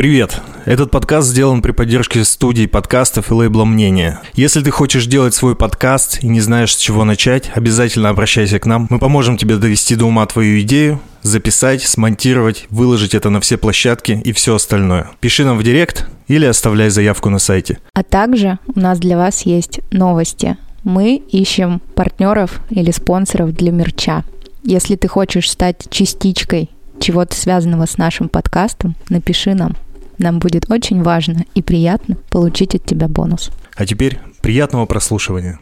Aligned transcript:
Привет! 0.00 0.40
Этот 0.64 0.90
подкаст 0.90 1.28
сделан 1.28 1.60
при 1.60 1.72
поддержке 1.72 2.24
студии 2.24 2.64
подкастов 2.64 3.30
и 3.30 3.34
лейбла 3.34 3.66
«Мнение». 3.66 4.18
Если 4.32 4.62
ты 4.62 4.70
хочешь 4.70 5.04
делать 5.04 5.34
свой 5.34 5.54
подкаст 5.54 6.24
и 6.24 6.26
не 6.26 6.40
знаешь, 6.40 6.74
с 6.74 6.78
чего 6.78 7.04
начать, 7.04 7.50
обязательно 7.54 8.08
обращайся 8.08 8.58
к 8.58 8.64
нам. 8.64 8.86
Мы 8.88 8.98
поможем 8.98 9.36
тебе 9.36 9.58
довести 9.58 9.96
до 9.96 10.06
ума 10.06 10.24
твою 10.24 10.58
идею, 10.62 11.02
записать, 11.20 11.82
смонтировать, 11.82 12.64
выложить 12.70 13.14
это 13.14 13.28
на 13.28 13.42
все 13.42 13.58
площадки 13.58 14.12
и 14.24 14.32
все 14.32 14.54
остальное. 14.54 15.10
Пиши 15.20 15.44
нам 15.44 15.58
в 15.58 15.62
директ 15.62 16.08
или 16.28 16.46
оставляй 16.46 16.88
заявку 16.88 17.28
на 17.28 17.38
сайте. 17.38 17.78
А 17.92 18.02
также 18.02 18.58
у 18.74 18.80
нас 18.80 19.00
для 19.00 19.18
вас 19.18 19.42
есть 19.42 19.80
новости. 19.90 20.56
Мы 20.82 21.16
ищем 21.16 21.82
партнеров 21.94 22.62
или 22.70 22.90
спонсоров 22.90 23.52
для 23.52 23.70
мерча. 23.70 24.24
Если 24.64 24.96
ты 24.96 25.08
хочешь 25.08 25.50
стать 25.50 25.90
частичкой 25.90 26.70
чего-то 27.00 27.36
связанного 27.36 27.84
с 27.84 27.98
нашим 27.98 28.30
подкастом, 28.30 28.96
напиши 29.10 29.52
нам. 29.52 29.76
Нам 30.22 30.38
будет 30.38 30.70
очень 30.70 31.02
важно 31.02 31.46
и 31.54 31.62
приятно 31.62 32.14
получить 32.28 32.74
от 32.74 32.84
тебя 32.84 33.08
бонус. 33.08 33.50
А 33.74 33.86
теперь 33.86 34.18
приятного 34.42 34.84
прослушивания. 34.84 35.58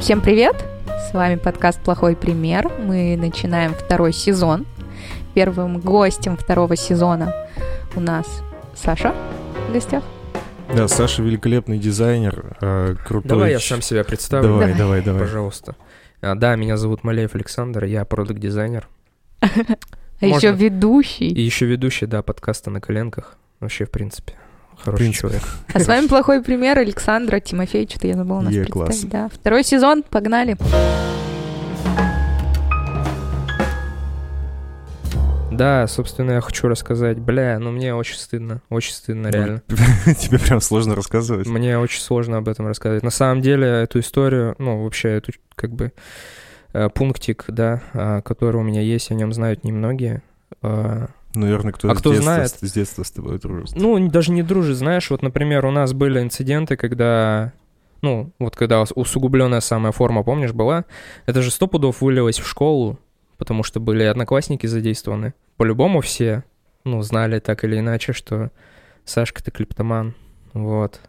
Всем 0.00 0.20
привет! 0.20 0.54
С 0.86 1.12
вами 1.12 1.34
подкаст 1.34 1.80
«Плохой 1.80 2.14
пример». 2.14 2.70
Мы 2.78 3.16
начинаем 3.16 3.74
второй 3.74 4.12
сезон. 4.12 4.66
Первым 5.34 5.80
гостем 5.80 6.36
второго 6.36 6.76
сезона 6.76 7.34
у 7.96 8.00
нас 8.00 8.40
Саша 8.76 9.12
в 9.68 9.72
гостях. 9.72 10.04
Да, 10.72 10.86
Саша 10.86 11.24
великолепный 11.24 11.80
дизайнер, 11.80 12.56
э, 12.60 12.94
крутой. 13.04 13.28
Давай 13.30 13.50
я 13.50 13.58
сам 13.58 13.82
себя 13.82 14.04
представлю. 14.04 14.50
Давай, 14.50 14.74
давай, 14.74 15.02
давай. 15.02 15.22
Пожалуйста. 15.22 15.74
А, 16.20 16.36
да, 16.36 16.54
меня 16.54 16.76
зовут 16.76 17.02
Малеев 17.02 17.34
Александр, 17.34 17.82
я 17.82 18.04
продукт-дизайнер. 18.04 18.86
А 20.20 20.26
еще 20.26 20.52
ведущий. 20.52 21.28
И 21.28 21.40
еще 21.40 21.66
ведущий, 21.66 22.06
да, 22.06 22.22
подкаста 22.22 22.70
на 22.70 22.80
коленках. 22.80 23.36
Вообще, 23.60 23.84
в 23.86 23.90
принципе, 23.90 24.34
хороший 24.76 24.98
принципе. 24.98 25.20
человек. 25.28 25.42
А 25.72 25.80
с 25.80 25.86
вами 25.86 26.06
плохой 26.06 26.42
пример 26.42 26.78
Александра 26.78 27.40
Тимофей, 27.40 27.86
что-то 27.88 28.06
я 28.08 28.14
забыла 28.14 28.40
нас 28.40 28.52
Е, 28.52 28.62
представить. 28.64 28.72
класс. 28.72 29.00
Да. 29.04 29.28
Второй 29.32 29.64
сезон, 29.64 30.02
погнали. 30.02 30.56
Да, 35.50 35.86
собственно, 35.88 36.32
я 36.32 36.40
хочу 36.40 36.68
рассказать. 36.68 37.18
Бля, 37.18 37.58
ну 37.58 37.72
мне 37.72 37.94
очень 37.94 38.16
стыдно. 38.16 38.60
Очень 38.68 38.92
стыдно, 38.92 39.28
реально. 39.28 39.62
Тебе 40.18 40.38
прям 40.38 40.60
сложно 40.60 40.94
рассказывать. 40.94 41.48
Мне 41.48 41.78
очень 41.78 42.00
сложно 42.00 42.36
об 42.36 42.48
этом 42.48 42.66
рассказывать. 42.68 43.02
На 43.02 43.10
самом 43.10 43.40
деле, 43.40 43.66
эту 43.66 43.98
историю, 43.98 44.54
ну, 44.58 44.84
вообще, 44.84 45.08
эту, 45.16 45.32
как 45.56 45.72
бы, 45.72 45.92
пунктик, 46.94 47.44
да, 47.48 47.82
а, 47.92 48.20
который 48.22 48.56
у 48.56 48.62
меня 48.62 48.80
есть, 48.80 49.10
о 49.10 49.14
нем 49.14 49.32
знают 49.32 49.64
немногие. 49.64 50.22
А, 50.62 51.08
Наверное, 51.34 51.72
кто, 51.72 51.90
А 51.90 51.94
с, 51.94 51.98
кто 51.98 52.10
детства, 52.10 52.32
знает? 52.34 52.50
с 52.50 52.72
детства 52.72 53.02
с 53.02 53.10
тобой 53.10 53.38
дружит. 53.38 53.76
Ну, 53.76 54.08
даже 54.08 54.32
не 54.32 54.42
дружит, 54.42 54.76
знаешь, 54.76 55.10
вот, 55.10 55.22
например, 55.22 55.66
у 55.66 55.70
нас 55.70 55.92
были 55.92 56.20
инциденты, 56.20 56.76
когда, 56.76 57.52
ну, 58.02 58.32
вот 58.38 58.56
когда 58.56 58.82
усугубленная 58.82 59.60
самая 59.60 59.92
форма, 59.92 60.22
помнишь, 60.24 60.52
была, 60.52 60.84
это 61.26 61.42
же 61.42 61.50
сто 61.50 61.66
пудов 61.66 62.00
вылилось 62.00 62.38
в 62.40 62.46
школу, 62.46 62.98
потому 63.36 63.62
что 63.62 63.78
были 63.78 64.02
одноклассники 64.04 64.66
задействованы. 64.66 65.34
По-любому 65.58 66.00
все, 66.00 66.44
ну, 66.84 67.02
знали 67.02 67.40
так 67.40 67.62
или 67.64 67.78
иначе, 67.78 68.12
что 68.12 68.50
Сашка, 69.04 69.42
ты 69.44 69.50
клептоман, 69.50 70.14
вот. 70.54 71.00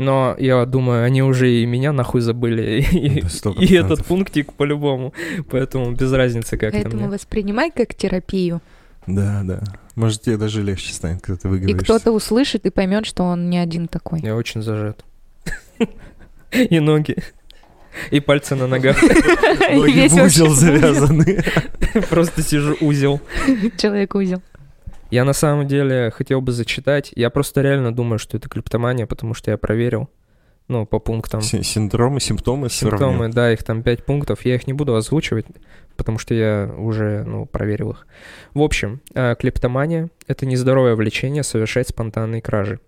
Но 0.00 0.34
я 0.38 0.64
думаю, 0.64 1.04
они 1.04 1.22
уже 1.22 1.52
и 1.52 1.66
меня 1.66 1.92
нахуй 1.92 2.22
забыли, 2.22 2.80
и, 2.92 3.22
и 3.64 3.74
этот 3.74 4.02
пунктик 4.06 4.54
по-любому, 4.54 5.12
поэтому 5.50 5.92
без 5.92 6.10
разницы 6.10 6.56
как-то 6.56 6.78
Поэтому 6.80 7.02
мне. 7.02 7.10
воспринимай 7.10 7.70
как 7.70 7.94
терапию. 7.94 8.62
Да, 9.06 9.42
да. 9.44 9.60
Может, 9.96 10.22
тебе 10.22 10.38
даже 10.38 10.62
легче 10.62 10.94
станет, 10.94 11.20
когда 11.20 11.38
ты 11.42 11.48
И 11.48 11.50
выговоришься. 11.50 11.84
кто-то 11.84 12.12
услышит 12.12 12.64
и 12.64 12.70
поймет, 12.70 13.04
что 13.04 13.24
он 13.24 13.50
не 13.50 13.58
один 13.58 13.88
такой. 13.88 14.20
Я 14.20 14.36
очень 14.36 14.62
зажат. 14.62 15.04
И 16.52 16.80
ноги. 16.80 17.16
И 18.10 18.20
пальцы 18.20 18.54
на 18.54 18.66
ногах. 18.66 19.02
Ноги 19.72 20.08
в 20.08 20.14
узел 20.14 20.48
завязаны. 20.54 21.44
Просто 22.08 22.42
сижу 22.42 22.74
узел. 22.80 23.20
Человек 23.76 24.14
узел. 24.14 24.40
Я 25.10 25.24
на 25.24 25.32
самом 25.32 25.66
деле 25.66 26.10
хотел 26.10 26.40
бы 26.40 26.52
зачитать. 26.52 27.12
Я 27.16 27.30
просто 27.30 27.62
реально 27.62 27.92
думаю, 27.94 28.18
что 28.18 28.36
это 28.36 28.48
клептомания, 28.48 29.06
потому 29.06 29.34
что 29.34 29.50
я 29.50 29.56
проверил. 29.58 30.08
Ну, 30.68 30.86
по 30.86 31.00
пунктам. 31.00 31.40
Си- 31.40 31.64
Синдромы, 31.64 32.20
симптомы 32.20 32.70
Симптомы, 32.70 33.14
сравнил. 33.14 33.34
да, 33.34 33.52
их 33.52 33.64
там 33.64 33.82
пять 33.82 34.04
пунктов. 34.04 34.44
Я 34.44 34.54
их 34.54 34.68
не 34.68 34.72
буду 34.72 34.94
озвучивать, 34.94 35.46
потому 35.96 36.18
что 36.18 36.32
я 36.32 36.72
уже, 36.78 37.24
ну, 37.24 37.44
проверил 37.44 37.90
их. 37.90 38.06
В 38.54 38.62
общем, 38.62 39.00
э, 39.14 39.34
клептомания— 39.36 40.10
это 40.28 40.46
нездоровое 40.46 40.94
влечение 40.94 41.42
совершать 41.42 41.88
спонтанные 41.88 42.40
кражи. 42.40 42.78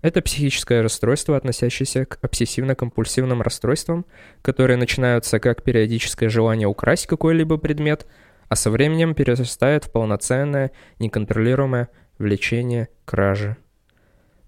Это 0.00 0.22
психическое 0.22 0.80
расстройство, 0.80 1.36
относящееся 1.36 2.04
к 2.06 2.18
обсессивно-компульсивным 2.22 3.42
расстройствам, 3.42 4.04
которые 4.40 4.76
начинаются 4.76 5.40
как 5.40 5.64
периодическое 5.64 6.28
желание 6.28 6.68
украсть 6.68 7.06
какой-либо 7.08 7.56
предмет, 7.56 8.06
а 8.52 8.54
со 8.54 8.70
временем 8.70 9.14
перерастает 9.14 9.86
в 9.86 9.90
полноценное, 9.90 10.72
неконтролируемое 10.98 11.88
влечение 12.18 12.90
кражи. 13.06 13.56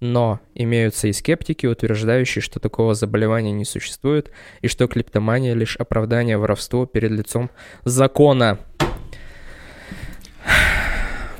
Но 0.01 0.41
имеются 0.55 1.09
и 1.09 1.15
скептики, 1.15 1.65
утверждающие, 1.65 2.43
что 2.43 2.61
такого 2.61 2.93
заболевания 2.93 3.53
не 3.53 3.65
существует, 3.65 4.31
и 4.61 4.69
что 4.69 4.89
клептомания 4.89 5.55
лишь 5.55 5.77
оправдание 5.79 6.37
воровству 6.37 6.85
перед 6.85 7.13
лицом 7.13 7.51
закона. 7.85 8.59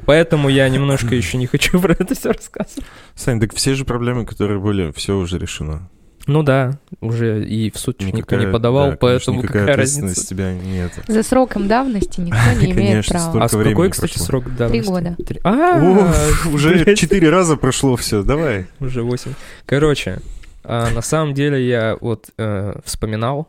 Поэтому 0.07 0.49
я 0.49 0.67
немножко 0.71 1.15
еще 1.15 1.37
не 1.37 1.47
хочу 1.47 1.79
про 1.79 1.93
это 1.93 2.15
все 2.15 2.33
рассказывать. 2.33 2.87
Сань, 3.15 3.41
так 3.41 3.55
все 3.55 3.75
же 3.75 3.85
проблемы, 3.85 4.25
которые 4.25 4.59
были, 4.59 4.91
все 4.93 5.19
уже 5.19 5.39
решено. 5.39 5.91
Ну 6.27 6.43
да, 6.43 6.79
уже 7.01 7.45
и 7.45 7.71
в 7.71 7.77
суд 7.79 7.99
чуть 7.99 8.15
никто 8.15 8.37
Никакая- 8.37 8.47
не 8.47 8.53
подавал, 8.53 8.91
да, 8.91 8.97
конечно, 8.97 8.99
поэтому 9.01 9.39
никакая 9.43 9.63
какая 9.63 9.77
разница? 9.77 10.27
тебя 10.27 10.53
нет. 10.55 10.93
За 11.07 11.23
сроком 11.23 11.69
давности 11.69 12.21
никто 12.21 12.39
не 12.59 12.73
имеет 12.73 12.77
Конечно, 13.07 13.19
права. 13.33 13.45
А 13.45 13.49
с 13.49 13.53
какой, 13.53 13.91
кстати, 13.91 14.19
срок 14.19 14.57
давности? 14.57 14.89
года. 14.89 15.17
Три- 15.27 15.41
А, 15.45 15.79
Уф, 15.83 16.47
уже 16.55 16.95
четыре 16.97 17.29
раза 17.29 17.57
прошло 17.57 17.97
все, 17.97 18.23
давай. 18.23 18.67
Уже 18.81 19.03
8. 19.03 19.35
Короче, 19.67 20.21
а, 20.65 20.91
на 20.91 21.03
самом 21.03 21.35
деле 21.35 21.67
я 21.67 21.99
вот 22.01 22.31
э, 22.39 22.75
вспоминал 22.85 23.49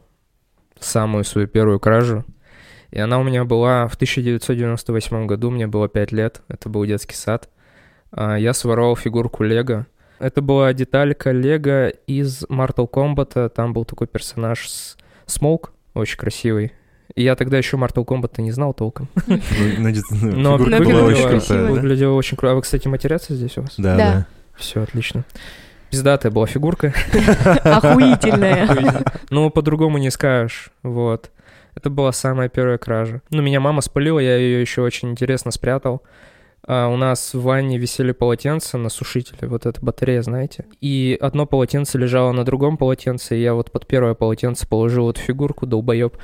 самую 0.80 1.24
свою 1.24 1.48
первую 1.48 1.80
кражу. 1.80 2.26
И 2.92 3.00
она 3.00 3.20
у 3.20 3.24
меня 3.24 3.46
была 3.46 3.88
в 3.88 3.96
1998 3.96 5.28
году, 5.28 5.50
мне 5.50 5.68
было 5.68 5.88
5 5.88 6.12
лет, 6.12 6.42
это 6.50 6.70
был 6.70 6.86
детский 6.86 7.16
сад. 7.16 7.50
А, 8.12 8.36
я 8.38 8.54
своровал 8.54 8.96
фигурку 8.96 9.44
Лего. 9.44 9.88
Это 10.26 10.42
была 10.42 10.74
деталька 10.74 11.30
Лего 11.30 11.90
из 12.08 12.46
Mortal 12.46 12.90
Kombat, 12.90 13.50
там 13.50 13.74
был 13.74 13.86
такой 13.86 14.08
персонаж 14.08 14.68
с 14.68 14.98
Смолк, 15.28 15.72
очень 15.94 16.18
красивый. 16.18 16.74
И 17.14 17.22
я 17.22 17.36
тогда 17.36 17.60
еще 17.60 17.78
Mortal 17.78 18.04
Kombat 18.04 18.42
не 18.42 18.52
знал 18.52 18.74
толком. 18.74 19.08
Ну, 19.28 19.90
дет- 19.92 20.04
ну, 20.10 20.32
Но? 20.32 20.58
Выглядела 20.58 22.14
очень 22.16 22.38
круто. 22.38 22.54
А 22.54 22.56
вы, 22.56 22.64
кстати, 22.64 22.88
матерятся 22.88 23.36
здесь 23.36 23.56
у 23.60 23.62
вас? 23.62 23.76
Да, 23.78 23.96
Да. 23.96 23.98
да. 24.14 24.28
Все, 24.58 24.82
отлично. 24.82 25.26
Пиздатая 25.92 26.32
была 26.32 26.48
фигурка. 26.48 26.92
Охуительная. 27.64 29.06
Ну, 29.30 29.52
по-другому 29.52 30.00
не 30.00 30.10
скажешь, 30.10 30.72
вот. 30.82 31.30
Это 31.76 31.92
была 31.92 32.12
самая 32.12 32.50
первая 32.50 32.80
кража. 32.80 33.22
Ну, 33.30 33.44
меня 33.44 33.60
мама 33.60 33.82
спалила, 33.82 34.18
я 34.18 34.38
ее 34.38 34.60
еще 34.60 34.82
очень 34.82 35.12
интересно 35.12 35.52
спрятал. 35.52 36.02
А 36.68 36.88
у 36.88 36.98
нас 36.98 37.34
в 37.34 37.42
ванне 37.42 37.78
висели 37.78 38.12
полотенца 38.12 38.78
на 38.78 38.90
сушителе, 38.90 39.48
вот 39.48 39.66
эта 39.66 39.80
батарея, 39.84 40.22
знаете. 40.22 40.66
И 40.82 41.18
одно 41.22 41.46
полотенце 41.46 41.98
лежало 41.98 42.32
на 42.32 42.44
другом 42.44 42.78
полотенце, 42.78 43.38
и 43.38 43.42
я 43.42 43.54
вот 43.54 43.72
под 43.72 43.86
первое 43.86 44.16
полотенце 44.16 44.68
положил 44.68 45.10
эту 45.10 45.22
фигурку, 45.22 45.66
долбоеб. 45.68 46.18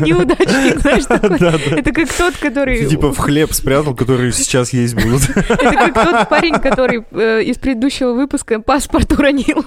Неудачник, 0.00 0.78
знаешь, 0.78 1.04
такой. 1.06 1.38
Это 1.78 1.92
как 1.92 2.12
тот, 2.12 2.36
который... 2.36 2.86
Типа 2.86 3.12
в 3.12 3.18
хлеб 3.18 3.52
спрятал, 3.52 3.96
который 3.96 4.32
сейчас 4.32 4.72
есть 4.72 4.94
будут. 4.94 5.28
Это 5.30 5.92
как 5.92 5.94
тот 5.94 6.28
парень, 6.28 6.60
который 6.60 7.04
э, 7.10 7.42
из 7.42 7.58
предыдущего 7.58 8.12
выпуска 8.12 8.60
паспорт 8.60 9.12
уронил. 9.12 9.64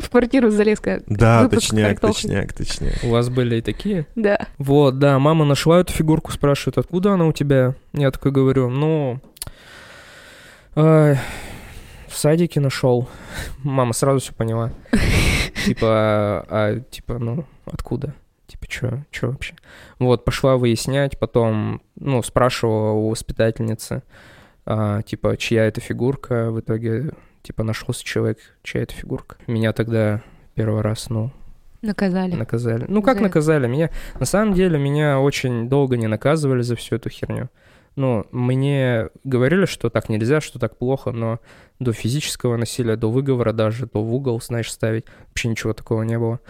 В 0.00 0.10
квартиру 0.10 0.50
залез 0.50 0.80
как... 0.80 1.02
Да, 1.06 1.42
Выпуск 1.42 1.68
точняк, 1.68 2.00
картохи. 2.00 2.22
точняк, 2.22 2.52
точняк. 2.52 3.04
У 3.04 3.10
вас 3.10 3.28
были 3.28 3.56
и 3.56 3.60
такие? 3.60 4.06
Да. 4.16 4.46
Вот, 4.58 4.98
да, 4.98 5.18
мама 5.18 5.44
нашла 5.44 5.80
эту 5.80 5.92
фигурку, 5.92 6.32
спрашивает, 6.32 6.78
откуда 6.78 7.12
она 7.12 7.26
у 7.26 7.32
тебя? 7.32 7.74
Я 7.92 8.10
такой 8.10 8.32
говорю, 8.32 8.70
ну, 8.70 9.20
э, 10.76 11.14
в 12.08 12.16
садике 12.16 12.60
нашел. 12.60 13.08
Мама 13.58 13.92
сразу 13.92 14.20
все 14.20 14.32
поняла. 14.32 14.72
Типа, 15.64 16.44
а, 16.48 16.80
типа, 16.90 17.18
ну, 17.18 17.44
откуда? 17.66 18.14
Типа, 18.46 18.66
что, 18.68 19.04
что 19.10 19.28
вообще? 19.28 19.54
Вот, 19.98 20.24
пошла 20.24 20.56
выяснять, 20.56 21.18
потом, 21.18 21.82
ну, 21.96 22.22
спрашивала 22.22 22.92
у 22.92 23.10
воспитательницы, 23.10 24.02
а, 24.66 25.02
типа, 25.02 25.36
чья 25.36 25.66
это 25.66 25.80
фигурка. 25.80 26.50
В 26.50 26.60
итоге, 26.60 27.12
типа, 27.42 27.62
нашелся 27.62 28.04
человек, 28.04 28.38
чья 28.62 28.82
это 28.82 28.94
фигурка. 28.94 29.36
Меня 29.46 29.72
тогда 29.72 30.22
первый 30.54 30.82
раз, 30.82 31.10
ну, 31.10 31.30
Наказали. 31.82 32.34
наказали. 32.34 32.84
Ну, 32.88 33.02
как 33.02 33.16
За- 33.18 33.22
наказали? 33.22 33.66
Меня, 33.66 33.90
на 34.18 34.26
самом 34.26 34.54
деле, 34.54 34.78
меня 34.78 35.18
очень 35.20 35.68
долго 35.68 35.96
не 35.96 36.06
наказывали 36.06 36.62
за 36.62 36.76
всю 36.76 36.96
эту 36.96 37.08
херню. 37.08 37.48
Ну, 37.96 38.26
мне 38.30 39.08
говорили, 39.24 39.64
что 39.66 39.90
так 39.90 40.08
нельзя, 40.08 40.40
что 40.40 40.58
так 40.58 40.76
плохо, 40.78 41.10
но 41.10 41.40
до 41.80 41.92
физического 41.92 42.56
насилия, 42.56 42.96
до 42.96 43.10
выговора 43.10 43.52
даже, 43.52 43.86
до 43.86 44.02
в 44.02 44.14
угол, 44.14 44.40
знаешь, 44.40 44.70
ставить, 44.70 45.06
вообще 45.28 45.48
ничего 45.48 45.72
такого 45.72 46.02
не 46.02 46.18
было. 46.18 46.40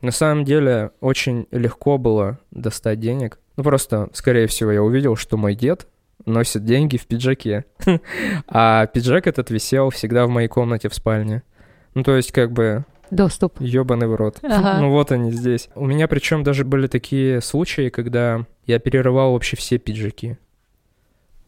На 0.00 0.10
самом 0.12 0.44
деле, 0.44 0.92
очень 1.00 1.46
легко 1.50 1.98
было 1.98 2.38
достать 2.50 3.00
денег. 3.00 3.38
Ну, 3.56 3.64
просто, 3.64 4.08
скорее 4.12 4.46
всего, 4.46 4.70
я 4.70 4.82
увидел, 4.82 5.16
что 5.16 5.36
мой 5.36 5.54
дед 5.54 5.86
носит 6.24 6.64
деньги 6.64 6.96
в 6.96 7.06
пиджаке. 7.06 7.64
А 8.48 8.86
пиджак 8.86 9.26
этот 9.26 9.50
висел 9.50 9.90
всегда 9.90 10.26
в 10.26 10.30
моей 10.30 10.48
комнате 10.48 10.88
в 10.88 10.94
спальне. 10.94 11.42
Ну, 11.94 12.02
то 12.02 12.16
есть, 12.16 12.32
как 12.32 12.52
бы, 12.52 12.84
Доступ. 13.10 13.60
Ёбаный 13.60 14.08
в 14.08 14.14
рот. 14.14 14.38
Ага. 14.42 14.80
Ну 14.80 14.90
вот 14.90 15.12
они 15.12 15.30
здесь. 15.30 15.68
У 15.74 15.86
меня 15.86 16.08
причем 16.08 16.42
даже 16.42 16.64
были 16.64 16.86
такие 16.86 17.40
случаи, 17.40 17.88
когда 17.88 18.44
я 18.66 18.78
перерывал 18.78 19.32
вообще 19.32 19.56
все 19.56 19.78
пиджаки. 19.78 20.36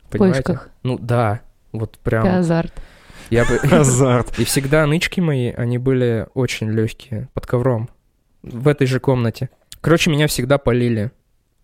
В 0.05 0.11
Понимаете? 0.13 0.43
поисках. 0.45 0.71
Ну 0.83 0.99
да, 0.99 1.41
вот 1.73 1.99
прям. 1.99 2.27
Это 2.27 2.39
азарт. 2.39 2.73
Я 3.31 3.45
бы... 3.45 3.57
Азарт. 3.73 4.39
И 4.39 4.45
всегда 4.45 4.87
нычки 4.87 5.21
мои, 5.21 5.51
они 5.51 5.79
были 5.79 6.27
очень 6.35 6.71
легкие, 6.71 7.29
под 7.35 7.47
ковром, 7.47 7.91
в 8.43 8.69
этой 8.69 8.87
же 8.87 9.01
комнате. 9.01 9.51
Короче, 9.81 10.11
меня 10.11 10.27
всегда 10.29 10.59
полили 10.59 11.11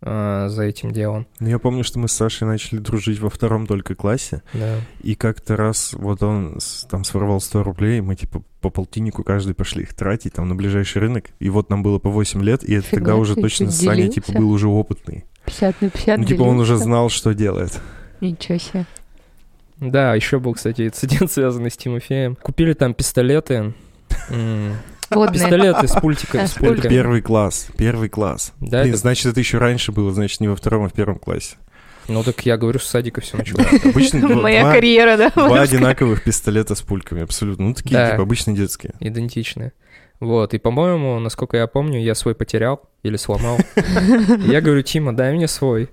а, 0.06 0.48
за 0.50 0.64
этим 0.64 0.90
делом. 0.92 1.26
Ну, 1.40 1.48
я 1.48 1.58
помню, 1.58 1.82
что 1.82 1.98
мы 1.98 2.08
с 2.08 2.12
Сашей 2.12 2.46
начали 2.46 2.78
дружить 2.78 3.18
во 3.20 3.30
втором 3.30 3.66
только 3.66 3.94
классе, 3.94 4.42
Да. 4.52 4.76
и 5.02 5.14
как-то 5.14 5.56
раз 5.56 5.94
вот 5.94 6.22
он 6.22 6.58
там 6.90 7.04
своровал 7.04 7.40
100 7.40 7.62
рублей, 7.62 7.98
и 7.98 8.00
мы 8.02 8.14
типа 8.14 8.42
по 8.60 8.68
полтиннику 8.70 9.22
каждый 9.24 9.54
пошли 9.54 9.82
их 9.82 9.94
тратить 9.94 10.34
там 10.34 10.48
на 10.48 10.54
ближайший 10.54 10.98
рынок, 10.98 11.30
и 11.40 11.48
вот 11.48 11.70
нам 11.70 11.82
было 11.82 11.98
по 11.98 12.10
8 12.10 12.42
лет, 12.42 12.62
и 12.64 12.74
это 12.74 12.86
Фига 12.86 12.96
тогда 13.00 13.16
уже 13.16 13.34
точно 13.34 13.70
Саня 13.70 14.08
типа 14.08 14.26
делился? 14.28 14.32
был 14.46 14.50
уже 14.50 14.68
опытный. 14.68 15.24
50 15.46 15.80
на 15.82 15.90
50 15.90 16.18
Ну, 16.18 16.24
типа 16.24 16.42
он 16.42 16.58
уже 16.58 16.72
делился? 16.72 16.84
знал, 16.84 17.08
что 17.08 17.34
делает. 17.34 17.80
Ничего 18.20 18.58
себе. 18.58 18.86
Да, 19.80 20.14
еще 20.14 20.38
был, 20.38 20.54
кстати, 20.54 20.86
инцидент, 20.86 21.30
связанный 21.32 21.70
с 21.70 21.76
Тимофеем. 21.76 22.36
Купили 22.36 22.72
там 22.74 22.94
пистолеты. 22.94 23.74
Водные. 25.10 25.40
Пистолеты 25.40 25.88
с 25.88 25.92
пультиком. 26.00 26.46
С 26.46 26.52
с 26.52 26.56
Это 26.58 26.88
первый 26.88 27.20
класс, 27.22 27.68
первый 27.76 28.08
класс. 28.08 28.52
Да, 28.60 28.80
Блин, 28.82 28.92
это- 28.94 28.98
значит, 29.00 29.26
это 29.26 29.40
еще 29.40 29.58
раньше 29.58 29.92
было, 29.92 30.12
значит, 30.12 30.40
не 30.40 30.48
во 30.48 30.56
втором, 30.56 30.84
а 30.84 30.88
в 30.88 30.92
первом 30.92 31.18
классе. 31.18 31.56
Ну 32.06 32.22
так 32.22 32.44
я 32.44 32.56
говорю, 32.58 32.78
с 32.80 32.84
садика 32.84 33.20
все 33.22 33.36
началось. 33.38 33.66
Обычно 33.84 34.28
Моя 34.36 34.62
два- 34.62 34.72
карьера, 34.74 35.16
да? 35.16 35.30
Два 35.30 35.62
одинаковых 35.62 36.22
пистолета 36.22 36.74
с 36.74 36.82
пульками, 36.82 37.22
абсолютно. 37.22 37.66
Ну, 37.68 37.74
такие, 37.74 37.94
Да. 37.96 38.10
типа, 38.10 38.22
обычные 38.24 38.54
детские. 38.56 38.92
Идентичные. 39.00 39.72
Вот, 40.20 40.54
и, 40.54 40.58
по-моему, 40.58 41.18
насколько 41.18 41.56
я 41.56 41.66
помню, 41.66 42.00
я 42.00 42.14
свой 42.14 42.34
потерял 42.34 42.82
или 43.02 43.16
сломал. 43.16 43.58
Я 44.46 44.60
говорю, 44.60 44.82
Тима, 44.82 45.14
дай 45.14 45.32
мне 45.34 45.48
свой. 45.48 45.90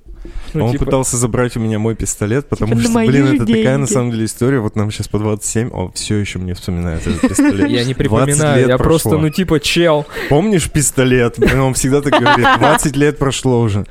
Ну, 0.54 0.66
он 0.66 0.72
типа, 0.74 0.86
пытался 0.86 1.18
забрать 1.18 1.56
у 1.58 1.60
меня 1.60 1.80
мой 1.80 1.96
пистолет, 1.96 2.48
потому 2.48 2.76
на 2.76 2.82
что, 2.82 2.92
блин, 2.94 3.28
это 3.28 3.46
такая, 3.46 3.78
на 3.78 3.86
деньги. 3.86 3.94
самом 3.94 4.12
деле, 4.12 4.26
история. 4.26 4.60
Вот 4.60 4.76
нам 4.76 4.92
сейчас 4.92 5.08
по 5.08 5.18
27, 5.18 5.70
он 5.70 5.92
все 5.94 6.18
еще 6.18 6.40
мне 6.40 6.54
вспоминает 6.54 7.08
этот 7.08 7.22
пистолет. 7.30 7.70
Я 7.70 7.84
не 7.86 7.94
20 7.94 7.98
припоминаю, 7.98 8.68
я 8.68 8.78
просто, 8.78 9.18
ну, 9.18 9.30
типа, 9.30 9.60
чел. 9.60 10.06
Помнишь 10.30 10.70
пистолет? 10.70 11.36
Блин, 11.38 11.60
Он 11.60 11.74
всегда 11.74 12.02
так 12.02 12.20
говорит. 12.20 12.46
20 12.60 12.96
лет 12.96 13.18
прошло 13.18 13.62
уже. 13.62 13.86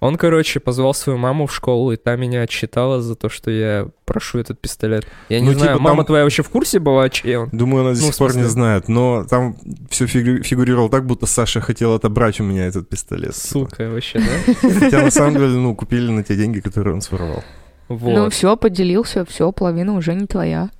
Он, 0.00 0.16
короче, 0.16 0.60
позвал 0.60 0.94
свою 0.94 1.18
маму 1.18 1.46
в 1.46 1.54
школу, 1.54 1.92
и 1.92 1.96
та 1.96 2.16
меня 2.16 2.40
отчитала 2.42 3.02
за 3.02 3.14
то, 3.14 3.28
что 3.28 3.50
я 3.50 3.88
прошу 4.06 4.38
этот 4.38 4.58
пистолет. 4.58 5.06
Я 5.28 5.40
не 5.40 5.46
Ну, 5.50 5.52
знаю, 5.52 5.72
типа, 5.74 5.82
мама 5.82 5.96
там- 5.98 6.06
твоя 6.06 6.24
вообще 6.24 6.42
в 6.42 6.48
курсе 6.48 6.78
была, 6.78 7.08
чей 7.10 7.36
он? 7.36 7.50
Думаю, 7.52 7.84
она 7.84 7.94
до 7.94 8.00
Ну, 8.00 8.06
сих 8.06 8.16
пор 8.16 8.34
не 8.34 8.44
знает. 8.44 8.88
Но 8.88 9.24
там 9.28 9.56
все 9.90 10.06
фигурировало 10.06 10.88
так, 10.88 11.04
будто 11.06 11.26
Саша 11.26 11.60
хотел 11.60 11.92
отобрать 11.94 12.40
у 12.40 12.44
меня 12.44 12.64
этот 12.66 12.88
пистолет. 12.88 13.34
типа. 13.34 13.46
Сука, 13.48 13.90
вообще, 13.90 14.20
да? 14.20 14.70
Хотя 14.80 15.02
на 15.02 15.10
самом 15.10 15.34
деле, 15.34 15.48
ну, 15.48 15.74
купили 15.76 16.10
на 16.10 16.24
те 16.24 16.34
деньги, 16.34 16.60
которые 16.60 16.94
он 16.94 17.02
своровал. 17.02 17.44
Ну 17.90 17.96
Вот. 17.96 18.32
все, 18.32 18.56
поделился, 18.56 19.24
все, 19.26 19.52
половина 19.52 19.94
уже 19.96 20.14
не 20.14 20.26
твоя. 20.26 20.70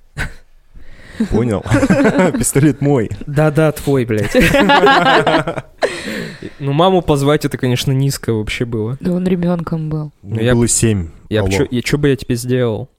Понял? 1.29 1.63
Пистолет 2.37 2.81
мой. 2.81 3.09
Да-да, 3.27 3.71
твой, 3.71 4.05
блядь. 4.05 4.35
Ну, 6.59 6.73
маму 6.73 7.01
позвать, 7.01 7.45
это, 7.45 7.57
конечно, 7.57 7.91
низко 7.91 8.33
вообще 8.33 8.65
было. 8.65 8.97
Да 8.99 9.11
он 9.13 9.25
ребенком 9.27 9.89
был. 9.89 10.11
Ну, 10.23 10.39
я- 10.39 10.53
Было 10.55 10.67
7. 10.67 11.09
Я, 11.29 11.47
чё- 11.49 11.67
я 11.69 11.81
что 11.81 11.97
бы 11.97 12.09
я 12.09 12.15
тебе 12.15 12.35
сделал? 12.35 12.89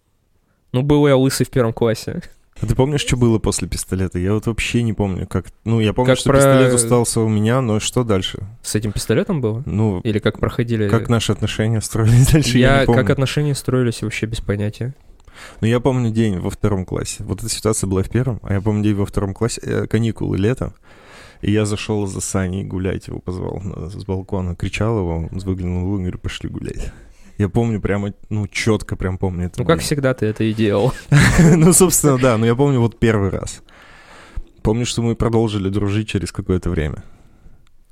Ну, 0.73 0.83
был 0.83 1.07
я 1.07 1.17
лысый 1.17 1.47
в 1.47 1.51
первом 1.51 1.73
классе. 1.73 2.23
А 2.61 2.67
ты 2.67 2.75
помнишь, 2.77 3.01
что 3.01 3.17
было 3.17 3.39
после 3.39 3.67
пистолета? 3.67 4.19
Я 4.19 4.35
вот 4.35 4.47
вообще 4.47 4.83
не 4.83 4.93
помню, 4.93 5.27
как... 5.27 5.47
Ну, 5.65 5.81
я 5.81 5.93
помню, 5.93 6.13
Как 6.13 6.19
что 6.19 6.31
про- 6.31 6.37
пистолет 6.39 6.73
остался 6.75 7.21
у 7.21 7.29
меня, 7.29 7.61
но 7.61 7.81
что 7.81 8.05
дальше? 8.05 8.39
С 8.63 8.75
этим 8.77 8.93
пистолетом 8.93 9.41
было? 9.41 9.63
Ну, 9.67 10.01
Или 10.01 10.19
как 10.21 10.39
проходили? 10.39 10.89
как 10.89 11.09
наши 11.09 11.33
отношения 11.33 11.81
строились 11.81 12.29
дальше, 12.33 12.59
я, 12.59 12.75
я, 12.75 12.81
не 12.83 12.87
помню. 12.87 13.01
как 13.01 13.11
отношения 13.11 13.55
строились 13.55 14.03
вообще 14.03 14.27
без 14.27 14.41
понятия. 14.41 14.95
Но 15.61 15.67
я 15.67 15.81
помню 15.81 16.11
день 16.11 16.39
во 16.39 16.51
втором 16.51 16.85
классе. 16.85 17.25
Вот 17.25 17.41
эта 17.41 17.49
ситуация 17.49 17.89
была 17.89 18.03
в 18.03 18.09
первом, 18.09 18.41
а 18.43 18.55
я 18.55 18.61
помню 18.61 18.83
день 18.83 18.95
во 18.95 19.07
втором 19.07 19.35
классе, 19.35 19.61
э, 19.65 19.87
каникулы, 19.87 20.37
лето. 20.37 20.75
И 21.41 21.51
я 21.51 21.67
зашел 21.67 22.07
за 22.07 22.21
Саней 22.21 22.65
гулять, 22.65 23.09
его 23.09 23.19
позвал 23.19 23.61
с 23.63 24.05
балкона, 24.05 24.55
кричал 24.55 24.99
его, 24.99 25.29
он 25.31 25.39
выглянул 25.41 25.83
в 25.83 25.85
угол 25.87 25.99
и 25.99 26.01
говорю, 26.03 26.19
пошли 26.19 26.49
гулять. 26.49 26.93
Я 27.39 27.49
помню 27.49 27.81
прямо, 27.81 28.13
ну, 28.29 28.47
четко 28.47 28.95
прям 28.95 29.19
помню 29.19 29.47
это. 29.47 29.61
Ну, 29.61 29.67
как 29.67 29.81
всегда 29.81 30.15
ты 30.15 30.27
это 30.27 30.45
и 30.45 30.53
делал. 30.53 30.93
Ну, 31.57 31.73
собственно, 31.73 32.19
да, 32.19 32.39
но 32.39 32.47
я 32.47 32.55
помню 32.55 32.81
вот 32.81 32.99
первый 32.99 33.31
раз. 33.31 33.63
Помню, 34.63 34.87
что 34.87 35.03
мы 35.03 35.17
продолжили 35.17 35.69
дружить 35.69 36.09
через 36.09 36.31
какое-то 36.31 36.71
время. 36.71 37.03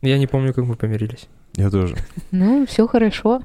Я 0.02 0.18
не 0.18 0.28
помню, 0.28 0.54
как 0.54 0.64
мы 0.64 0.76
помирились. 0.76 1.28
Я 1.56 1.70
тоже. 1.70 1.96
Ну, 2.30 2.64
все 2.66 2.86
хорошо. 2.86 3.42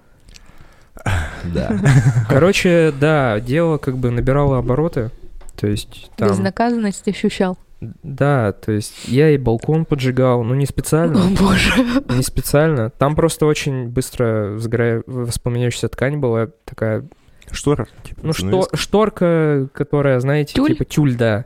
Да. 1.53 1.77
Короче, 2.29 2.93
да, 2.99 3.39
дело 3.39 3.77
как 3.77 3.97
бы 3.97 4.11
набирало 4.11 4.57
обороты. 4.57 5.11
То 5.55 5.67
есть 5.67 6.11
там... 6.15 6.29
Безнаказанность 6.29 7.07
ощущал. 7.07 7.57
Да, 8.03 8.53
то 8.53 8.71
есть 8.71 9.07
я 9.07 9.29
и 9.29 9.37
балкон 9.37 9.85
поджигал, 9.85 10.43
но 10.43 10.55
не 10.55 10.65
специально. 10.65 11.19
О, 11.25 11.29
боже. 11.29 11.71
Не 12.09 12.23
специально. 12.23 12.89
Там 12.89 13.15
просто 13.15 13.45
очень 13.45 13.87
быстро 13.87 14.57
сгорая... 14.57 15.03
воспламеняющаяся 15.05 15.89
ткань 15.89 16.17
была 16.17 16.49
такая... 16.63 17.05
Штора. 17.51 17.87
типа, 18.03 18.21
Ну, 18.23 18.33
что, 18.33 18.67
шторка, 18.73 19.69
которая, 19.71 20.19
знаете, 20.19 20.53
Тюль? 20.55 20.69
типа 20.69 20.85
тюль, 20.85 21.15
да. 21.15 21.45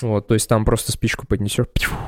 Вот, 0.00 0.26
то 0.26 0.34
есть 0.34 0.48
там 0.48 0.64
просто 0.64 0.92
спичку 0.92 1.26
поднесешь, 1.26 1.66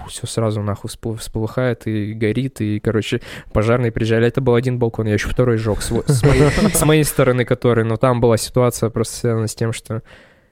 все 0.09 0.27
сразу 0.27 0.63
нахуй 0.63 0.91
всполыхает 1.19 1.87
и 1.87 2.15
горит, 2.15 2.61
и, 2.61 2.81
короче, 2.81 3.21
пожарные 3.53 3.93
приезжали. 3.93 4.27
Это 4.27 4.41
был 4.41 4.55
один 4.55 4.79
балкон, 4.79 5.07
я 5.07 5.15
еще 5.15 5.29
второй 5.29 5.59
жег 5.59 5.83
свой- 5.83 6.05
с, 6.07 6.23
моей, 6.23 6.51
с 6.51 6.85
моей 6.85 7.05
стороны, 7.05 7.45
который, 7.45 7.85
но 7.85 7.97
там 7.97 8.21
была 8.21 8.37
ситуация 8.37 8.91
просто 8.91 9.17
связана 9.17 9.47
с 9.47 9.55
тем, 9.55 9.73
что 9.73 10.03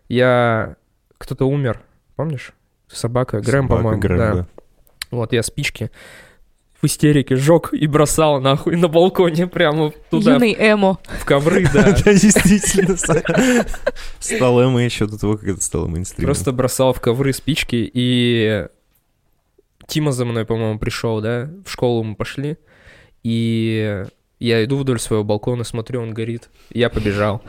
я... 0.09 0.77
Кто-то 1.19 1.47
умер, 1.47 1.81
помнишь? 2.17 2.53
Собака, 2.89 3.41
Грэм, 3.41 3.69
по-моему, 3.69 4.01
да. 4.01 4.35
да. 4.35 4.47
Вот, 5.11 5.33
я 5.33 5.43
спички 5.43 5.91
в 6.83 6.87
истерике 6.87 7.37
жег 7.37 7.73
и 7.73 7.87
бросал 7.87 8.41
нахуй 8.41 8.77
на 8.77 8.89
балконе 8.89 9.47
прямо 9.47 9.93
туда, 10.11 10.35
Юный 10.35 10.55
эмо. 10.59 10.99
в 11.21 11.25
ковры, 11.25 11.67
да. 11.73 11.93
Да, 12.05 12.13
действительно. 12.15 12.97
Стал 14.19 14.65
эмо 14.65 14.83
еще 14.83 15.07
до 15.07 15.19
того, 15.19 15.37
как 15.37 15.49
это 15.49 15.63
стало 15.63 15.87
мейнстримом. 15.89 16.27
Просто 16.27 16.53
бросал 16.53 16.93
в 16.93 17.01
ковры 17.01 17.33
спички, 17.33 17.91
и 17.93 18.67
Тима 19.87 20.13
за 20.13 20.25
мной, 20.25 20.45
по-моему, 20.47 20.79
пришел, 20.79 21.21
да? 21.21 21.51
В 21.67 21.71
школу 21.71 22.03
мы 22.03 22.15
пошли, 22.15 22.57
и 23.23 24.05
я 24.39 24.65
иду 24.65 24.79
вдоль 24.79 25.01
своего 25.01 25.23
балкона, 25.25 25.65
смотрю, 25.65 26.01
он 26.01 26.15
горит. 26.15 26.49
Я 26.71 26.89
побежал 26.89 27.43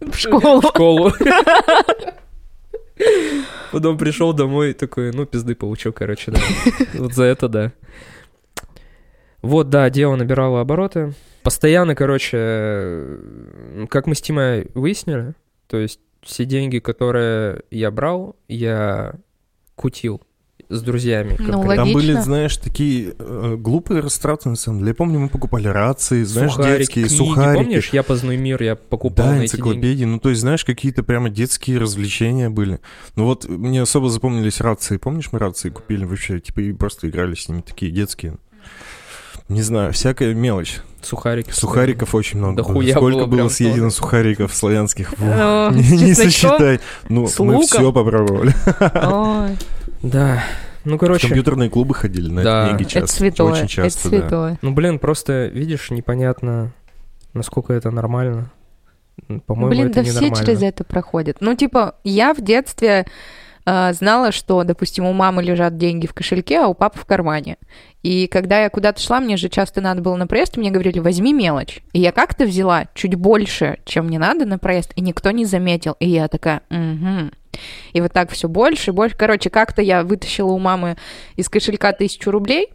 В 0.00 0.16
школу. 0.16 0.60
в 0.62 0.66
школу. 0.68 1.12
Потом 3.72 3.98
пришел 3.98 4.32
домой, 4.32 4.72
такой, 4.72 5.12
ну, 5.12 5.26
пизды 5.26 5.54
получил, 5.54 5.92
короче, 5.92 6.30
да. 6.32 6.40
Вот 6.94 7.14
за 7.14 7.24
это, 7.24 7.48
да. 7.48 7.72
Вот, 9.42 9.68
да, 9.70 9.88
дело 9.90 10.16
набирало 10.16 10.60
обороты. 10.60 11.12
Постоянно, 11.42 11.94
короче, 11.94 12.36
э, 12.38 13.86
как 13.88 14.06
мы 14.06 14.14
с 14.14 14.20
Тимой 14.20 14.68
выяснили, 14.74 15.34
то 15.66 15.78
есть 15.78 16.00
все 16.22 16.44
деньги, 16.44 16.78
которые 16.78 17.62
я 17.70 17.90
брал, 17.90 18.36
я 18.48 19.14
кутил 19.74 20.20
с 20.68 20.82
друзьями. 20.82 21.36
Ну, 21.38 21.46
конкретно. 21.52 21.76
Там 21.76 21.92
были, 21.92 22.08
Логично. 22.12 22.22
знаешь, 22.22 22.56
такие 22.58 23.14
э, 23.18 23.56
глупые 23.58 24.00
растраты, 24.00 24.50
на 24.50 24.56
самом 24.56 24.80
деле. 24.80 24.90
Я 24.90 24.94
помню, 24.94 25.18
мы 25.18 25.28
покупали 25.28 25.66
рации, 25.66 26.22
знаешь, 26.22 26.52
Сухарики, 26.52 26.78
детские, 26.78 27.04
книги, 27.06 27.16
сухарики. 27.18 27.62
Помнишь, 27.64 27.88
я 27.92 28.02
познай 28.04 28.36
мир, 28.36 28.62
я 28.62 28.76
покупал 28.76 29.26
Да, 29.26 29.32
на 29.32 29.42
эти 29.42 29.56
деньги. 29.56 29.62
энциклопедии. 29.70 30.04
Ну, 30.04 30.18
то 30.20 30.28
есть, 30.28 30.42
знаешь, 30.42 30.64
какие-то 30.64 31.02
прямо 31.02 31.28
детские 31.30 31.78
развлечения 31.78 32.50
были. 32.50 32.78
Ну 33.16 33.24
вот 33.24 33.48
мне 33.48 33.82
особо 33.82 34.10
запомнились 34.10 34.60
рации. 34.60 34.98
Помнишь, 34.98 35.30
мы 35.32 35.38
рации 35.40 35.70
купили 35.70 36.04
вообще, 36.04 36.38
типа, 36.38 36.60
и 36.60 36.72
просто 36.72 37.08
играли 37.08 37.34
с 37.34 37.48
ними, 37.48 37.62
такие 37.62 37.90
детские. 37.90 38.36
Не 39.50 39.62
знаю, 39.62 39.92
всякая 39.92 40.32
мелочь. 40.32 40.80
Сухарики. 41.02 41.50
Сухариков 41.50 42.14
очень 42.14 42.38
много 42.38 42.56
Да 42.58 42.62
было. 42.62 42.74
хуя 42.74 42.92
Сколько 42.94 43.26
было 43.26 43.42
было 43.42 43.48
съедено 43.48 43.84
тоже. 43.86 43.96
сухариков 43.96 44.54
славянских? 44.54 45.12
О, 45.20 45.70
Не 45.74 46.14
сосчитай. 46.14 46.80
Ну, 47.08 47.26
мы 47.40 47.60
все 47.62 47.92
попробовали. 47.92 48.52
Ой, 49.02 49.56
Да, 50.02 50.44
Ну, 50.84 50.96
В 50.96 50.98
короче, 50.98 51.26
компьютерные 51.26 51.68
клубы 51.68 51.94
ходили 51.94 52.30
на 52.30 52.42
Да. 52.42 52.68
книги 52.68 52.82
Это 52.82 52.90
часто. 52.90 53.16
святое, 53.16 53.52
Очень 53.52 53.64
это 53.64 53.68
часто, 53.72 54.10
да. 54.10 54.18
святое. 54.18 54.58
ну, 54.62 54.72
блин, 54.72 54.98
просто, 54.98 55.46
видишь, 55.46 55.90
непонятно, 55.90 56.72
насколько 57.34 57.72
это 57.72 57.90
нормально. 57.90 58.50
По-моему, 59.46 59.70
Блин, 59.70 59.86
это 59.88 60.02
да 60.04 60.10
все 60.10 60.30
через 60.34 60.62
это 60.62 60.84
проходят. 60.84 61.38
Ну, 61.40 61.54
типа, 61.54 61.96
я 62.04 62.32
в 62.34 62.40
детстве 62.40 63.06
э, 63.70 63.92
знала, 63.92 64.32
что, 64.32 64.64
допустим, 64.64 65.04
у 65.04 65.12
мамы 65.12 65.42
лежат 65.42 65.76
деньги 65.76 66.06
в 66.06 66.14
кошельке, 66.14 66.60
а 66.60 66.68
у 66.68 66.74
папы 66.74 66.98
в 66.98 67.04
кармане. 67.04 67.56
И 68.02 68.26
когда 68.26 68.62
я 68.62 68.70
куда-то 68.70 69.00
шла, 69.00 69.20
мне 69.20 69.36
же 69.36 69.48
часто 69.48 69.80
надо 69.80 70.00
было 70.00 70.16
на 70.16 70.26
проезд, 70.26 70.56
мне 70.56 70.70
говорили, 70.70 70.98
возьми 70.98 71.32
мелочь. 71.32 71.80
И 71.92 72.00
я 72.00 72.12
как-то 72.12 72.44
взяла 72.44 72.86
чуть 72.94 73.14
больше, 73.14 73.78
чем 73.84 74.06
мне 74.06 74.18
надо 74.18 74.46
на 74.46 74.58
проезд, 74.58 74.92
и 74.96 75.00
никто 75.00 75.30
не 75.30 75.44
заметил. 75.44 75.96
И 76.00 76.08
я 76.08 76.28
такая, 76.28 76.62
угу. 76.70 77.30
И 77.92 78.00
вот 78.00 78.12
так 78.12 78.30
все 78.30 78.48
больше 78.48 78.90
и 78.90 78.94
больше. 78.94 79.16
Короче, 79.16 79.50
как-то 79.50 79.82
я 79.82 80.02
вытащила 80.02 80.52
у 80.52 80.58
мамы 80.58 80.96
из 81.36 81.48
кошелька 81.48 81.92
тысячу 81.92 82.30
рублей. 82.30 82.68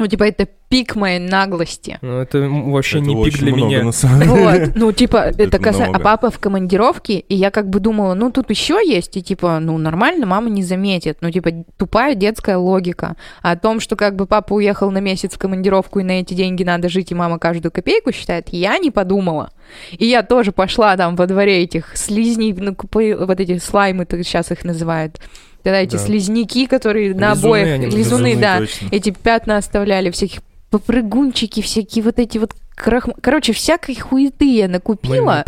Ну, 0.00 0.06
типа, 0.06 0.24
это 0.24 0.48
пик 0.70 0.96
моей 0.96 1.18
наглости. 1.18 1.98
Ну, 2.00 2.20
это 2.20 2.48
вообще 2.48 3.00
Это 3.00 3.08
не 3.08 3.22
пик 3.22 3.38
для 3.38 3.54
много, 3.54 3.68
меня. 3.68 3.84
на 3.84 3.92
самом 3.92 4.20
деле. 4.20 4.30
Вот, 4.30 4.74
ну, 4.74 4.92
типа, 4.92 5.16
это, 5.26 5.42
Это 5.42 5.58
касается... 5.58 5.94
А 5.94 6.00
папа 6.00 6.30
в 6.30 6.38
командировке, 6.38 7.18
и 7.18 7.34
я 7.34 7.50
как 7.50 7.68
бы 7.68 7.80
думала, 7.80 8.14
ну, 8.14 8.30
тут 8.30 8.48
еще 8.48 8.80
есть, 8.82 9.18
и 9.18 9.22
типа, 9.22 9.58
ну, 9.60 9.76
нормально, 9.76 10.24
мама 10.24 10.48
не 10.48 10.62
заметит. 10.62 11.18
Ну, 11.20 11.30
типа, 11.30 11.50
тупая 11.76 12.14
детская 12.14 12.56
логика. 12.56 13.16
А 13.42 13.50
о 13.50 13.56
том, 13.56 13.78
что 13.78 13.94
как 13.94 14.16
бы 14.16 14.24
папа 14.24 14.54
уехал 14.54 14.90
на 14.90 15.00
месяц 15.02 15.34
в 15.34 15.38
командировку, 15.38 16.00
и 16.00 16.02
на 16.02 16.12
эти 16.12 16.32
деньги 16.32 16.64
надо 16.64 16.88
жить, 16.88 17.12
и 17.12 17.14
мама 17.14 17.38
каждую 17.38 17.70
копейку 17.70 18.10
считает, 18.10 18.48
я 18.52 18.78
не 18.78 18.90
подумала. 18.90 19.50
И 19.90 20.06
я 20.06 20.22
тоже 20.22 20.50
пошла 20.50 20.96
там 20.96 21.14
во 21.14 21.26
дворе 21.26 21.62
этих 21.62 21.94
слизней, 21.98 22.54
ну, 22.54 22.74
вот 22.74 23.40
эти 23.40 23.58
слаймы, 23.58 24.06
сейчас 24.10 24.50
их 24.50 24.64
называют. 24.64 25.20
Тогда 25.62 25.80
эти 25.80 25.92
Да. 25.92 25.98
слизняки, 25.98 26.66
которые 26.66 27.14
на 27.14 27.30
Лизуны 27.32 27.46
обоих, 27.48 27.66
они 27.66 27.86
лизуны, 27.86 27.98
Лизуны, 27.98 28.36
да, 28.36 28.58
точно. 28.58 28.88
эти 28.90 29.10
пятна 29.10 29.56
оставляли, 29.56 30.10
всяких 30.10 30.40
попрыгунчики, 30.70 31.60
всякие 31.62 32.04
вот 32.04 32.18
эти 32.18 32.38
вот 32.38 32.54
крахм... 32.74 33.12
Короче, 33.20 33.52
всякой 33.52 33.94
хуеты 33.96 34.44
я 34.46 34.68
накупила 34.68 35.44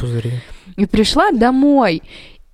и 0.76 0.86
пришла 0.86 1.30
домой. 1.30 2.02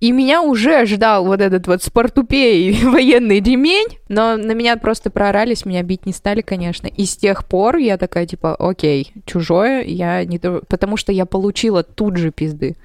И 0.01 0.13
меня 0.13 0.43
уже 0.43 0.87
ждал 0.87 1.25
вот 1.25 1.41
этот 1.41 1.67
вот 1.67 1.83
спортупей 1.83 2.73
военный 2.85 3.41
ремень, 3.41 3.99
но 4.09 4.37
на 4.37 4.53
меня 4.53 4.77
просто 4.77 5.11
проорались, 5.11 5.65
меня 5.65 5.83
бить 5.83 6.07
не 6.07 6.13
стали, 6.13 6.41
конечно. 6.41 6.87
И 6.87 7.05
с 7.05 7.17
тех 7.17 7.45
пор 7.45 7.77
я 7.79 7.99
такая, 7.99 8.25
типа, 8.27 8.55
окей, 8.55 9.13
чужое, 9.27 9.83
я 9.83 10.25
не 10.25 10.39
то... 10.39 10.63
Потому 10.69 10.97
что 10.97 11.11
я 11.11 11.27
получила 11.27 11.83
тут 11.83 12.17
же 12.17 12.31
пизды. 12.31 12.77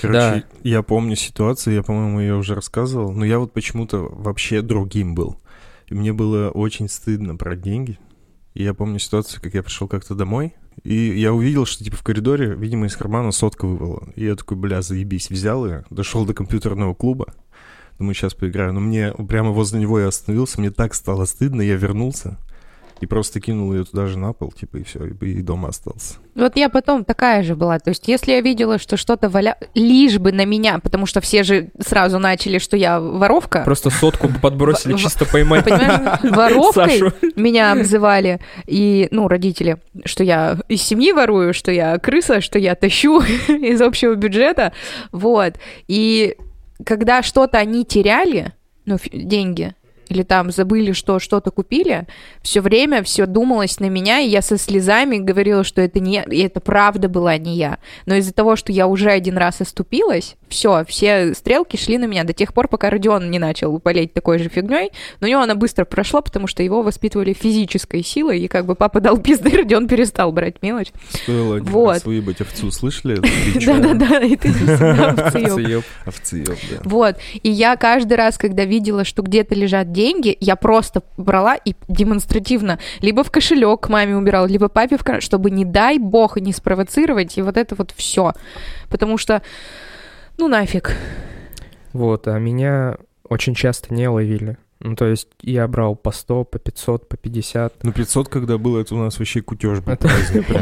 Короче, 0.00 0.44
я 0.62 0.82
помню 0.82 1.16
ситуацию, 1.16 1.74
я, 1.74 1.82
по-моему, 1.82 2.20
ее 2.20 2.36
уже 2.36 2.54
рассказывал, 2.54 3.12
но 3.12 3.24
я 3.24 3.38
вот 3.38 3.52
почему-то 3.52 3.98
вообще 3.98 4.62
другим 4.62 5.14
был. 5.14 5.40
И 5.86 5.94
мне 5.94 6.12
было 6.12 6.50
очень 6.50 6.88
стыдно 6.88 7.34
брать 7.34 7.62
деньги. 7.62 7.98
И 8.54 8.62
я 8.62 8.74
помню 8.74 8.98
ситуацию, 8.98 9.40
как 9.40 9.54
я 9.54 9.62
пришел 9.62 9.88
как-то 9.88 10.14
домой, 10.14 10.54
и 10.82 10.94
я 10.94 11.32
увидел, 11.32 11.64
что 11.66 11.84
типа 11.84 11.96
в 11.96 12.02
коридоре, 12.02 12.54
видимо, 12.54 12.86
из 12.86 12.96
кармана 12.96 13.30
сотка 13.30 13.66
выпала. 13.66 14.08
И 14.16 14.24
я 14.24 14.34
такой, 14.36 14.56
бля, 14.56 14.82
заебись, 14.82 15.30
взял 15.30 15.66
ее, 15.66 15.84
дошел 15.90 16.24
до 16.24 16.34
компьютерного 16.34 16.94
клуба, 16.94 17.34
думаю, 17.98 18.14
сейчас 18.14 18.34
поиграю. 18.34 18.72
Но 18.72 18.80
мне 18.80 19.12
прямо 19.12 19.50
возле 19.50 19.80
него 19.80 20.00
я 20.00 20.08
остановился, 20.08 20.60
мне 20.60 20.70
так 20.70 20.94
стало 20.94 21.24
стыдно, 21.24 21.62
я 21.62 21.76
вернулся 21.76 22.38
и 23.00 23.06
просто 23.06 23.40
кинул 23.40 23.72
ее 23.72 23.84
туда 23.84 24.06
же 24.06 24.18
на 24.18 24.32
пол, 24.32 24.52
типа, 24.52 24.78
и 24.78 24.82
все, 24.82 25.04
и 25.06 25.42
дома 25.42 25.68
остался. 25.68 26.14
Вот 26.34 26.56
я 26.56 26.68
потом 26.68 27.04
такая 27.04 27.42
же 27.42 27.56
была. 27.56 27.78
То 27.78 27.90
есть, 27.90 28.06
если 28.06 28.32
я 28.32 28.40
видела, 28.40 28.78
что 28.78 28.96
что-то 28.96 29.28
валя... 29.28 29.58
Лишь 29.74 30.18
бы 30.18 30.32
на 30.32 30.44
меня, 30.44 30.78
потому 30.78 31.06
что 31.06 31.20
все 31.20 31.42
же 31.42 31.70
сразу 31.80 32.18
начали, 32.18 32.58
что 32.58 32.76
я 32.76 33.00
воровка. 33.00 33.62
Просто 33.64 33.90
сотку 33.90 34.28
подбросили 34.40 34.96
чисто 34.96 35.24
поймать 35.24 35.64
Понимаешь, 35.64 36.20
воровкой 36.22 37.00
меня 37.36 37.72
обзывали, 37.72 38.40
и, 38.66 39.08
ну, 39.10 39.28
родители, 39.28 39.78
что 40.04 40.24
я 40.24 40.58
из 40.68 40.82
семьи 40.82 41.12
ворую, 41.12 41.54
что 41.54 41.72
я 41.72 41.98
крыса, 41.98 42.40
что 42.40 42.58
я 42.58 42.74
тащу 42.74 43.20
из 43.48 43.80
общего 43.80 44.14
бюджета, 44.14 44.72
вот. 45.12 45.54
И 45.86 46.36
когда 46.84 47.22
что-то 47.22 47.58
они 47.58 47.84
теряли, 47.84 48.52
ну, 48.84 48.96
деньги, 49.12 49.74
или 50.08 50.22
там 50.22 50.50
забыли, 50.50 50.92
что 50.92 51.18
что-то 51.18 51.50
купили, 51.50 52.06
все 52.42 52.60
время 52.60 53.02
все 53.02 53.26
думалось 53.26 53.80
на 53.80 53.88
меня, 53.88 54.20
и 54.20 54.28
я 54.28 54.42
со 54.42 54.58
слезами 54.58 55.18
говорила, 55.18 55.64
что 55.64 55.80
это 55.80 56.00
не 56.00 56.24
и 56.30 56.42
это 56.42 56.60
правда 56.60 57.08
была 57.08 57.36
не 57.38 57.56
я. 57.56 57.78
Но 58.06 58.14
из-за 58.16 58.32
того, 58.32 58.56
что 58.56 58.72
я 58.72 58.86
уже 58.86 59.10
один 59.10 59.36
раз 59.36 59.60
оступилась, 59.60 60.36
все, 60.48 60.84
все 60.86 61.34
стрелки 61.34 61.76
шли 61.76 61.98
на 61.98 62.06
меня 62.06 62.24
до 62.24 62.32
тех 62.32 62.54
пор, 62.54 62.68
пока 62.68 62.90
Родион 62.90 63.30
не 63.30 63.38
начал 63.38 63.78
болеть 63.78 64.14
такой 64.14 64.38
же 64.38 64.48
фигней. 64.48 64.90
Но 65.20 65.26
у 65.26 65.30
него 65.30 65.40
она 65.42 65.54
быстро 65.54 65.84
прошла, 65.84 66.20
потому 66.20 66.46
что 66.46 66.62
его 66.62 66.82
воспитывали 66.82 67.32
физической 67.32 68.02
силой, 68.02 68.40
и 68.40 68.48
как 68.48 68.66
бы 68.66 68.74
папа 68.74 69.00
дал 69.00 69.18
пизды, 69.18 69.50
Родион 69.56 69.88
перестал 69.88 70.32
брать 70.32 70.62
мелочь. 70.62 70.88
Стоило 71.10 71.56
один 71.56 71.68
Вот. 71.68 71.92
раз 71.94 72.04
выебать 72.04 72.40
овцу, 72.40 72.70
слышали? 72.70 73.20
Да-да-да, 73.64 74.20
и 74.20 74.36
ты. 74.36 74.48
Овцеёб. 74.78 75.84
Овцеёб, 76.04 76.58
да. 76.70 76.76
Вот. 76.84 77.16
И 77.42 77.50
я 77.50 77.76
каждый 77.76 78.14
раз, 78.14 78.38
когда 78.38 78.64
видела, 78.64 79.04
что 79.04 79.22
где-то 79.22 79.54
лежат 79.54 79.90
деньги, 79.98 80.36
я 80.38 80.54
просто 80.54 81.02
брала 81.16 81.56
и 81.56 81.74
демонстративно 81.88 82.78
либо 83.00 83.24
в 83.24 83.32
кошелек 83.32 83.88
маме 83.88 84.16
убирала, 84.16 84.46
либо 84.46 84.68
папе 84.68 84.96
в 84.96 85.02
карман, 85.02 85.20
чтобы 85.20 85.50
не 85.50 85.64
дай 85.64 85.98
бог 85.98 86.36
не 86.36 86.52
спровоцировать, 86.52 87.36
и 87.36 87.42
вот 87.42 87.56
это 87.56 87.74
вот 87.74 87.92
все. 87.96 88.32
Потому 88.88 89.18
что, 89.18 89.42
ну 90.38 90.46
нафиг. 90.46 90.94
Вот, 91.92 92.28
а 92.28 92.38
меня 92.38 92.96
очень 93.28 93.54
часто 93.54 93.92
не 93.92 94.08
ловили. 94.08 94.56
Ну, 94.80 94.94
то 94.94 95.06
есть 95.06 95.26
я 95.42 95.66
брал 95.66 95.96
по 95.96 96.12
100, 96.12 96.44
по 96.44 96.58
500, 96.60 97.08
по 97.08 97.16
50. 97.16 97.82
Ну, 97.82 97.92
500, 97.92 98.28
когда 98.28 98.58
было, 98.58 98.78
это 98.78 98.94
у 98.94 98.98
нас 98.98 99.18
вообще 99.18 99.42
кутеж 99.42 99.80
был. 99.80 99.94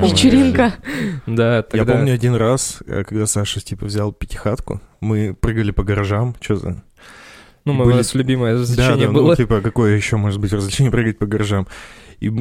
Вечеринка. 0.03 0.73
Да, 1.27 1.63
Я 1.75 1.85
помню 1.85 2.15
один 2.15 2.35
раз, 2.35 2.83
э, 2.87 3.05
когда 3.05 3.27
Саша, 3.27 3.61
типа, 3.61 3.85
взял 3.85 4.13
пятихатку, 4.13 4.81
мы 5.01 5.35
прыгали 5.35 5.73
по 5.73 5.85
гаражам, 5.85 6.35
что 6.41 6.57
за... 6.57 6.83
Ну, 7.67 7.85
были- 7.85 7.95
мое 7.97 8.05
любимое 8.15 8.55
Да, 8.55 8.61
развлечение 8.61 9.07
да, 9.09 9.13
было. 9.13 9.29
ну, 9.29 9.37
типа, 9.37 9.61
какое 9.61 9.95
еще 9.97 10.17
может 10.17 10.41
быть 10.41 10.53
развлечение 10.53 10.91
прыгать 10.91 11.19
по 11.19 11.27
гаражам? 11.27 11.67
И 12.19 12.33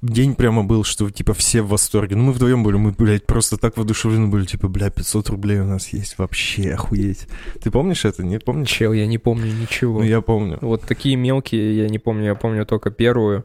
день 0.00 0.34
прямо 0.36 0.64
был, 0.64 0.84
что, 0.84 1.10
типа, 1.10 1.34
все 1.34 1.60
в 1.60 1.68
восторге. 1.68 2.16
Ну, 2.16 2.22
мы 2.24 2.32
вдвоем 2.32 2.62
были, 2.62 2.76
мы, 2.76 2.92
блядь, 2.92 3.26
просто 3.26 3.58
так 3.58 3.76
воодушевлены 3.76 4.28
были, 4.28 4.46
типа, 4.46 4.68
бля, 4.68 4.88
500 4.88 5.28
рублей 5.28 5.60
у 5.60 5.66
нас 5.66 5.88
есть, 5.88 6.16
вообще 6.16 6.72
охуеть. 6.72 7.26
Ты 7.62 7.70
помнишь 7.70 8.06
это, 8.06 8.22
не 8.24 8.38
помнишь? 8.38 8.70
Чел, 8.70 8.94
я 8.94 9.06
не 9.06 9.18
помню 9.18 9.52
ничего. 9.52 9.98
Ну, 9.98 10.04
я 10.06 10.22
помню. 10.22 10.56
Вот 10.62 10.80
такие 10.82 11.16
мелкие 11.16 11.76
я 11.76 11.88
не 11.90 11.98
помню. 11.98 12.24
Я 12.24 12.34
помню 12.36 12.64
только 12.64 12.90
первую 12.90 13.44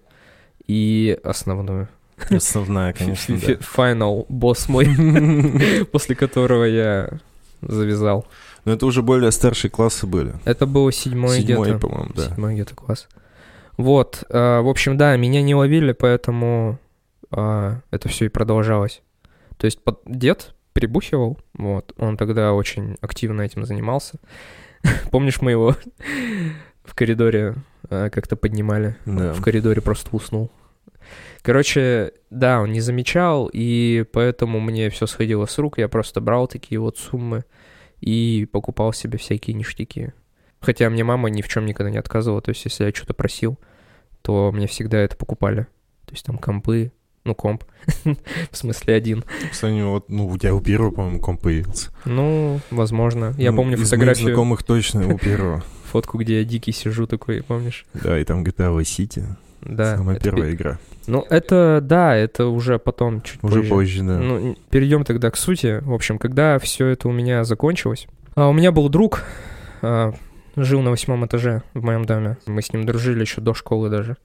и 0.67 1.17
основную. 1.23 1.89
Основная, 2.29 2.93
конечно, 2.93 3.37
Фи- 3.37 3.57
Final 3.75 4.25
босс 4.29 4.69
мой, 4.69 4.85
после 5.91 6.15
которого 6.15 6.63
я 6.63 7.09
завязал. 7.61 8.25
Но 8.65 8.73
это 8.73 8.85
уже 8.85 9.01
более 9.01 9.31
старшие 9.31 9.69
классы 9.71 10.07
были. 10.07 10.33
Это 10.45 10.65
было 10.65 10.91
седьмой, 10.91 11.39
Седьмой, 11.39 11.69
где-то. 11.69 11.79
по-моему, 11.87 12.11
да. 12.15 12.23
Седьмой 12.29 12.53
где-то 12.53 12.75
класс. 12.75 13.07
Вот, 13.77 14.23
э, 14.29 14.59
в 14.61 14.67
общем, 14.69 14.97
да, 14.97 15.15
меня 15.17 15.41
не 15.41 15.55
ловили, 15.55 15.91
поэтому 15.93 16.79
э, 17.31 17.75
это 17.91 18.09
все 18.09 18.25
и 18.25 18.29
продолжалось. 18.29 19.01
То 19.57 19.65
есть 19.65 19.83
под- 19.83 20.01
дед 20.05 20.53
прибухивал, 20.73 21.39
вот, 21.55 21.93
он 21.97 22.17
тогда 22.17 22.53
очень 22.53 22.97
активно 23.01 23.41
этим 23.41 23.65
занимался. 23.65 24.19
Помнишь, 25.11 25.41
мы 25.41 25.51
его 25.51 25.75
в 26.83 26.93
коридоре 26.95 27.55
э, 27.89 28.09
как-то 28.11 28.35
поднимали? 28.35 28.95
Да. 29.05 29.33
В 29.33 29.41
коридоре 29.41 29.81
просто 29.81 30.09
уснул. 30.15 30.51
Короче, 31.41 32.13
да, 32.29 32.61
он 32.61 32.71
не 32.71 32.79
замечал, 32.79 33.49
и 33.51 34.05
поэтому 34.13 34.59
мне 34.61 34.89
все 34.89 35.05
сходило 35.07 35.45
с 35.45 35.57
рук. 35.57 35.77
Я 35.77 35.89
просто 35.89 36.21
брал 36.21 36.47
такие 36.47 36.79
вот 36.79 36.97
суммы 36.97 37.43
и 38.03 38.45
покупал 38.45 38.91
себе 38.91 39.17
всякие 39.17 39.53
ништяки. 39.55 40.13
Хотя 40.59 40.89
мне 40.89 41.03
мама 41.03 41.29
ни 41.29 41.41
в 41.41 41.47
чем 41.47 41.65
никогда 41.65 41.89
не 41.89 41.97
отказывала. 41.97 42.41
То 42.41 42.49
есть, 42.49 42.65
если 42.65 42.85
я 42.85 42.93
что-то 42.93 43.13
просил, 43.13 43.57
то 44.21 44.51
мне 44.51 44.67
всегда 44.67 44.99
это 44.99 45.15
покупали. 45.15 45.67
То 46.05 46.11
есть 46.13 46.25
там 46.25 46.37
компы, 46.37 46.91
ну, 47.23 47.33
комп, 47.33 47.63
в 48.51 48.57
смысле 48.57 48.95
один. 48.95 49.23
Кстати, 49.49 49.81
вот, 49.81 50.09
ну, 50.09 50.27
у 50.27 50.37
тебя 50.37 50.53
у 50.53 50.59
первого, 50.61 50.91
по-моему, 50.91 51.19
комп 51.19 51.41
появился. 51.43 51.91
Ну, 52.05 52.59
возможно. 52.71 53.33
Я 53.37 53.51
Ну, 53.51 53.57
помню 53.57 53.77
из 53.77 53.83
фотографию, 53.89 54.27
знакомых 54.27 54.63
точно 54.63 55.13
у 55.13 55.17
первого. 55.17 55.63
фотку, 55.91 56.17
где 56.17 56.39
я 56.39 56.43
дикий 56.43 56.71
сижу 56.73 57.07
такой, 57.07 57.41
помнишь? 57.43 57.85
Да, 57.93 58.19
и 58.19 58.23
там 58.25 58.43
GTA 58.43 58.77
Vice 58.77 58.81
City. 58.81 59.23
Да. 59.65 59.97
Самая 59.97 60.15
это 60.17 60.23
первая 60.25 60.49
пе- 60.49 60.55
игра. 60.55 60.79
Ну, 61.07 61.25
это, 61.29 61.79
да, 61.81 62.15
это 62.15 62.47
уже 62.47 62.79
потом, 62.79 63.21
чуть 63.21 63.43
Уже 63.43 63.59
позже. 63.59 63.69
позже, 63.69 64.03
да. 64.03 64.17
Ну, 64.19 64.55
перейдем 64.69 65.03
тогда 65.03 65.31
к 65.31 65.37
сути. 65.37 65.79
В 65.83 65.93
общем, 65.93 66.17
когда 66.17 66.59
все 66.59 66.87
это 66.87 67.07
у 67.07 67.11
меня 67.11 67.43
закончилось, 67.43 68.07
а, 68.35 68.47
у 68.47 68.53
меня 68.53 68.71
был 68.71 68.87
друг, 68.89 69.23
а, 69.81 70.13
жил 70.55 70.81
на 70.81 70.91
восьмом 70.91 71.25
этаже 71.25 71.63
в 71.73 71.83
моем 71.83 72.05
доме. 72.05 72.37
Мы 72.45 72.61
с 72.61 72.71
ним 72.71 72.85
дружили 72.85 73.21
еще 73.21 73.41
до 73.41 73.53
школы 73.53 73.89
даже. 73.89 74.17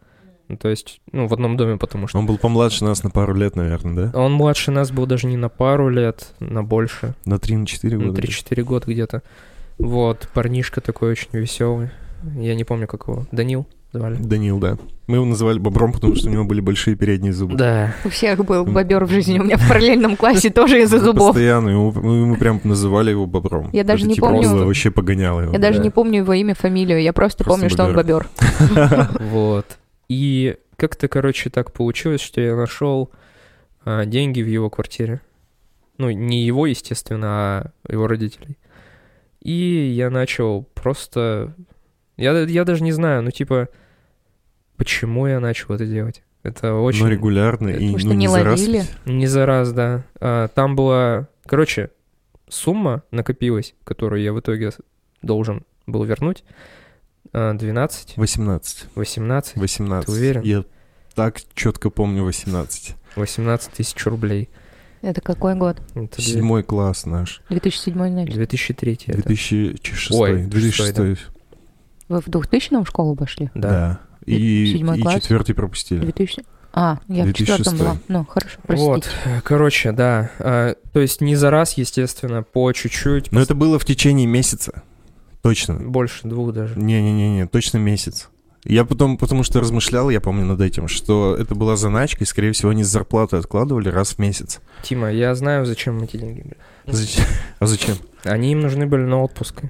Ну, 0.48 0.56
То 0.56 0.68
есть, 0.68 1.00
ну, 1.12 1.26
в 1.26 1.32
одном 1.34 1.56
доме, 1.58 1.76
потому 1.76 2.06
что 2.08 2.18
Он 2.18 2.24
был 2.26 2.38
помладше 2.38 2.82
нас 2.84 3.02
на 3.02 3.10
пару 3.10 3.34
лет, 3.34 3.54
наверное, 3.54 4.10
да? 4.10 4.18
он 4.18 4.32
младше 4.32 4.70
нас 4.70 4.90
был 4.90 5.04
даже 5.04 5.26
не 5.26 5.36
на 5.36 5.50
пару 5.50 5.90
лет, 5.90 6.32
на 6.40 6.62
больше, 6.64 7.14
На 7.26 7.34
3-4 7.34 7.96
на 7.98 8.06
года. 8.06 8.22
3-4 8.22 8.62
года 8.62 8.90
где-то. 8.90 9.22
Вот, 9.78 10.28
парнишка 10.32 10.80
такой 10.80 11.10
очень 11.10 11.28
веселый. 11.32 11.90
Я 12.34 12.54
не 12.54 12.64
помню, 12.64 12.86
как 12.86 13.08
его. 13.08 13.26
Данил? 13.30 13.66
Звали. 13.92 14.16
Данил, 14.16 14.58
да. 14.58 14.76
Мы 15.06 15.16
его 15.16 15.24
называли 15.24 15.58
бобром, 15.58 15.92
потому 15.92 16.14
что 16.16 16.28
у 16.28 16.32
него 16.32 16.44
были 16.44 16.60
большие 16.60 16.94
передние 16.96 17.32
зубы. 17.32 17.56
Да. 17.56 17.94
У 18.04 18.10
всех 18.10 18.44
был 18.44 18.64
бобер 18.66 19.04
в 19.06 19.10
жизни. 19.10 19.38
У 19.38 19.44
меня 19.44 19.56
в 19.56 19.66
параллельном 19.66 20.16
классе 20.16 20.50
тоже 20.50 20.82
из-за 20.82 20.98
зубов. 21.00 21.28
Постоянно. 21.28 21.70
ему- 21.70 21.92
Мы, 21.92 22.26
мы 22.26 22.36
прям 22.36 22.60
называли 22.64 23.10
его 23.10 23.26
бобром. 23.26 23.70
Я 23.72 23.84
даже 23.84 24.06
не 24.06 24.14
типа 24.16 24.28
помню- 24.28 24.66
вообще 24.66 24.90
погоняло 24.90 25.40
его. 25.40 25.52
Я 25.52 25.58
даже 25.58 25.78
Да. 25.78 25.84
не 25.84 25.90
помню 25.90 26.18
его 26.18 26.32
имя, 26.34 26.54
фамилию. 26.54 27.00
Я 27.02 27.12
просто, 27.14 27.44
помню, 27.44 27.70
что 27.70 27.84
он 27.84 27.94
бобер. 27.94 28.28
бобер. 28.70 29.08
Вот. 29.30 29.78
И 30.08 30.56
как-то, 30.76 31.08
короче, 31.08 31.48
так 31.50 31.72
получилось, 31.72 32.20
что 32.20 32.40
я 32.42 32.54
нашел 32.54 33.10
а, 33.84 34.04
деньги 34.04 34.42
в 34.42 34.46
его 34.48 34.68
квартире. 34.68 35.20
Ну, 35.96 36.10
не 36.10 36.44
его, 36.44 36.66
естественно, 36.66 37.26
а 37.28 37.70
его 37.88 38.06
родителей. 38.06 38.56
И 39.42 39.92
я 39.96 40.10
начал 40.10 40.66
просто... 40.74 41.54
Я, 42.18 42.38
я 42.40 42.64
даже 42.64 42.82
не 42.82 42.92
знаю, 42.92 43.22
ну, 43.22 43.30
типа, 43.30 43.68
почему 44.76 45.26
я 45.26 45.40
начал 45.40 45.74
это 45.74 45.86
делать. 45.86 46.22
Это 46.42 46.74
очень... 46.74 47.02
Но 47.02 47.08
регулярно 47.08 47.68
и 47.68 47.74
Потому 47.74 47.98
что 47.98 48.08
ну, 48.08 48.14
не 48.14 48.28
за 48.28 48.44
раз. 48.44 48.68
Не 49.06 49.26
за 49.26 49.46
раз, 49.46 49.72
да. 49.72 50.04
А, 50.20 50.48
там 50.48 50.76
была... 50.76 51.28
Короче, 51.46 51.90
сумма 52.48 53.02
накопилась, 53.10 53.74
которую 53.84 54.22
я 54.22 54.32
в 54.32 54.40
итоге 54.40 54.72
должен 55.22 55.64
был 55.86 56.04
вернуть. 56.04 56.44
А, 57.32 57.54
12, 57.54 58.16
18. 58.16 58.86
18, 58.94 59.56
18. 59.56 60.06
Ты 60.06 60.12
уверен? 60.12 60.42
Я 60.42 60.64
так 61.14 61.40
четко 61.54 61.90
помню 61.90 62.24
18. 62.24 62.94
18 63.16 63.72
тысяч 63.72 64.06
рублей. 64.06 64.48
Это 65.02 65.20
какой 65.20 65.54
год? 65.54 65.80
Это 65.94 66.20
Седьмой 66.20 66.62
класс 66.64 67.06
наш. 67.06 67.42
2007, 67.50 67.94
значит. 67.94 68.34
2003 68.34 68.98
это. 69.06 69.22
2006. 69.22 70.10
Ой, 70.12 70.42
2006. 70.44 70.74
шестой, 70.74 71.18
Вы 72.08 72.20
в 72.20 72.28
2000 72.28 72.82
в 72.84 72.86
школу 72.88 73.14
пошли? 73.16 73.50
Да. 73.54 74.00
И, 74.24 74.76
и 74.76 74.82
класс? 75.00 75.14
четвертый 75.22 75.54
пропустили. 75.54 76.00
2000? 76.00 76.44
А, 76.72 76.98
я 77.08 77.22
в 77.22 77.26
2006. 77.26 77.36
четвертом 77.38 77.78
была. 77.78 77.96
Ну, 78.08 78.24
хорошо, 78.26 78.58
Вот, 78.68 79.02
простите. 79.04 79.16
э, 79.24 79.40
короче, 79.42 79.92
да. 79.92 80.30
а, 80.38 80.74
то 80.92 81.00
есть 81.00 81.20
не 81.20 81.34
за 81.34 81.50
раз, 81.50 81.74
естественно, 81.74 82.42
по 82.42 82.70
чуть-чуть. 82.72 83.32
Но 83.32 83.40
это 83.40 83.54
было 83.54 83.78
в 83.78 83.84
течение 83.84 84.26
месяца. 84.26 84.82
Точно. 85.42 85.74
Больше 85.74 86.28
двух 86.28 86.52
даже. 86.52 86.78
Не-не-не, 86.78 87.46
точно 87.46 87.78
месяц. 87.78 88.28
Я 88.64 88.84
потом, 88.84 89.16
потому 89.16 89.44
что 89.44 89.60
размышлял, 89.60 90.10
я 90.10 90.20
помню 90.20 90.44
над 90.44 90.60
этим, 90.60 90.88
что 90.88 91.34
это 91.36 91.54
была 91.54 91.76
заначка, 91.76 92.24
и, 92.24 92.26
скорее 92.26 92.52
всего, 92.52 92.70
они 92.70 92.84
с 92.84 92.88
зарплаты 92.88 93.36
откладывали 93.36 93.88
раз 93.88 94.14
в 94.14 94.18
месяц. 94.18 94.60
Тима, 94.82 95.10
я 95.10 95.34
знаю, 95.34 95.64
зачем 95.64 96.02
эти 96.02 96.16
деньги 96.16 96.42
были. 96.42 96.56
Зачем? 96.86 97.24
А 97.60 97.66
зачем? 97.66 97.96
Они 98.24 98.52
им 98.52 98.60
нужны 98.60 98.86
были 98.86 99.02
на 99.02 99.22
отпуск. 99.22 99.62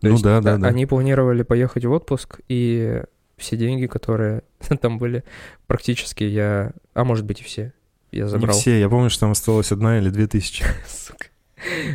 То 0.00 0.06
Ну 0.08 0.12
есть, 0.12 0.22
да, 0.24 0.40
да, 0.40 0.56
да. 0.56 0.68
Они 0.68 0.86
планировали 0.86 1.42
поехать 1.42 1.84
в 1.84 1.90
отпуск, 1.92 2.40
и 2.48 3.02
все 3.36 3.56
деньги, 3.56 3.86
которые 3.86 4.42
там 4.80 4.98
были, 4.98 5.24
практически 5.66 6.24
я... 6.24 6.72
А 6.94 7.04
может 7.04 7.24
быть 7.24 7.40
и 7.40 7.44
все. 7.44 7.72
Я 8.12 8.24
Не 8.24 8.28
забрал. 8.28 8.56
все, 8.56 8.80
я 8.80 8.88
помню, 8.88 9.10
что 9.10 9.20
там 9.20 9.30
осталось 9.32 9.72
одна 9.72 9.98
или 9.98 10.10
две 10.10 10.26
тысячи. 10.26 10.64
Сука. 10.88 11.26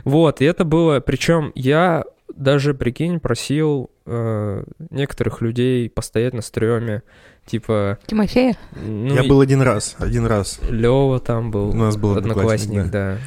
Вот, 0.04 0.42
и 0.42 0.46
это 0.46 0.64
было, 0.64 1.00
причем 1.00 1.52
я 1.56 2.04
даже, 2.36 2.74
прикинь, 2.74 3.20
просил 3.20 3.90
э, 4.06 4.64
некоторых 4.92 5.42
людей 5.42 5.90
постоять 5.90 6.34
на 6.34 6.42
стреме, 6.42 7.02
типа, 7.46 7.98
Тимофея? 8.06 8.56
ну, 8.76 9.14
я 9.14 9.24
был 9.24 9.42
один 9.42 9.62
раз, 9.62 9.96
один 9.98 10.26
раз. 10.26 10.60
Лева 10.70 11.20
там 11.20 11.50
был, 11.52 11.70
У 11.70 11.74
нас 11.74 11.98
был 11.98 12.16
одноклассник, 12.18 12.86
одноклассник, 12.86 12.92
да. 12.92 13.18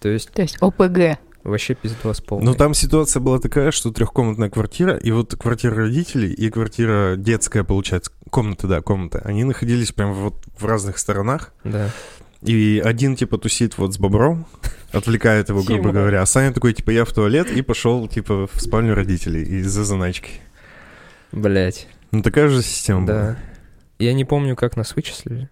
То 0.00 0.08
есть 0.08 0.30
То 0.32 0.42
есть 0.42 0.56
ОПГ. 0.60 1.18
Вообще 1.46 1.74
пиздос 1.74 2.20
полный. 2.20 2.44
Но 2.44 2.54
там 2.54 2.74
ситуация 2.74 3.20
была 3.20 3.38
такая, 3.38 3.70
что 3.70 3.90
трехкомнатная 3.92 4.50
квартира, 4.50 4.96
и 4.96 5.10
вот 5.10 5.34
квартира 5.36 5.74
родителей 5.74 6.32
и 6.32 6.50
квартира 6.50 7.16
детская, 7.16 7.64
получается, 7.64 8.10
комната, 8.30 8.66
да, 8.66 8.80
комната, 8.82 9.20
они 9.24 9.44
находились 9.44 9.92
прям 9.92 10.12
вот 10.12 10.44
в 10.58 10.64
разных 10.66 10.98
сторонах, 10.98 11.52
Да. 11.64 11.90
и 12.42 12.82
один, 12.84 13.16
типа, 13.16 13.38
тусит 13.38 13.78
вот 13.78 13.94
с 13.94 13.98
бобром, 13.98 14.46
отвлекает 14.92 15.48
его, 15.48 15.62
грубо 15.62 15.92
говоря, 15.92 16.22
а 16.22 16.26
Саня 16.26 16.52
такой, 16.52 16.72
типа, 16.74 16.90
я 16.90 17.04
в 17.04 17.12
туалет, 17.12 17.50
и 17.50 17.62
пошел, 17.62 18.06
типа, 18.08 18.48
в 18.52 18.60
спальню 18.60 18.94
родителей 18.94 19.42
из-за 19.42 19.84
заначки. 19.84 20.40
Блять. 21.32 21.88
Ну, 22.12 22.22
такая 22.22 22.48
же 22.48 22.62
система 22.62 23.02
была. 23.02 23.16
Да. 23.16 23.38
Я 23.98 24.12
не 24.14 24.24
помню, 24.24 24.56
как 24.56 24.76
нас 24.76 24.94
вычислили. 24.94 25.48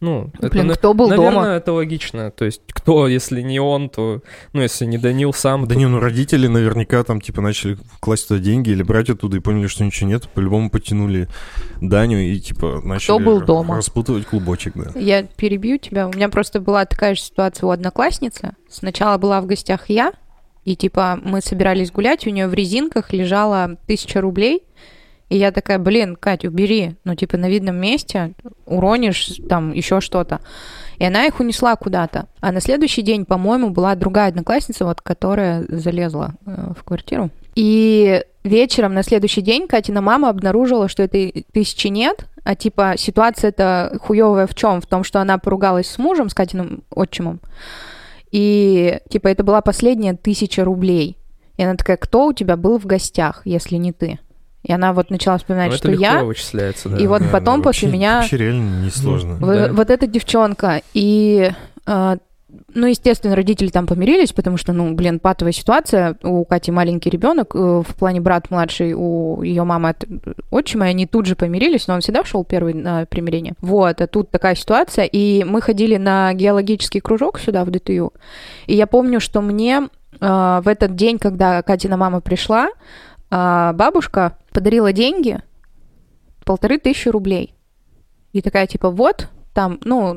Ну, 0.00 0.30
это, 0.38 0.48
Блин, 0.48 0.68
на- 0.68 0.74
кто 0.74 0.94
был 0.94 1.08
наверное, 1.08 1.30
дома? 1.42 1.46
это 1.48 1.72
логично. 1.74 2.30
То 2.30 2.46
есть, 2.46 2.62
кто, 2.68 3.06
если 3.06 3.42
не 3.42 3.60
он, 3.60 3.90
то... 3.90 4.22
Ну, 4.54 4.62
если 4.62 4.86
не 4.86 4.96
Данил 4.96 5.34
сам, 5.34 5.66
Да 5.66 5.74
то- 5.74 5.78
не, 5.78 5.86
ну 5.86 6.00
родители 6.00 6.46
наверняка 6.46 7.04
там 7.04 7.20
типа 7.20 7.42
начали 7.42 7.76
класть 8.00 8.28
туда 8.28 8.40
деньги 8.40 8.70
или 8.70 8.82
брать 8.82 9.10
оттуда 9.10 9.36
и 9.36 9.40
поняли, 9.40 9.66
что 9.66 9.84
ничего 9.84 10.08
нет, 10.08 10.26
по-любому 10.30 10.70
потянули 10.70 11.28
Даню 11.82 12.18
и 12.18 12.38
типа 12.40 12.80
начали 12.82 13.22
был 13.22 13.42
дома? 13.42 13.76
распутывать 13.76 14.24
клубочек, 14.26 14.72
да. 14.74 14.98
Я 14.98 15.22
перебью 15.24 15.76
тебя. 15.78 16.08
У 16.08 16.12
меня 16.12 16.30
просто 16.30 16.60
была 16.60 16.86
такая 16.86 17.14
же 17.14 17.20
ситуация 17.20 17.66
у 17.66 17.70
одноклассницы. 17.70 18.54
Сначала 18.70 19.18
была 19.18 19.40
в 19.42 19.46
гостях 19.46 19.90
я, 19.90 20.12
и 20.64 20.76
типа 20.76 21.18
мы 21.22 21.42
собирались 21.42 21.90
гулять, 21.90 22.26
у 22.26 22.30
нее 22.30 22.48
в 22.48 22.54
резинках 22.54 23.12
лежала 23.12 23.76
тысяча 23.86 24.20
рублей. 24.22 24.62
И 25.30 25.36
я 25.36 25.52
такая, 25.52 25.78
блин, 25.78 26.16
Кать, 26.16 26.44
убери, 26.44 26.96
ну, 27.04 27.14
типа, 27.14 27.36
на 27.36 27.48
видном 27.48 27.76
месте, 27.76 28.34
уронишь 28.66 29.40
там 29.48 29.72
еще 29.72 30.00
что-то. 30.00 30.40
И 30.98 31.04
она 31.04 31.24
их 31.24 31.38
унесла 31.38 31.76
куда-то. 31.76 32.26
А 32.40 32.50
на 32.50 32.60
следующий 32.60 33.02
день, 33.02 33.24
по-моему, 33.24 33.70
была 33.70 33.94
другая 33.94 34.28
одноклассница, 34.28 34.84
вот, 34.84 35.00
которая 35.00 35.64
залезла 35.68 36.34
э, 36.44 36.72
в 36.76 36.82
квартиру. 36.82 37.30
И 37.54 38.24
вечером 38.42 38.92
на 38.92 39.04
следующий 39.04 39.40
день 39.40 39.68
Катина 39.68 40.00
мама 40.00 40.30
обнаружила, 40.30 40.88
что 40.88 41.04
этой 41.04 41.46
тысячи 41.52 41.86
нет, 41.86 42.26
а 42.42 42.56
типа 42.56 42.94
ситуация-то 42.96 43.98
хуевая 44.02 44.48
в 44.48 44.54
чем? 44.56 44.80
В 44.80 44.86
том, 44.86 45.04
что 45.04 45.20
она 45.20 45.38
поругалась 45.38 45.88
с 45.88 45.98
мужем, 45.98 46.28
с 46.28 46.34
Катиным 46.34 46.82
отчимом, 46.90 47.40
и 48.32 48.98
типа 49.08 49.28
это 49.28 49.44
была 49.44 49.60
последняя 49.60 50.14
тысяча 50.14 50.64
рублей. 50.64 51.16
И 51.56 51.62
она 51.62 51.74
такая, 51.74 51.98
кто 51.98 52.26
у 52.26 52.32
тебя 52.32 52.56
был 52.56 52.78
в 52.78 52.86
гостях, 52.86 53.42
если 53.44 53.76
не 53.76 53.92
ты? 53.92 54.18
И 54.62 54.72
она 54.72 54.92
вот 54.92 55.10
начала 55.10 55.38
вспоминать, 55.38 55.68
Ну, 55.68 55.74
это 55.74 55.78
что 55.78 55.90
легко 55.90 56.02
я, 56.04 56.22
вычисляется, 56.24 56.88
да. 56.90 56.98
и 56.98 57.06
вот 57.06 57.22
Да, 57.22 57.28
потом 57.32 57.60
да, 57.60 57.64
после 57.64 57.88
вообще- 57.88 57.96
меня- 57.98 58.16
Вообще 58.20 58.36
реально 58.36 58.84
несложно. 58.84 59.38
Ну, 59.40 59.46
в- 59.46 59.54
Да. 59.68 59.72
вот 59.72 59.88
эта 59.90 60.06
девчонка. 60.06 60.82
И, 60.92 61.50
э, 61.86 62.16
ну, 62.74 62.86
естественно, 62.86 63.34
родители 63.34 63.68
там 63.68 63.86
помирились, 63.86 64.32
потому 64.32 64.58
что, 64.58 64.72
ну, 64.74 64.92
блин, 64.94 65.18
патовая 65.18 65.52
ситуация. 65.52 66.16
У 66.22 66.44
Кати 66.44 66.70
маленький 66.72 67.08
ребенок, 67.08 67.54
э, 67.54 67.58
в 67.88 67.94
плане 67.94 68.20
брат 68.20 68.50
младший, 68.50 68.92
у 68.94 69.40
ее 69.42 69.64
мамы 69.64 69.88
от 69.90 70.04
отчима, 70.50 70.86
и 70.88 70.90
они 70.90 71.06
тут 71.06 71.24
же 71.24 71.36
помирились, 71.36 71.88
но 71.88 71.94
он 71.94 72.00
всегда 72.02 72.22
шел 72.24 72.44
первый 72.44 72.74
на 72.74 73.06
примирение. 73.06 73.54
Вот, 73.62 74.00
а 74.02 74.06
тут 74.06 74.30
такая 74.30 74.56
ситуация. 74.56 75.06
И 75.06 75.42
мы 75.44 75.62
ходили 75.62 75.96
на 75.96 76.34
геологический 76.34 77.00
кружок 77.00 77.38
сюда, 77.40 77.64
в 77.64 77.70
ДТЮ. 77.70 78.12
И 78.66 78.74
я 78.76 78.86
помню, 78.86 79.20
что 79.20 79.40
мне 79.40 79.88
э, 80.20 80.60
в 80.62 80.68
этот 80.68 80.96
день, 80.96 81.18
когда 81.18 81.62
Катина 81.62 81.96
мама 81.96 82.20
пришла, 82.20 82.68
э, 83.30 83.72
бабушка 83.74 84.36
подарила 84.52 84.92
деньги, 84.92 85.40
полторы 86.44 86.78
тысячи 86.78 87.08
рублей. 87.08 87.54
И 88.32 88.42
такая, 88.42 88.66
типа, 88.66 88.90
вот, 88.90 89.28
там, 89.54 89.78
ну, 89.84 90.16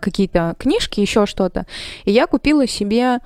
какие-то 0.00 0.54
книжки, 0.58 1.00
еще 1.00 1.26
что-то. 1.26 1.66
И 2.04 2.12
я 2.12 2.26
купила 2.28 2.68
себе 2.68 3.18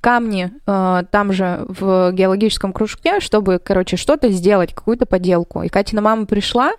камни 0.00 0.52
э, 0.66 1.02
там 1.10 1.32
же 1.32 1.64
в 1.66 2.12
геологическом 2.12 2.72
кружке, 2.72 3.18
чтобы, 3.18 3.58
короче, 3.58 3.96
что-то 3.96 4.30
сделать, 4.30 4.72
какую-то 4.72 5.04
поделку. 5.04 5.62
И 5.62 5.68
Катина 5.68 6.00
мама 6.00 6.26
пришла, 6.26 6.70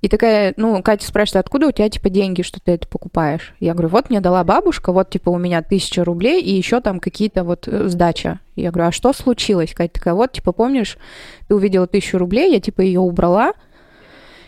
и 0.00 0.08
такая, 0.08 0.54
ну, 0.56 0.82
Катя 0.82 1.06
спрашивает, 1.06 1.44
откуда 1.44 1.68
у 1.68 1.72
тебя, 1.72 1.88
типа, 1.88 2.08
деньги, 2.08 2.42
что 2.42 2.58
ты 2.58 2.72
это 2.72 2.88
покупаешь? 2.88 3.54
Я 3.60 3.74
говорю, 3.74 3.90
вот 3.90 4.08
мне 4.08 4.20
дала 4.20 4.42
бабушка, 4.44 4.92
вот, 4.92 5.10
типа, 5.10 5.28
у 5.28 5.38
меня 5.38 5.62
тысяча 5.62 6.04
рублей, 6.04 6.42
и 6.42 6.52
еще 6.54 6.80
там 6.80 7.00
какие-то 7.00 7.44
вот 7.44 7.68
э, 7.68 7.88
сдача. 7.88 8.40
Я 8.56 8.70
говорю, 8.70 8.88
а 8.88 8.92
что 8.92 9.12
случилось? 9.12 9.74
Катя 9.74 9.92
такая, 9.94 10.14
вот, 10.14 10.32
типа, 10.32 10.52
помнишь, 10.52 10.96
ты 11.48 11.54
увидела 11.54 11.86
тысячу 11.86 12.16
рублей, 12.16 12.52
я, 12.52 12.60
типа, 12.60 12.80
ее 12.80 13.00
убрала, 13.00 13.52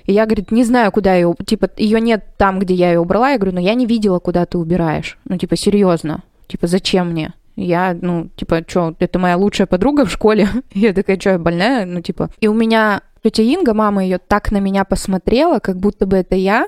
и 0.04 0.12
я, 0.12 0.24
говорит, 0.24 0.50
не 0.50 0.64
знаю, 0.64 0.90
куда 0.90 1.14
ее... 1.14 1.34
Типа, 1.46 1.70
ее 1.76 2.00
нет 2.00 2.24
там, 2.36 2.58
где 2.58 2.74
я 2.74 2.90
ее 2.90 2.98
убрала. 2.98 3.30
Я 3.30 3.38
говорю, 3.38 3.54
ну, 3.54 3.60
я 3.60 3.74
не 3.74 3.86
видела, 3.86 4.18
куда 4.18 4.46
ты 4.46 4.58
убираешь. 4.58 5.16
Ну, 5.24 5.38
типа, 5.38 5.54
серьезно. 5.54 6.22
Типа, 6.48 6.66
зачем 6.66 7.10
мне? 7.10 7.34
Я, 7.56 7.96
ну, 8.00 8.28
типа, 8.36 8.64
что, 8.66 8.94
это 8.98 9.18
моя 9.18 9.36
лучшая 9.36 9.66
подруга 9.66 10.04
в 10.04 10.10
школе. 10.10 10.48
Я 10.72 10.92
такая, 10.92 11.20
что, 11.20 11.30
я 11.30 11.38
больная? 11.38 11.84
Ну, 11.84 12.00
типа... 12.00 12.30
И 12.40 12.48
у 12.48 12.54
меня 12.54 13.02
тетя 13.22 13.42
Инга, 13.42 13.74
мама 13.74 14.04
ее, 14.04 14.18
так 14.18 14.52
на 14.52 14.58
меня 14.58 14.84
посмотрела, 14.84 15.58
как 15.58 15.76
будто 15.76 16.06
бы 16.06 16.16
это 16.16 16.34
я. 16.34 16.66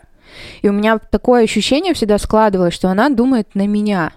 И 0.62 0.68
у 0.68 0.72
меня 0.72 0.98
такое 0.98 1.44
ощущение 1.44 1.94
всегда 1.94 2.18
складывалось, 2.18 2.74
что 2.74 2.88
она 2.88 3.08
думает 3.08 3.54
на 3.54 3.66
меня. 3.66 4.12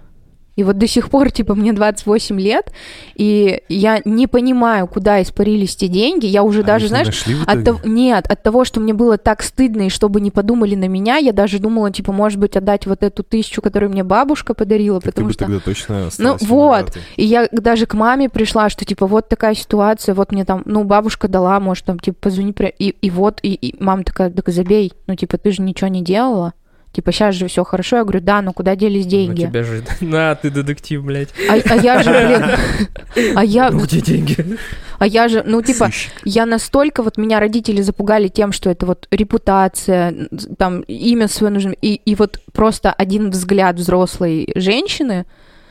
И 0.58 0.64
вот 0.64 0.76
до 0.76 0.88
сих 0.88 1.08
пор, 1.08 1.30
типа, 1.30 1.54
мне 1.54 1.72
28 1.72 2.40
лет, 2.40 2.72
и 3.14 3.62
я 3.68 4.00
не 4.04 4.26
понимаю, 4.26 4.88
куда 4.88 5.22
испарились 5.22 5.76
те 5.76 5.86
деньги. 5.86 6.26
Я 6.26 6.42
уже 6.42 6.62
А 6.62 6.64
даже, 6.64 6.88
знаешь, 6.88 7.24
от 7.46 7.62
того, 7.62 7.78
нет, 7.84 8.26
от 8.28 8.42
того, 8.42 8.64
что 8.64 8.80
мне 8.80 8.92
было 8.92 9.18
так 9.18 9.44
стыдно, 9.44 9.82
и 9.82 9.88
чтобы 9.88 10.20
не 10.20 10.32
подумали 10.32 10.74
на 10.74 10.88
меня, 10.88 11.18
я 11.18 11.32
даже 11.32 11.60
думала, 11.60 11.92
типа, 11.92 12.10
может 12.10 12.40
быть, 12.40 12.56
отдать 12.56 12.86
вот 12.86 13.04
эту 13.04 13.22
тысячу, 13.22 13.62
которую 13.62 13.92
мне 13.92 14.02
бабушка 14.02 14.52
подарила, 14.52 15.00
Так 15.00 15.04
ты 15.04 15.10
потому 15.12 15.28
бы 15.28 15.32
что... 15.34 15.44
тогда 15.44 15.60
точно 15.60 16.10
Ну 16.18 16.36
вот, 16.40 16.98
и 17.14 17.24
я 17.24 17.46
даже 17.52 17.86
к 17.86 17.94
маме 17.94 18.28
пришла, 18.28 18.68
что 18.68 18.84
типа 18.84 19.06
вот 19.06 19.28
такая 19.28 19.54
ситуация, 19.54 20.12
вот 20.16 20.32
мне 20.32 20.44
там, 20.44 20.62
ну 20.64 20.82
бабушка 20.82 21.28
дала, 21.28 21.60
может 21.60 21.84
там 21.84 22.00
типа 22.00 22.16
позвони, 22.20 22.52
и, 22.80 22.88
и 22.88 23.10
вот, 23.10 23.38
и, 23.44 23.54
и 23.54 23.80
мама 23.80 24.02
такая, 24.02 24.28
так 24.30 24.48
забей, 24.48 24.92
ну 25.06 25.14
типа 25.14 25.38
ты 25.38 25.52
же 25.52 25.62
ничего 25.62 25.86
не 25.86 26.02
делала, 26.02 26.52
типа 26.92 27.12
сейчас 27.12 27.34
же 27.34 27.46
все 27.48 27.64
хорошо, 27.64 27.96
я 27.96 28.02
говорю, 28.02 28.20
да, 28.20 28.42
но 28.42 28.52
куда 28.52 28.74
делись 28.76 29.04
Ну, 29.04 29.10
деньги? 29.10 29.40
тебя 29.42 29.62
же... 29.62 29.82
На, 30.00 30.34
ты 30.34 30.50
детектив, 30.50 31.04
блядь. 31.04 31.28
А, 31.48 31.54
а 31.54 31.76
я 31.76 32.02
же, 32.02 32.10
блин, 32.10 33.36
а 33.36 33.44
я, 33.44 33.70
Ну, 33.70 33.80
где 33.80 34.00
деньги? 34.00 34.58
а 34.98 35.06
я 35.06 35.28
же, 35.28 35.42
ну 35.46 35.62
типа, 35.62 35.86
Сыщик. 35.86 36.12
я 36.24 36.44
настолько, 36.46 37.02
вот 37.02 37.16
меня 37.18 37.38
родители 37.40 37.82
запугали 37.82 38.28
тем, 38.28 38.52
что 38.52 38.68
это 38.70 38.84
вот 38.86 39.06
репутация, 39.10 40.28
там 40.58 40.80
имя 40.82 41.28
свое 41.28 41.52
нужно, 41.52 41.72
и, 41.80 41.94
и 41.94 42.14
вот 42.14 42.40
просто 42.52 42.92
один 42.92 43.30
взгляд 43.30 43.76
взрослой 43.76 44.50
женщины, 44.56 45.26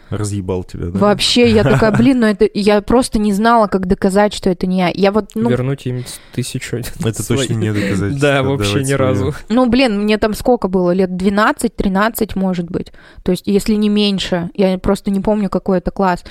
Разъебал 0.09 0.63
тебя, 0.63 0.87
да? 0.87 0.99
Вообще, 0.99 1.51
я 1.51 1.63
такая, 1.63 1.91
блин, 1.91 2.21
ну 2.21 2.27
это 2.27 2.49
я 2.53 2.81
просто 2.81 3.19
не 3.19 3.33
знала, 3.33 3.67
как 3.67 3.87
доказать, 3.87 4.33
что 4.33 4.49
это 4.49 4.67
не 4.67 4.79
я. 4.79 4.91
Я 4.93 5.11
вот, 5.11 5.31
ну, 5.35 5.49
Вернуть 5.49 5.85
им 5.85 6.03
тысячу. 6.33 6.77
Это 6.77 7.27
точно 7.27 7.53
не 7.53 7.73
доказательство. 7.73 8.19
Да, 8.19 8.43
вообще 8.43 8.83
ни 8.83 8.93
разу. 8.93 9.33
ну, 9.49 9.67
блин, 9.67 10.01
мне 10.03 10.17
там 10.17 10.33
сколько 10.33 10.67
было? 10.67 10.91
Лет 10.91 11.09
12-13, 11.09 12.31
может 12.35 12.69
быть. 12.69 12.91
То 13.23 13.31
есть, 13.31 13.47
если 13.47 13.75
не 13.75 13.89
меньше. 13.89 14.49
Я 14.53 14.77
просто 14.77 15.11
не 15.11 15.19
помню, 15.19 15.49
какой 15.49 15.79
это 15.79 15.91
класс. 15.91 16.23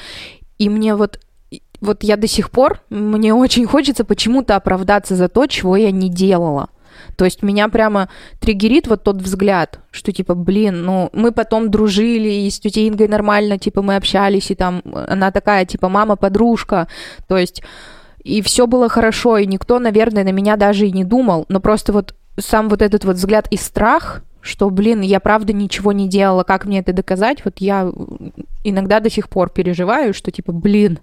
И 0.59 0.69
мне 0.69 0.95
вот 0.95 1.21
вот 1.81 2.03
я 2.03 2.17
до 2.17 2.27
сих 2.27 2.51
пор, 2.51 2.81
мне 2.89 3.35
очень 3.35 3.67
хочется 3.67 4.05
почему-то 4.05 4.57
оправдаться 4.57 5.15
за 5.15 5.29
то, 5.29 5.47
чего 5.47 5.77
я 5.77 5.91
не 5.91 6.09
делала. 6.09 6.71
То 7.17 7.25
есть 7.25 7.43
меня 7.43 7.69
прямо 7.69 8.09
триггерит 8.41 8.87
вот 8.87 9.03
тот 9.03 9.17
взгляд, 9.17 9.81
что 9.91 10.13
типа, 10.13 10.35
блин, 10.35 10.85
ну 10.85 11.11
мы 11.13 11.33
потом 11.33 11.71
дружили, 11.71 12.29
и 12.29 12.51
с 12.51 12.61
тетей 12.61 12.89
Ингой 12.89 13.09
нормально, 13.09 13.59
типа 13.59 13.83
мы 13.83 13.97
общались, 13.97 14.51
и 14.51 14.55
там 14.55 14.83
она 14.85 15.31
такая, 15.31 15.65
типа, 15.65 15.89
мама-подружка, 15.89 16.89
то 17.27 17.37
есть 17.37 17.63
и 18.23 18.43
все 18.43 18.67
было 18.67 18.89
хорошо, 18.89 19.39
и 19.39 19.47
никто, 19.47 19.79
наверное, 19.79 20.25
на 20.25 20.33
меня 20.33 20.57
даже 20.57 20.87
и 20.87 20.93
не 20.93 21.05
думал, 21.05 21.47
но 21.49 21.61
просто 21.61 21.93
вот 21.93 22.15
сам 22.39 22.69
вот 22.69 22.83
этот 22.83 23.05
вот 23.05 23.17
взгляд 23.17 23.47
и 23.51 23.57
страх, 23.57 24.23
что, 24.41 24.69
блин, 24.71 25.01
я 25.01 25.21
правда 25.21 25.53
ничего 25.53 25.93
не 25.93 26.09
делала, 26.09 26.43
как 26.43 26.67
мне 26.67 26.81
это 26.81 26.93
доказать, 26.93 27.45
вот 27.45 27.55
я 27.59 27.91
иногда 28.65 29.01
до 29.01 29.11
сих 29.11 29.29
пор 29.29 29.51
переживаю, 29.51 30.13
что 30.13 30.31
типа, 30.31 30.53
блин, 30.53 30.99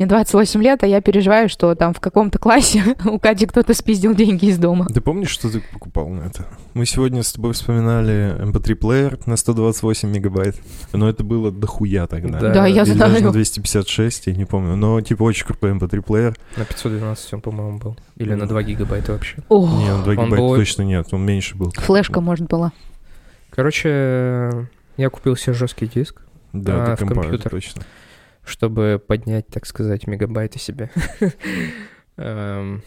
мне 0.00 0.06
28 0.08 0.62
лет, 0.62 0.82
а 0.82 0.86
я 0.86 1.02
переживаю, 1.02 1.50
что 1.50 1.74
там 1.74 1.92
в 1.92 2.00
каком-то 2.00 2.38
классе 2.38 2.82
у 3.04 3.18
Кати 3.18 3.44
кто-то 3.44 3.74
спиздил 3.74 4.14
деньги 4.14 4.46
из 4.46 4.56
дома. 4.56 4.86
Ты 4.86 5.02
помнишь, 5.02 5.28
что 5.28 5.50
ты 5.50 5.60
покупал 5.74 6.08
на 6.08 6.22
это? 6.22 6.46
Мы 6.72 6.86
сегодня 6.86 7.22
с 7.22 7.34
тобой 7.34 7.52
вспоминали 7.52 8.34
MP3-плеер 8.46 9.18
на 9.26 9.36
128 9.36 10.08
мегабайт, 10.10 10.56
но 10.94 11.06
это 11.06 11.22
было 11.22 11.52
дохуя 11.52 12.06
тогда. 12.06 12.40
Да, 12.40 12.50
Да, 12.54 12.66
я 12.66 12.82
Или 12.84 12.94
даже 12.94 13.12
на 13.12 13.18
знаю. 13.18 13.32
256, 13.34 14.28
я 14.28 14.34
не 14.34 14.46
помню. 14.46 14.74
Но, 14.74 14.98
типа, 15.02 15.22
очень 15.24 15.44
крутой 15.44 15.72
MP3-плеер. 15.72 16.34
На 16.56 16.64
512 16.64 17.34
он, 17.34 17.40
по-моему, 17.42 17.78
был. 17.78 17.96
Или 18.16 18.32
на 18.32 18.46
2 18.48 18.62
гигабайта 18.62 19.12
вообще. 19.12 19.36
О, 19.50 19.66
Не, 19.68 19.90
он 19.92 20.02
2 20.02 20.12
Он 20.12 20.16
гигабайта 20.16 20.36
был- 20.36 20.56
точно 20.56 20.82
нет, 20.82 21.08
он 21.12 21.26
меньше 21.26 21.56
был. 21.56 21.72
флешка, 21.76 22.22
может, 22.22 22.46
была. 22.48 22.72
Короче, 23.50 24.66
я 24.96 25.10
купил 25.10 25.36
себе 25.36 25.52
жесткий 25.52 25.86
диск, 25.86 26.22
Да, 26.54 26.92
А, 26.92 26.96
ты 26.96 27.04
в 27.04 27.08
компьютер. 27.08 27.50
точно. 27.50 27.82
Чтобы 28.44 29.02
поднять, 29.04 29.46
так 29.48 29.66
сказать, 29.66 30.06
мегабайты 30.06 30.58
себе. 30.58 30.90
Эм, 32.16 32.82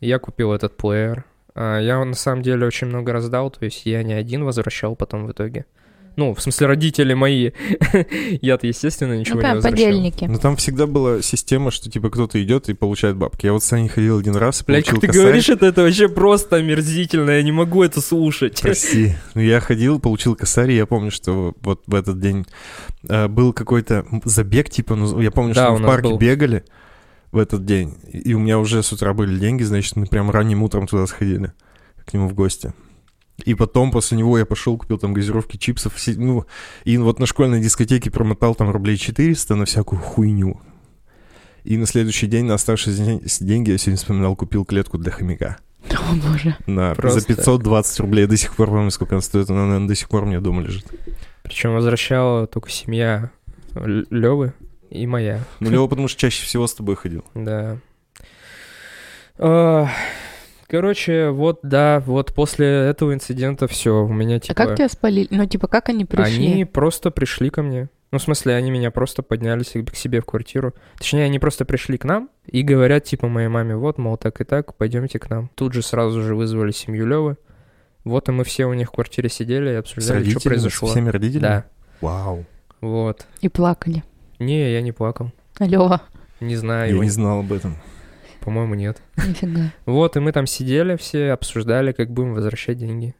Я 0.00 0.18
купил 0.18 0.52
этот 0.52 0.76
плеер. 0.76 1.24
А, 1.54 1.78
Я 1.78 2.04
на 2.04 2.14
самом 2.14 2.42
деле 2.42 2.66
очень 2.66 2.86
много 2.88 3.12
раздал, 3.12 3.50
то 3.50 3.64
есть 3.64 3.86
я 3.86 4.02
не 4.02 4.14
один 4.14 4.44
возвращал 4.44 4.96
потом 4.96 5.26
в 5.26 5.32
итоге. 5.32 5.66
Ну, 6.16 6.34
в 6.34 6.40
смысле, 6.40 6.66
родители 6.68 7.14
мои. 7.14 7.50
Я-то, 8.40 8.66
естественно, 8.66 9.18
ничего 9.18 9.34
Ну, 9.36 9.40
не 9.40 9.42
прям 9.42 9.54
возвращал. 9.56 9.76
подельники. 9.76 10.24
Но 10.24 10.38
там 10.38 10.56
всегда 10.56 10.86
была 10.86 11.22
система, 11.22 11.70
что, 11.70 11.90
типа, 11.90 12.10
кто-то 12.10 12.42
идет 12.42 12.68
и 12.68 12.74
получает 12.74 13.16
бабки. 13.16 13.46
Я 13.46 13.52
вот 13.52 13.62
с 13.62 13.66
Саней 13.66 13.88
ходил 13.88 14.18
один 14.18 14.36
раз, 14.36 14.60
и 14.62 14.64
Блядь, 14.64 14.84
получил 14.84 14.94
как 14.94 15.00
ты 15.00 15.06
косарь. 15.08 15.22
говоришь, 15.22 15.48
это, 15.48 15.66
это 15.66 15.82
вообще 15.82 16.08
просто 16.08 16.56
омерзительно, 16.56 17.30
я 17.30 17.42
не 17.42 17.52
могу 17.52 17.82
это 17.82 18.00
слушать. 18.00 18.60
Прости. 18.62 19.14
Ну, 19.34 19.40
я 19.40 19.60
ходил, 19.60 19.98
получил 19.98 20.36
косарь, 20.36 20.70
и 20.72 20.76
я 20.76 20.86
помню, 20.86 21.10
что 21.10 21.54
вот 21.62 21.82
в 21.86 21.94
этот 21.94 22.20
день 22.20 22.46
э, 23.08 23.26
был 23.28 23.52
какой-то 23.52 24.06
забег, 24.24 24.70
типа, 24.70 24.94
ну, 24.94 25.20
я 25.20 25.30
помню, 25.30 25.54
Да, 25.54 25.64
что 25.66 25.72
мы 25.78 25.78
в 25.84 25.86
парке 25.86 26.08
был. 26.10 26.18
бегали 26.18 26.64
в 27.32 27.38
этот 27.38 27.64
день, 27.66 27.94
и 28.12 28.32
у 28.34 28.38
меня 28.38 28.60
уже 28.60 28.84
с 28.84 28.92
утра 28.92 29.12
были 29.12 29.36
деньги, 29.38 29.64
значит, 29.64 29.96
мы 29.96 30.06
прям 30.06 30.30
ранним 30.30 30.62
утром 30.62 30.86
туда 30.86 31.06
сходили, 31.08 31.52
к 32.06 32.12
нему 32.14 32.28
в 32.28 32.34
гости. 32.34 32.72
И 33.44 33.54
потом 33.54 33.90
после 33.90 34.16
него 34.16 34.38
я 34.38 34.46
пошел, 34.46 34.78
купил 34.78 34.98
там 34.98 35.12
газировки, 35.12 35.56
чипсов, 35.56 35.94
ну, 36.16 36.46
и 36.84 36.96
вот 36.98 37.18
на 37.18 37.26
школьной 37.26 37.60
дискотеке 37.60 38.10
промотал 38.10 38.54
там 38.54 38.70
рублей 38.70 38.96
400 38.96 39.54
на 39.56 39.64
всякую 39.64 40.00
хуйню. 40.00 40.60
И 41.64 41.76
на 41.76 41.86
следующий 41.86 42.26
день 42.26 42.44
на 42.44 42.54
оставшиеся 42.54 43.02
ден- 43.04 43.20
деньги 43.40 43.70
я 43.70 43.78
сегодня 43.78 43.96
вспоминал, 43.96 44.36
купил 44.36 44.64
клетку 44.64 44.98
для 44.98 45.10
хомяка. 45.10 45.56
О, 45.90 46.14
боже. 46.14 46.56
На, 46.66 46.94
Просто. 46.94 47.20
За 47.20 47.26
520 47.26 48.00
рублей. 48.00 48.22
Я 48.22 48.26
до 48.28 48.36
сих 48.36 48.54
пор 48.54 48.68
помню, 48.68 48.90
сколько 48.90 49.14
она 49.16 49.22
стоит. 49.22 49.50
Она, 49.50 49.64
наверное, 49.66 49.88
до 49.88 49.94
сих 49.94 50.08
пор 50.08 50.22
у 50.22 50.26
меня 50.26 50.40
дома 50.40 50.62
лежит. 50.62 50.86
Причем 51.42 51.74
возвращала 51.74 52.46
только 52.46 52.70
семья 52.70 53.30
Левы 53.74 54.52
и 54.90 55.06
моя. 55.06 55.40
Ну, 55.60 55.70
Лева, 55.70 55.86
потому 55.88 56.08
что 56.08 56.20
чаще 56.20 56.44
всего 56.44 56.66
с 56.66 56.74
тобой 56.74 56.96
ходил. 56.96 57.24
Да. 57.34 57.78
А, 60.74 60.78
Короче, 60.78 61.30
вот, 61.30 61.60
да, 61.62 62.02
вот 62.04 62.34
после 62.34 62.66
этого 62.66 63.14
инцидента 63.14 63.68
все, 63.68 64.04
у 64.04 64.12
меня 64.12 64.36
А 64.36 64.40
типа... 64.40 64.54
как 64.54 64.76
тебя 64.76 64.88
спалили? 64.88 65.28
Ну, 65.30 65.46
типа, 65.46 65.68
как 65.68 65.88
они 65.88 66.04
пришли? 66.04 66.52
Они 66.52 66.64
просто 66.64 67.10
пришли 67.10 67.50
ко 67.50 67.62
мне. 67.62 67.88
Ну, 68.10 68.18
в 68.18 68.22
смысле, 68.22 68.54
они 68.54 68.70
меня 68.70 68.90
просто 68.90 69.22
подняли 69.22 69.62
к 69.62 69.94
себе 69.96 70.20
в 70.20 70.24
квартиру. 70.24 70.74
Точнее, 70.98 71.24
они 71.24 71.38
просто 71.38 71.64
пришли 71.64 71.96
к 71.96 72.04
нам 72.04 72.28
и 72.46 72.62
говорят, 72.62 73.04
типа, 73.04 73.28
моей 73.28 73.48
маме, 73.48 73.76
вот, 73.76 73.98
мол, 73.98 74.16
так 74.16 74.40
и 74.40 74.44
так, 74.44 74.74
пойдемте 74.76 75.18
к 75.18 75.30
нам. 75.30 75.50
Тут 75.54 75.74
же 75.74 75.82
сразу 75.82 76.22
же 76.22 76.34
вызвали 76.34 76.70
семью 76.72 77.06
Левы. 77.06 77.36
Вот, 78.04 78.28
и 78.28 78.32
мы 78.32 78.44
все 78.44 78.66
у 78.66 78.74
них 78.74 78.88
в 78.88 78.92
квартире 78.92 79.28
сидели 79.28 79.70
и 79.70 79.74
обсуждали, 79.74 80.28
что 80.28 80.40
произошло. 80.40 80.88
С 80.88 80.90
всеми 80.90 81.08
родителями? 81.08 81.42
Да, 81.42 81.64
Вау. 82.00 82.44
вот. 82.80 83.26
И 83.40 83.48
плакали. 83.48 84.02
Не, 84.38 84.72
я 84.72 84.82
не 84.82 84.92
плакал. 84.92 85.32
Лева, 85.58 86.02
Не 86.40 86.56
знаю, 86.56 86.86
Я 86.88 86.94
его. 86.94 87.02
не 87.04 87.10
знал 87.10 87.40
об 87.40 87.52
этом. 87.52 87.76
По-моему, 88.44 88.74
нет. 88.74 89.00
нифига. 89.16 89.72
Вот, 89.86 90.16
и 90.16 90.20
мы 90.20 90.32
там 90.32 90.46
сидели 90.46 90.96
все, 90.96 91.32
обсуждали, 91.32 91.92
как 91.92 92.10
будем 92.10 92.34
возвращать 92.34 92.78
деньги. 92.78 93.14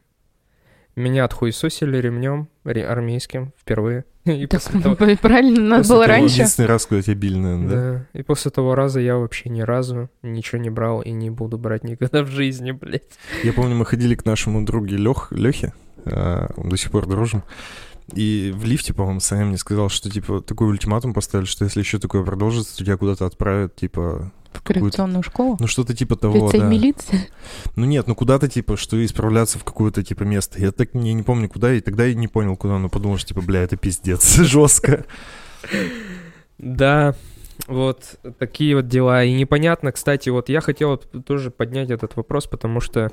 Меня 0.95 1.25
отхуесосили 1.25 1.97
ремнем 1.97 2.47
ре- 2.63 2.85
армейским 2.87 3.51
впервые. 3.59 4.05
И 4.25 4.47
Так, 4.47 4.61
после 4.61 4.79
того- 4.81 4.95
правильно, 5.21 5.61
надо 5.61 5.81
после 5.81 5.95
было 5.95 6.05
того, 6.05 6.17
раньше. 6.17 6.35
Единственный 6.35 6.67
раз, 6.67 6.85
когда 6.85 7.01
тебя 7.01 7.15
били, 7.15 7.37
наверное, 7.37 7.67
да? 7.69 7.75
Да. 8.13 8.19
И 8.19 8.23
после 8.23 8.51
того 8.51 8.75
раза 8.75 9.01
я 9.01 9.17
вообще 9.17 9.49
ни 9.49 9.61
разу 9.61 10.09
ничего 10.21 10.61
не 10.61 10.69
брал 10.69 11.01
и 11.01 11.11
не 11.11 11.29
буду 11.29 11.57
брать 11.57 11.83
никогда 11.83 12.23
в 12.23 12.27
жизни, 12.27 12.71
блядь. 12.71 13.03
Я 13.43 13.51
помню, 13.51 13.75
мы 13.75 13.85
ходили 13.85 14.15
к 14.15 14.23
нашему 14.25 14.63
другу 14.63 14.85
Лех, 14.85 15.31
Лехе, 15.31 15.73
а, 16.05 16.49
до 16.55 16.77
сих 16.77 16.91
пор 16.91 17.07
дружим. 17.07 17.43
И 18.13 18.53
в 18.55 18.65
лифте, 18.65 18.93
по-моему, 18.93 19.19
Саня 19.19 19.45
мне 19.45 19.57
сказал, 19.57 19.89
что, 19.89 20.09
типа, 20.09 20.41
такой 20.41 20.67
ультиматум 20.67 21.13
поставили, 21.13 21.47
что 21.47 21.65
если 21.65 21.79
еще 21.79 21.97
такое 21.97 22.23
продолжится, 22.23 22.77
то 22.77 22.83
тебя 22.83 22.97
куда-то 22.97 23.25
отправят, 23.25 23.75
типа... 23.75 24.31
В 24.53 24.61
коррекционную 24.61 25.21
школу. 25.23 25.57
Ну, 25.59 25.67
что-то 25.67 25.93
типа 25.93 26.15
того, 26.15 26.47
Лицей 26.47 26.61
да. 26.61 26.69
милиции. 26.69 27.29
Ну 27.75 27.85
нет, 27.85 28.07
ну 28.07 28.15
куда-то, 28.15 28.47
типа, 28.47 28.77
что 28.77 29.03
исправляться 29.03 29.59
в 29.59 29.65
какое-то, 29.65 30.01
типа, 30.01 30.23
место. 30.23 30.61
Я 30.61 30.71
так 30.71 30.93
не, 30.93 31.13
не 31.13 31.23
помню, 31.23 31.49
куда, 31.49 31.73
и 31.73 31.81
тогда 31.81 32.05
я 32.05 32.13
не 32.13 32.27
понял, 32.27 32.55
куда, 32.55 32.77
но 32.77 32.87
подумал, 32.87 33.17
что, 33.17 33.29
типа, 33.29 33.41
бля, 33.41 33.63
это 33.63 33.75
пиздец, 33.75 34.35
жестко. 34.35 35.05
Да, 36.57 37.15
вот 37.67 38.17
такие 38.37 38.75
вот 38.75 38.87
дела. 38.87 39.23
И 39.23 39.33
непонятно, 39.33 39.91
кстати, 39.91 40.29
вот 40.29 40.49
я 40.49 40.61
хотел 40.61 40.89
вот 40.91 41.25
тоже 41.25 41.51
поднять 41.51 41.89
этот 41.89 42.15
вопрос, 42.15 42.45
потому 42.45 42.79
что 42.79 43.11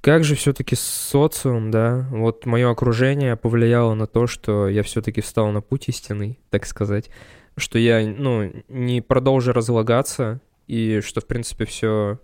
как 0.00 0.24
же 0.24 0.34
все-таки 0.34 0.76
социум, 0.76 1.70
да, 1.70 2.06
вот 2.10 2.46
мое 2.46 2.70
окружение 2.70 3.36
повлияло 3.36 3.94
на 3.94 4.06
то, 4.06 4.26
что 4.26 4.68
я 4.68 4.82
все-таки 4.82 5.20
встал 5.20 5.50
на 5.50 5.60
путь 5.60 5.88
истинный, 5.88 6.38
так 6.50 6.66
сказать, 6.66 7.10
что 7.56 7.78
я, 7.78 8.00
ну, 8.06 8.50
не 8.68 9.00
продолжу 9.02 9.52
разлагаться, 9.52 10.40
и 10.66 11.00
что, 11.04 11.20
в 11.20 11.26
принципе, 11.26 11.66
все, 11.66 12.18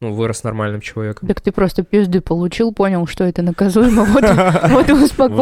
ну, 0.00 0.12
вырос 0.14 0.42
нормальным 0.42 0.80
человеком. 0.80 1.28
Так 1.28 1.40
ты 1.40 1.52
просто 1.52 1.84
пизды 1.84 2.20
получил, 2.20 2.72
понял, 2.72 3.06
что 3.06 3.24
это 3.24 3.42
наказуемо, 3.42 4.04
вот, 4.04 4.24
и- 4.24 4.68
вот 4.72 4.88
и 4.88 4.92
успокоился. 4.92 5.36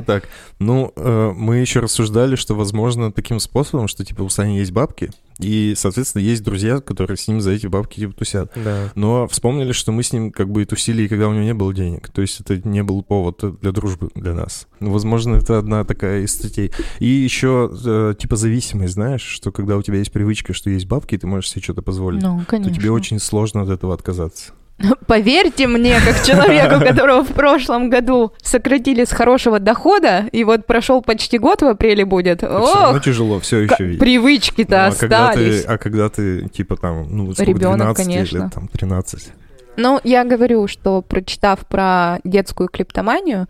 Возможно, 0.00 0.02
так. 0.04 0.28
Ну, 0.58 0.92
э, 0.96 1.32
мы 1.36 1.56
еще 1.58 1.80
рассуждали, 1.80 2.36
что, 2.36 2.54
возможно, 2.54 3.12
таким 3.12 3.40
способом, 3.40 3.88
что, 3.88 4.04
типа, 4.04 4.22
у 4.22 4.28
Сани 4.28 4.58
есть 4.58 4.72
бабки, 4.72 5.10
И, 5.42 5.74
соответственно, 5.76 6.22
есть 6.22 6.42
друзья, 6.42 6.80
которые 6.80 7.16
с 7.16 7.26
ним 7.28 7.40
за 7.40 7.52
эти 7.52 7.66
бабки 7.66 8.00
типа 8.00 8.12
тусят. 8.12 8.52
Да. 8.56 8.90
Но 8.94 9.26
вспомнили, 9.28 9.72
что 9.72 9.92
мы 9.92 10.02
с 10.02 10.12
ним 10.12 10.30
как 10.30 10.50
бы 10.50 10.62
и 10.62 10.64
тусили, 10.64 11.02
и 11.02 11.08
когда 11.08 11.28
у 11.28 11.32
него 11.32 11.44
не 11.44 11.54
было 11.54 11.72
денег. 11.74 12.08
То 12.10 12.22
есть 12.22 12.40
это 12.40 12.60
не 12.68 12.82
был 12.82 13.02
повод 13.02 13.42
для 13.60 13.72
дружбы 13.72 14.10
для 14.14 14.34
нас. 14.34 14.66
Ну, 14.80 14.92
Возможно, 14.92 15.36
это 15.36 15.58
одна 15.58 15.84
такая 15.84 16.22
из 16.22 16.32
статей. 16.32 16.72
И 16.98 17.06
еще 17.06 17.70
э, 17.84 18.14
типа 18.18 18.36
зависимость, 18.36 18.94
знаешь, 18.94 19.22
что 19.22 19.52
когда 19.52 19.76
у 19.76 19.82
тебя 19.82 19.98
есть 19.98 20.12
привычка, 20.12 20.52
что 20.52 20.70
есть 20.70 20.86
бабки, 20.86 21.14
и 21.14 21.18
ты 21.18 21.26
можешь 21.26 21.50
себе 21.50 21.62
что-то 21.62 21.82
позволить, 21.82 22.22
Ну, 22.22 22.40
то 22.40 22.46
конечно. 22.46 22.74
тебе 22.74 22.90
очень 22.90 23.18
сложно 23.18 23.62
от 23.62 23.68
этого 23.70 23.94
отказаться. 23.94 24.52
Поверьте 25.06 25.66
мне, 25.66 25.96
как 26.00 26.22
человеку, 26.26 26.84
которого 26.84 27.24
в 27.24 27.32
прошлом 27.32 27.90
году 27.90 28.32
сократили 28.42 29.04
с 29.04 29.10
хорошего 29.12 29.58
дохода, 29.58 30.26
и 30.32 30.44
вот 30.44 30.66
прошел 30.66 31.02
почти 31.02 31.38
год 31.38 31.62
в 31.62 31.66
апреле 31.66 32.04
будет. 32.04 32.42
Ох, 32.42 33.02
тяжело, 33.02 33.40
все 33.40 33.60
еще 33.60 33.98
привычки-то 33.98 34.88
Ну, 34.90 34.96
а 34.96 34.98
когда 34.98 35.32
ты, 35.32 35.48
остались. 35.48 35.64
а 35.66 35.78
когда 35.78 36.08
ты, 36.08 36.48
типа, 36.48 36.76
там, 36.76 37.06
ну, 37.08 37.32
сколько, 37.32 37.50
Ребенок, 37.50 37.94
12 37.94 38.06
конечно. 38.06 38.36
лет, 38.38 38.54
там, 38.54 38.68
13. 38.68 39.32
Ну, 39.76 40.00
я 40.04 40.24
говорю, 40.24 40.66
что 40.66 41.00
прочитав 41.00 41.60
про 41.66 42.18
детскую 42.24 42.68
клептоманию, 42.68 43.46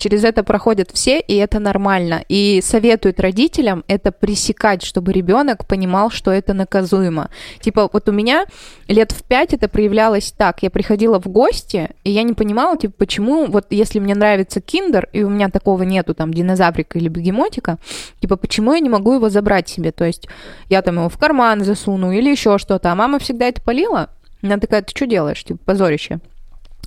через 0.00 0.24
это 0.24 0.42
проходят 0.42 0.90
все, 0.92 1.20
и 1.20 1.36
это 1.36 1.60
нормально. 1.60 2.24
И 2.28 2.60
советуют 2.64 3.20
родителям 3.20 3.84
это 3.86 4.10
пресекать, 4.10 4.82
чтобы 4.82 5.12
ребенок 5.12 5.66
понимал, 5.66 6.10
что 6.10 6.32
это 6.32 6.54
наказуемо. 6.54 7.30
Типа, 7.60 7.88
вот 7.92 8.08
у 8.08 8.12
меня 8.12 8.46
лет 8.88 9.12
в 9.12 9.22
пять 9.22 9.52
это 9.52 9.68
проявлялось 9.68 10.32
так. 10.36 10.62
Я 10.62 10.70
приходила 10.70 11.20
в 11.20 11.28
гости, 11.28 11.90
и 12.02 12.10
я 12.10 12.22
не 12.22 12.32
понимала, 12.32 12.76
типа, 12.76 12.94
почему, 12.98 13.46
вот 13.46 13.66
если 13.70 14.00
мне 14.00 14.14
нравится 14.14 14.60
киндер, 14.60 15.08
и 15.12 15.22
у 15.22 15.28
меня 15.28 15.50
такого 15.50 15.82
нету, 15.82 16.14
там, 16.14 16.32
динозаврика 16.32 16.98
или 16.98 17.08
бегемотика, 17.08 17.78
типа, 18.20 18.36
почему 18.36 18.72
я 18.72 18.80
не 18.80 18.88
могу 18.88 19.14
его 19.14 19.28
забрать 19.28 19.68
себе? 19.68 19.92
То 19.92 20.04
есть 20.04 20.26
я 20.68 20.82
там 20.82 20.96
его 20.96 21.08
в 21.08 21.18
карман 21.18 21.62
засуну 21.64 22.10
или 22.10 22.30
еще 22.30 22.58
что-то, 22.58 22.90
а 22.90 22.94
мама 22.94 23.18
всегда 23.18 23.46
это 23.46 23.62
полила, 23.62 24.08
она 24.42 24.56
такая, 24.56 24.82
ты 24.82 24.90
что 24.96 25.06
делаешь? 25.06 25.44
Типа, 25.44 25.60
позорище. 25.64 26.20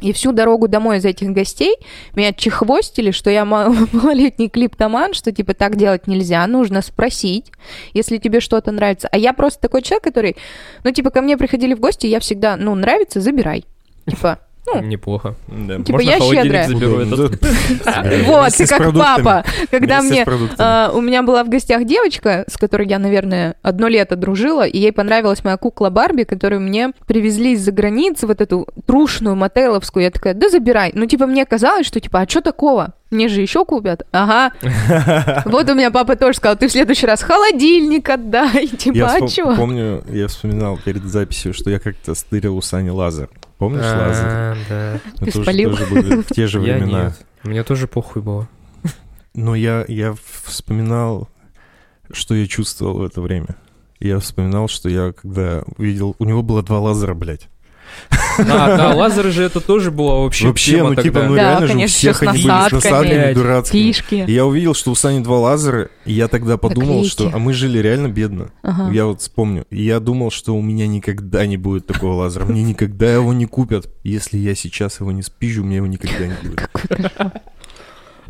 И 0.03 0.11
всю 0.11 0.33
дорогу 0.33 0.67
домой 0.67 0.97
из 0.97 1.05
этих 1.05 1.29
гостей 1.29 1.77
меня 2.13 2.33
чехвостили, 2.33 3.11
что 3.11 3.29
я 3.29 3.45
ма- 3.45 3.73
малолетний 3.93 4.49
клиптоман, 4.49 5.13
что 5.13 5.31
типа 5.31 5.53
так 5.53 5.77
делать 5.77 6.07
нельзя, 6.07 6.45
нужно 6.45 6.81
спросить, 6.81 7.53
если 7.93 8.17
тебе 8.17 8.41
что-то 8.41 8.73
нравится. 8.73 9.07
А 9.09 9.17
я 9.17 9.31
просто 9.31 9.61
такой 9.61 9.81
человек, 9.81 10.03
который, 10.03 10.35
ну 10.83 10.91
типа 10.91 11.09
ко 11.09 11.21
мне 11.21 11.37
приходили 11.37 11.73
в 11.73 11.79
гости, 11.79 12.05
я 12.05 12.19
всегда, 12.19 12.57
ну 12.57 12.75
нравится, 12.75 13.21
забирай. 13.21 13.63
Типа, 14.05 14.39
ну, 14.65 14.81
Неплохо. 14.81 15.35
Да. 15.47 15.77
Типа, 15.79 15.93
Можно 15.93 16.09
я 16.09 16.19
щедрая. 16.19 16.67
заберу 16.67 16.95
Удобно. 16.95 17.25
этот? 17.25 17.41
вот, 18.25 18.53
ты 18.53 18.67
как 18.67 18.93
папа, 18.93 19.43
когда 19.69 20.01
мне 20.01 20.25
а, 20.57 20.91
у 20.93 21.01
меня 21.01 21.21
была 21.21 21.43
в 21.43 21.49
гостях 21.49 21.83
девочка, 21.83 22.45
с 22.47 22.57
которой 22.57 22.87
я, 22.87 22.97
наверное, 22.97 23.55
одно 23.61 23.87
лето 23.87 24.15
дружила, 24.15 24.65
и 24.65 24.77
ей 24.77 24.91
понравилась 24.91 25.43
моя 25.43 25.57
кукла 25.57 25.89
Барби, 25.89 26.23
которую 26.23 26.61
мне 26.61 26.91
привезли 27.07 27.53
из-за 27.53 27.71
границы, 27.71 28.25
вот 28.25 28.39
эту 28.39 28.67
трушную 28.85 29.35
мотеловскую. 29.35 30.03
Я 30.03 30.11
такая, 30.11 30.33
да 30.33 30.49
забирай. 30.49 30.91
Ну, 30.93 31.05
типа, 31.05 31.25
мне 31.25 31.45
казалось, 31.45 31.85
что, 31.85 31.99
типа, 31.99 32.21
а 32.21 32.29
что 32.29 32.41
такого? 32.41 32.93
Мне 33.13 33.27
же 33.27 33.41
еще 33.41 33.63
купят. 33.63 34.07
Ага. 34.11 34.51
Вот 35.45 35.69
у 35.69 35.75
меня 35.75 35.91
папа 35.91 36.15
тоже 36.15 36.37
сказал, 36.37 36.57
ты 36.57 36.67
в 36.67 36.71
следующий 36.71 37.05
раз 37.05 37.21
холодильник 37.21 38.09
отдай. 38.09 38.67
Типа, 38.77 38.95
Я 38.95 39.15
а 39.15 39.27
что? 39.27 39.55
помню, 39.55 40.03
я 40.09 40.27
вспоминал 40.27 40.79
перед 40.83 41.03
записью, 41.03 41.53
что 41.53 41.69
я 41.69 41.79
как-то 41.79 42.15
стырил 42.15 42.57
у 42.57 42.61
Сани 42.61 42.89
лазер. 42.89 43.29
Помнишь 43.59 43.83
лазер? 43.83 44.25
А, 44.27 44.55
да. 44.67 44.99
Мы 45.19 45.25
Ты 45.27 45.31
тоже, 45.31 45.43
спалил? 45.43 45.75
в 46.23 46.33
те 46.33 46.47
же 46.47 46.59
времена. 46.59 47.13
Мне 47.43 47.63
тоже 47.63 47.87
похуй 47.87 48.21
было. 48.21 48.47
Но 49.35 49.55
я, 49.55 49.85
я 49.87 50.15
вспоминал, 50.45 51.29
что 52.11 52.33
я 52.35 52.47
чувствовал 52.47 52.99
в 52.99 53.03
это 53.03 53.21
время. 53.21 53.55
Я 53.99 54.19
вспоминал, 54.19 54.67
что 54.67 54.89
я 54.89 55.13
когда 55.13 55.63
увидел... 55.77 56.15
У 56.19 56.25
него 56.25 56.41
было 56.41 56.61
два 56.63 56.79
лазера, 56.79 57.13
блядь. 57.13 57.47
А, 58.39 58.77
да, 58.77 58.95
лазеры 58.95 59.31
же 59.31 59.43
это 59.43 59.59
тоже 59.59 59.91
была 59.91 60.21
вообще 60.21 60.47
Вообще, 60.47 60.77
тема 60.77 60.89
ну 60.89 61.01
типа, 61.01 61.23
ну 61.23 61.35
Да, 61.35 61.41
реально 61.41 61.67
же 61.67 61.73
у 61.73 61.75
конечно, 61.75 61.97
всех 61.97 62.21
они 62.23 62.31
были 62.31 62.41
с 62.41 62.71
насадками. 62.71 63.33
дурацкими. 63.33 63.81
Фишки. 63.81 64.25
И 64.27 64.31
я 64.31 64.45
увидел, 64.45 64.73
что 64.73 64.91
у 64.91 64.95
Сани 64.95 65.23
два 65.23 65.39
лазера, 65.39 65.89
и 66.05 66.13
я 66.13 66.27
тогда 66.27 66.57
подумал, 66.57 67.05
что... 67.05 67.29
А 67.33 67.37
мы 67.37 67.53
жили 67.53 67.77
реально 67.79 68.07
бедно. 68.07 68.49
Ага. 68.63 68.91
Я 68.91 69.05
вот 69.05 69.21
вспомню. 69.21 69.65
И 69.69 69.83
я 69.83 69.99
думал, 69.99 70.31
что 70.31 70.55
у 70.55 70.61
меня 70.61 70.87
никогда 70.87 71.45
не 71.45 71.57
будет 71.57 71.85
такого 71.85 72.13
лазера. 72.15 72.45
Мне 72.45 72.63
никогда 72.63 73.13
его 73.13 73.33
не 73.33 73.45
купят. 73.45 73.87
Если 74.03 74.37
я 74.37 74.55
сейчас 74.55 74.99
его 74.99 75.11
не 75.11 75.21
спизжу, 75.21 75.61
у 75.61 75.65
меня 75.65 75.77
его 75.77 75.87
никогда 75.87 76.27
не 76.27 76.33
будет. 76.41 76.69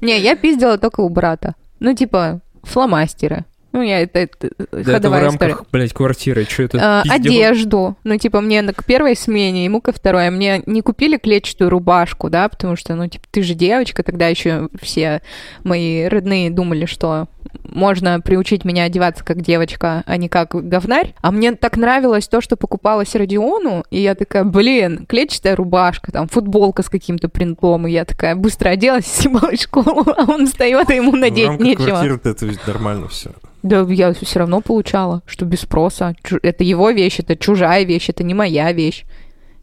Не, 0.01 0.19
я 0.19 0.35
пиздила 0.35 0.77
только 0.77 0.99
у 0.99 1.09
брата. 1.09 1.55
Ну, 1.79 1.95
типа, 1.95 2.41
фломастеры. 2.63 3.45
Ну, 3.73 3.81
я 3.81 4.01
это, 4.01 4.19
это 4.19 4.49
Да 4.71 4.77
это 4.79 4.81
в 4.81 4.93
ходовая 4.93 5.29
история. 5.29 5.51
рамках, 5.53 5.67
блядь, 5.71 5.93
квартиры. 5.93 6.45
Что 6.47 6.63
это? 6.63 6.77
А, 6.79 7.03
одежду. 7.09 7.97
Ну, 8.03 8.17
типа, 8.17 8.39
мне 8.39 8.61
на- 8.61 8.71
к 8.73 8.85
первой 8.85 9.15
смене, 9.15 9.65
ему 9.65 9.81
ко 9.81 9.91
второй. 9.91 10.27
А 10.27 10.31
Мне 10.31 10.61
не 10.67 10.81
купили 10.81 11.17
клетчатую 11.17 11.69
рубашку, 11.71 12.29
да, 12.29 12.47
потому 12.49 12.75
что, 12.75 12.93
ну, 12.95 13.07
типа, 13.07 13.25
ты 13.31 13.41
же 13.41 13.55
девочка, 13.55 14.03
тогда 14.03 14.27
еще 14.27 14.69
все 14.81 15.21
мои 15.63 16.05
родные 16.05 16.51
думали, 16.51 16.85
что 16.85 17.27
можно 17.63 18.19
приучить 18.21 18.63
меня 18.63 18.83
одеваться 18.83 19.23
как 19.25 19.41
девочка, 19.41 20.03
а 20.05 20.17
не 20.17 20.29
как 20.29 20.51
говнарь. 20.53 21.13
А 21.21 21.31
мне 21.31 21.53
так 21.53 21.75
нравилось 21.75 22.27
то, 22.27 22.41
что 22.41 22.55
покупалось 22.55 23.15
Родиону, 23.15 23.83
и 23.89 23.99
я 24.01 24.13
такая, 24.15 24.43
блин, 24.43 25.05
клетчатая 25.07 25.55
рубашка, 25.55 26.11
там, 26.11 26.27
футболка 26.27 26.83
с 26.83 26.89
каким-то 26.89 27.27
принтом, 27.27 27.87
и 27.87 27.91
я 27.91 28.05
такая 28.05 28.35
быстро 28.35 28.69
оделась, 28.69 29.05
съебала 29.07 29.51
в 29.51 29.59
школу, 29.59 30.03
а 30.15 30.25
он 30.31 30.45
встает, 30.45 30.89
и 30.91 30.95
ему 30.95 31.11
В 31.11 31.15
надеть 31.15 31.47
рамках 31.47 31.65
нечего. 31.65 31.85
квартиры-то 31.87 32.29
это 32.29 32.45
ведь 32.45 32.65
нормально 32.67 33.07
все. 33.07 33.31
Да, 33.63 33.81
я 33.89 34.13
все 34.13 34.39
равно 34.39 34.61
получала, 34.61 35.23
что 35.25 35.45
без 35.45 35.61
спроса. 35.61 36.15
Чу- 36.23 36.39
Это 36.43 36.63
его 36.63 36.91
вещь, 36.91 37.19
это 37.19 37.35
чужая 37.35 37.83
вещь, 37.85 38.09
это 38.09 38.23
не 38.23 38.33
моя 38.33 38.71
вещь. 38.73 39.05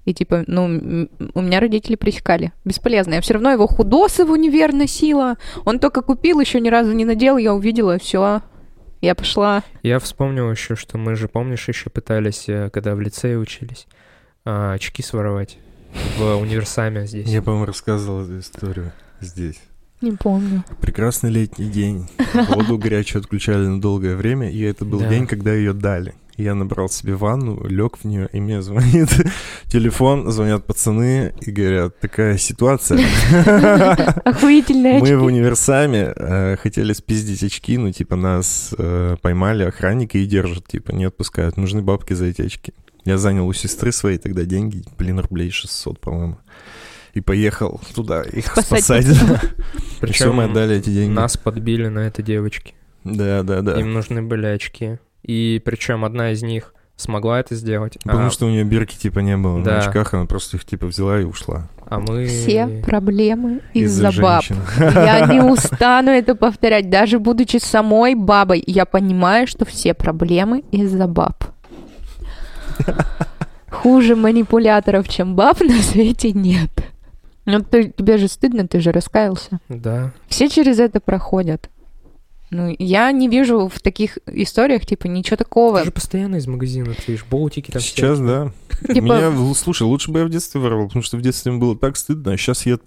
И 0.06 0.14
типа, 0.14 0.44
ну, 0.46 1.08
у 1.34 1.42
меня 1.42 1.60
родители 1.60 1.94
пресекали. 1.94 2.52
Бесполезно. 2.64 3.14
Я 3.14 3.20
все 3.20 3.34
равно 3.34 3.52
его 3.52 3.66
худосы 3.66 4.24
в 4.24 4.30
универ 4.30 4.72
носила. 4.72 5.36
Он 5.66 5.78
только 5.78 6.00
купил, 6.00 6.40
еще 6.40 6.58
ни 6.60 6.70
разу 6.70 6.92
не 6.92 7.04
надел, 7.04 7.36
я 7.36 7.54
увидела, 7.54 7.98
все. 7.98 8.40
Я 9.02 9.14
пошла. 9.14 9.62
Я 9.82 9.98
вспомнил 9.98 10.50
еще, 10.50 10.76
что 10.76 10.98
мы 10.98 11.14
же, 11.14 11.28
помнишь, 11.28 11.68
еще 11.68 11.90
пытались, 11.90 12.48
э, 12.48 12.68
когда 12.70 12.94
в 12.94 13.00
лицее 13.00 13.38
учились, 13.38 13.86
а, 14.44 14.72
очки 14.74 15.02
своровать 15.02 15.58
в 16.18 16.36
универсаме 16.36 17.06
здесь. 17.06 17.28
Я, 17.28 17.40
по-моему, 17.42 17.66
рассказывал 17.66 18.24
эту 18.24 18.40
историю 18.40 18.92
здесь. 19.20 19.60
Не 20.00 20.12
помню. 20.12 20.64
Прекрасный 20.80 21.30
летний 21.30 21.68
день. 21.68 22.08
Воду 22.48 22.78
горячую 22.78 23.20
отключали 23.20 23.66
на 23.66 23.80
долгое 23.80 24.16
время, 24.16 24.50
и 24.50 24.60
это 24.62 24.84
был 24.84 25.00
Да. 25.00 25.08
день, 25.08 25.26
когда 25.26 25.52
ее 25.52 25.72
дали. 25.72 26.14
Я 26.38 26.54
набрал 26.54 26.88
себе 26.88 27.16
ванну, 27.16 27.66
лег 27.68 27.98
в 27.98 28.04
нее, 28.06 28.26
и 28.32 28.40
мне 28.40 28.62
звонит 28.62 29.10
телефон, 29.66 30.30
звонят 30.32 30.64
пацаны 30.64 31.34
и 31.42 31.50
говорят, 31.50 32.00
такая 32.00 32.38
ситуация. 32.38 32.98
Охуительные 34.24 35.00
Мы 35.00 35.18
в 35.18 35.24
универсаме 35.24 36.14
э, 36.16 36.56
хотели 36.56 36.94
спиздить 36.94 37.42
очки, 37.42 37.76
ну, 37.76 37.92
типа, 37.92 38.16
нас 38.16 38.74
э, 38.78 39.16
поймали 39.20 39.64
охранники 39.64 40.16
и 40.16 40.24
держат, 40.24 40.66
типа, 40.66 40.92
не 40.92 41.04
отпускают. 41.04 41.58
Нужны 41.58 41.82
бабки 41.82 42.14
за 42.14 42.24
эти 42.24 42.40
очки. 42.40 42.72
Я 43.04 43.18
занял 43.18 43.46
у 43.46 43.52
сестры 43.52 43.92
своей 43.92 44.16
тогда 44.16 44.44
деньги, 44.44 44.82
блин, 44.98 45.20
рублей 45.20 45.50
600, 45.50 46.00
по-моему. 46.00 46.38
И 47.14 47.20
поехал 47.20 47.80
туда 47.94 48.22
их 48.22 48.46
Спасать 48.46 49.04
спасать. 49.06 49.06
все, 50.12 50.32
мы 50.32 50.44
отдали 50.44 50.76
эти 50.76 50.90
деньги. 50.90 51.12
нас 51.12 51.36
подбили 51.36 51.88
на 51.88 52.00
это 52.00 52.22
девочки. 52.22 52.74
Да, 53.04 53.42
да, 53.42 53.62
да. 53.62 53.80
Им 53.80 53.92
нужны 53.92 54.22
были 54.22 54.46
очки. 54.46 54.98
И 55.22 55.60
причем 55.64 56.04
одна 56.04 56.32
из 56.32 56.42
них 56.42 56.74
смогла 56.96 57.40
это 57.40 57.54
сделать, 57.54 57.96
Потому 58.04 58.26
а, 58.26 58.30
что 58.30 58.44
у 58.46 58.50
нее 58.50 58.62
бирки 58.64 58.94
типа 58.96 59.20
не 59.20 59.36
было 59.36 59.62
Да. 59.62 59.70
на 59.72 59.78
очках, 59.78 60.12
она 60.12 60.26
просто 60.26 60.58
их 60.58 60.64
типа 60.66 60.86
взяла 60.86 61.18
и 61.18 61.24
ушла. 61.24 61.66
а 61.86 61.98
мы... 61.98 62.26
Все 62.26 62.66
проблемы 62.86 63.62
из-за 63.72 64.12
баб. 64.12 64.44
женщин. 64.44 64.62
Я 64.78 65.26
не 65.26 65.40
устану 65.52 66.10
это 66.10 66.34
повторять. 66.34 66.90
Даже 66.90 67.18
будучи 67.18 67.56
самой 67.56 68.14
бабой, 68.14 68.62
я 68.66 68.84
понимаю, 68.84 69.46
что 69.46 69.64
все 69.64 69.94
проблемы 69.94 70.62
из-за 70.72 71.06
баб. 71.06 71.42
Хуже 73.70 74.16
манипуляторов, 74.16 75.08
чем 75.08 75.36
баб, 75.36 75.60
на 75.60 75.80
свете 75.80 76.32
нет. 76.32 76.70
Ну, 77.50 77.60
ты- 77.64 77.90
тебе 77.96 78.16
же 78.18 78.28
стыдно, 78.28 78.66
ты 78.66 78.80
же 78.80 78.92
раскаялся. 78.92 79.60
Да. 79.68 80.12
Все 80.28 80.48
через 80.48 80.78
это 80.78 81.00
проходят. 81.00 81.68
Ну, 82.52 82.74
я 82.80 83.12
не 83.12 83.28
вижу 83.28 83.68
в 83.68 83.78
таких 83.80 84.18
историях, 84.26 84.84
типа, 84.84 85.06
ничего 85.06 85.36
такого. 85.36 85.78
Ты 85.80 85.84
же 85.86 85.90
постоянно 85.92 86.34
из 86.36 86.48
магазина, 86.48 86.94
ты 86.94 87.02
видишь, 87.12 87.24
болтики 87.30 87.70
там 87.70 87.80
Сейчас, 87.80 88.18
да. 88.18 88.50
Типа- 88.88 89.00
Меня, 89.04 89.54
слушай, 89.54 89.84
лучше 89.84 90.10
бы 90.10 90.18
я 90.20 90.24
в 90.24 90.30
детстве 90.30 90.60
воровал, 90.60 90.86
потому 90.88 91.02
что 91.04 91.16
в 91.16 91.20
детстве 91.22 91.52
мне 91.52 91.60
было 91.60 91.76
так 91.78 91.96
стыдно, 91.96 92.32
а 92.32 92.36
сейчас 92.36 92.66
я 92.66 92.78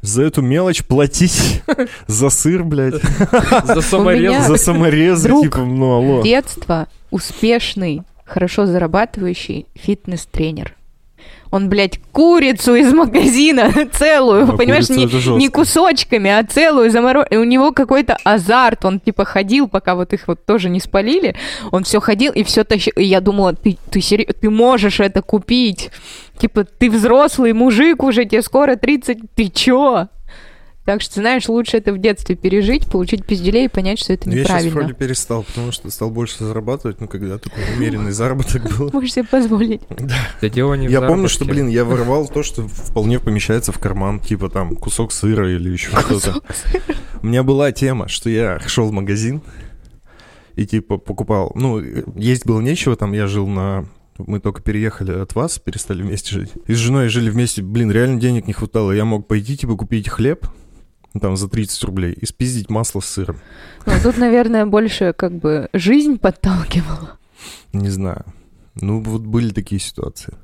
за 0.00 0.22
эту 0.24 0.42
мелочь 0.42 0.84
платить 0.84 1.62
за 2.08 2.30
сыр, 2.30 2.64
блядь. 2.64 3.00
За 3.64 3.80
саморез. 3.80 4.46
за 4.46 4.56
саморезы, 4.56 5.28
типа, 5.40 5.58
ну 5.58 5.96
алло. 5.96 6.22
детства 6.22 6.88
успешный, 7.10 8.02
хорошо 8.24 8.66
зарабатывающий 8.66 9.66
фитнес-тренер. 9.74 10.74
Он, 11.50 11.68
блядь, 11.68 11.98
курицу 12.12 12.74
из 12.74 12.92
магазина 12.92 13.72
целую, 13.92 14.44
А 14.44 14.56
понимаешь, 14.56 14.88
не, 14.90 15.06
не 15.38 15.48
кусочками, 15.48 16.30
а 16.30 16.44
целую 16.44 16.90
заморозил. 16.90 17.26
И 17.30 17.36
у 17.36 17.44
него 17.44 17.72
какой-то 17.72 18.18
азарт, 18.24 18.84
он 18.84 19.00
типа 19.00 19.24
ходил, 19.24 19.68
пока 19.68 19.94
вот 19.94 20.12
их 20.12 20.28
вот 20.28 20.44
тоже 20.44 20.68
не 20.68 20.80
спалили, 20.80 21.36
он 21.70 21.84
все 21.84 22.00
ходил 22.00 22.32
и 22.32 22.42
все 22.42 22.64
тащил. 22.64 22.92
И 22.96 23.04
я 23.04 23.20
думала, 23.20 23.54
ты, 23.54 23.78
ты, 23.90 24.00
серьё- 24.00 24.32
ты 24.32 24.50
можешь 24.50 25.00
это 25.00 25.22
купить. 25.22 25.90
Типа, 26.38 26.64
ты 26.64 26.88
взрослый 26.90 27.52
мужик 27.52 28.02
уже, 28.04 28.24
тебе 28.24 28.42
скоро 28.42 28.76
30, 28.76 29.18
ты 29.34 29.48
чё? 29.48 30.08
Так 30.88 31.02
что, 31.02 31.20
знаешь, 31.20 31.46
лучше 31.50 31.76
это 31.76 31.92
в 31.92 31.98
детстве 31.98 32.34
пережить, 32.34 32.86
получить 32.86 33.26
пизделей 33.26 33.66
и 33.66 33.68
понять, 33.68 33.98
что 33.98 34.14
это 34.14 34.26
Ну, 34.26 34.34
Я 34.34 34.38
сейчас 34.38 34.64
неправильно. 34.64 34.74
вроде 34.74 34.94
перестал, 34.94 35.42
потому 35.42 35.70
что 35.70 35.90
стал 35.90 36.10
больше 36.10 36.42
зарабатывать, 36.42 36.98
ну, 36.98 37.06
когда 37.06 37.36
такой 37.36 37.62
умеренный 37.76 38.12
заработок 38.12 38.62
был. 38.74 38.88
Можешь 38.94 39.12
себе 39.12 39.26
позволить. 39.26 39.82
Да 40.40 40.48
дело 40.48 40.72
не 40.72 40.86
Я 40.86 41.02
помню, 41.02 41.28
что, 41.28 41.44
блин, 41.44 41.68
я 41.68 41.84
воровал 41.84 42.26
то, 42.26 42.42
что 42.42 42.66
вполне 42.66 43.20
помещается 43.20 43.70
в 43.70 43.78
карман, 43.78 44.18
типа 44.18 44.48
там 44.48 44.76
кусок 44.76 45.12
сыра 45.12 45.54
или 45.54 45.68
еще 45.68 45.90
что-то. 45.90 46.40
У 47.22 47.26
меня 47.26 47.42
была 47.42 47.70
тема, 47.70 48.08
что 48.08 48.30
я 48.30 48.58
шел 48.60 48.88
в 48.88 48.92
магазин 48.92 49.42
и 50.56 50.64
типа 50.64 50.96
покупал, 50.96 51.52
ну, 51.54 51.82
есть 52.16 52.46
было 52.46 52.62
нечего, 52.62 52.96
там 52.96 53.12
я 53.12 53.26
жил 53.26 53.46
на 53.46 53.84
мы 54.16 54.40
только 54.40 54.62
переехали 54.62 55.12
от 55.12 55.34
вас, 55.34 55.58
перестали 55.58 56.02
вместе 56.02 56.34
жить. 56.34 56.52
И 56.66 56.72
с 56.72 56.76
женой 56.76 57.08
жили 57.08 57.28
вместе, 57.28 57.62
блин, 57.62 57.92
реально 57.92 58.18
денег 58.18 58.46
не 58.46 58.52
хватало. 58.52 58.90
Я 58.90 59.04
мог 59.04 59.28
пойти, 59.28 59.56
типа, 59.56 59.76
купить 59.76 60.08
хлеб, 60.08 60.44
там, 61.20 61.36
за 61.36 61.48
30 61.48 61.84
рублей, 61.84 62.12
и 62.12 62.26
спиздить 62.26 62.70
масло 62.70 63.00
с 63.00 63.06
сыром. 63.06 63.38
Ну, 63.86 63.92
тут, 64.02 64.18
наверное, 64.18 64.66
больше 64.66 65.12
как 65.12 65.32
бы 65.32 65.68
жизнь 65.72 66.18
подталкивала. 66.18 67.18
Не 67.72 67.90
знаю. 67.90 68.24
Ну, 68.74 69.00
вот 69.00 69.22
были 69.22 69.50
такие 69.50 69.80
ситуации. 69.80 70.34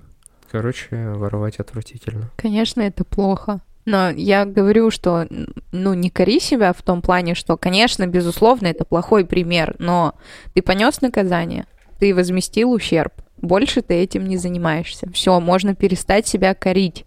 Короче, 0.51 1.11
воровать 1.15 1.57
отвратительно. 1.57 2.31
Конечно, 2.37 2.81
это 2.81 3.05
плохо. 3.05 3.61
Но 3.87 4.11
я 4.11 4.47
говорю, 4.47 4.91
что, 4.91 5.27
ну, 5.73 5.95
не 5.95 6.11
кори 6.11 6.41
себя 6.41 6.73
в 6.73 6.81
том 6.83 7.03
плане, 7.03 7.35
что, 7.35 7.57
конечно, 7.57 8.07
безусловно, 8.07 8.69
это 8.69 8.85
плохой 8.85 9.27
пример, 9.27 9.77
но 9.79 10.15
ты 10.55 10.63
понес 10.63 11.03
наказание, 11.03 11.67
ты 11.99 12.15
возместил 12.15 12.73
ущерб, 12.73 13.13
больше 13.37 13.83
ты 13.83 13.95
этим 13.95 14.27
не 14.27 14.39
занимаешься. 14.39 15.11
Все, 15.13 15.39
можно 15.39 15.75
перестать 15.75 16.27
себя 16.27 16.55
корить. 16.55 17.05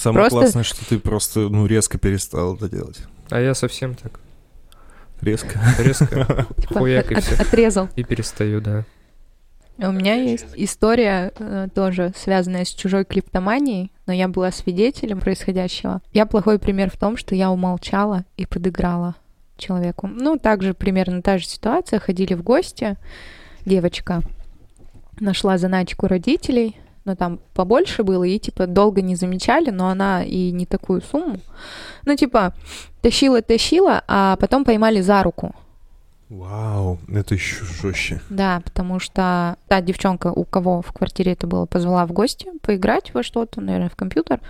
Самое 0.00 0.22
Просто- 0.24 0.38
классное, 0.40 0.62
что 0.62 0.84
ты 0.88 0.98
просто, 0.98 1.40
ну, 1.48 1.66
резко 1.66 1.98
перестал 1.98 2.54
это 2.56 2.68
делать. 2.70 3.00
А 3.28 3.38
я 3.40 3.54
совсем 3.54 3.94
так 3.94 4.20
Резко. 5.20 5.60
резко 5.78 6.06
Типа, 6.60 6.74
Хуяк 6.78 7.12
и 7.12 7.20
всё. 7.20 7.34
отрезал. 7.34 7.88
и 7.96 8.02
перестаю, 8.04 8.60
да. 8.62 8.84
У 9.76 9.92
меня 9.92 10.14
есть 10.14 10.46
история 10.56 11.32
э, 11.38 11.68
тоже 11.74 12.12
связанная 12.16 12.64
с 12.64 12.68
чужой 12.70 13.04
клиптоманией, 13.04 13.92
но 14.06 14.12
я 14.12 14.28
была 14.28 14.50
свидетелем 14.50 15.20
происходящего. 15.20 16.00
Я 16.12 16.26
плохой 16.26 16.58
пример 16.58 16.90
в 16.90 16.96
том, 16.98 17.16
что 17.16 17.34
я 17.34 17.50
умолчала 17.50 18.24
и 18.36 18.44
подыграла 18.46 19.14
человеку. 19.58 20.06
Ну, 20.06 20.38
также 20.38 20.72
примерно 20.74 21.20
та 21.22 21.38
же 21.38 21.46
ситуация. 21.46 21.98
Ходили 21.98 22.34
в 22.34 22.42
гости, 22.42 22.96
девочка 23.66 24.22
нашла 25.18 25.58
заначку 25.58 26.06
родителей, 26.06 26.76
но 27.04 27.16
там 27.16 27.40
побольше 27.54 28.02
было, 28.02 28.24
и 28.24 28.38
типа 28.38 28.66
долго 28.66 29.02
не 29.02 29.16
замечали, 29.16 29.70
но 29.70 29.88
она 29.88 30.22
и 30.22 30.50
не 30.50 30.66
такую 30.66 31.00
сумму. 31.02 31.40
Ну, 32.04 32.16
типа, 32.16 32.54
тащила-тащила, 33.02 34.02
а 34.06 34.36
потом 34.36 34.64
поймали 34.64 35.00
за 35.00 35.22
руку. 35.22 35.54
Вау, 36.30 36.98
это 37.12 37.34
еще 37.34 37.64
жестче. 37.64 38.20
Да, 38.30 38.60
потому 38.64 39.00
что 39.00 39.56
та 39.66 39.80
девчонка, 39.80 40.28
у 40.28 40.44
кого 40.44 40.80
в 40.80 40.92
квартире 40.92 41.32
это 41.32 41.48
было, 41.48 41.66
позвала 41.66 42.06
в 42.06 42.12
гости 42.12 42.46
поиграть 42.62 43.12
во 43.14 43.24
что-то, 43.24 43.60
наверное, 43.60 43.88
в 43.88 43.96
компьютер. 43.96 44.40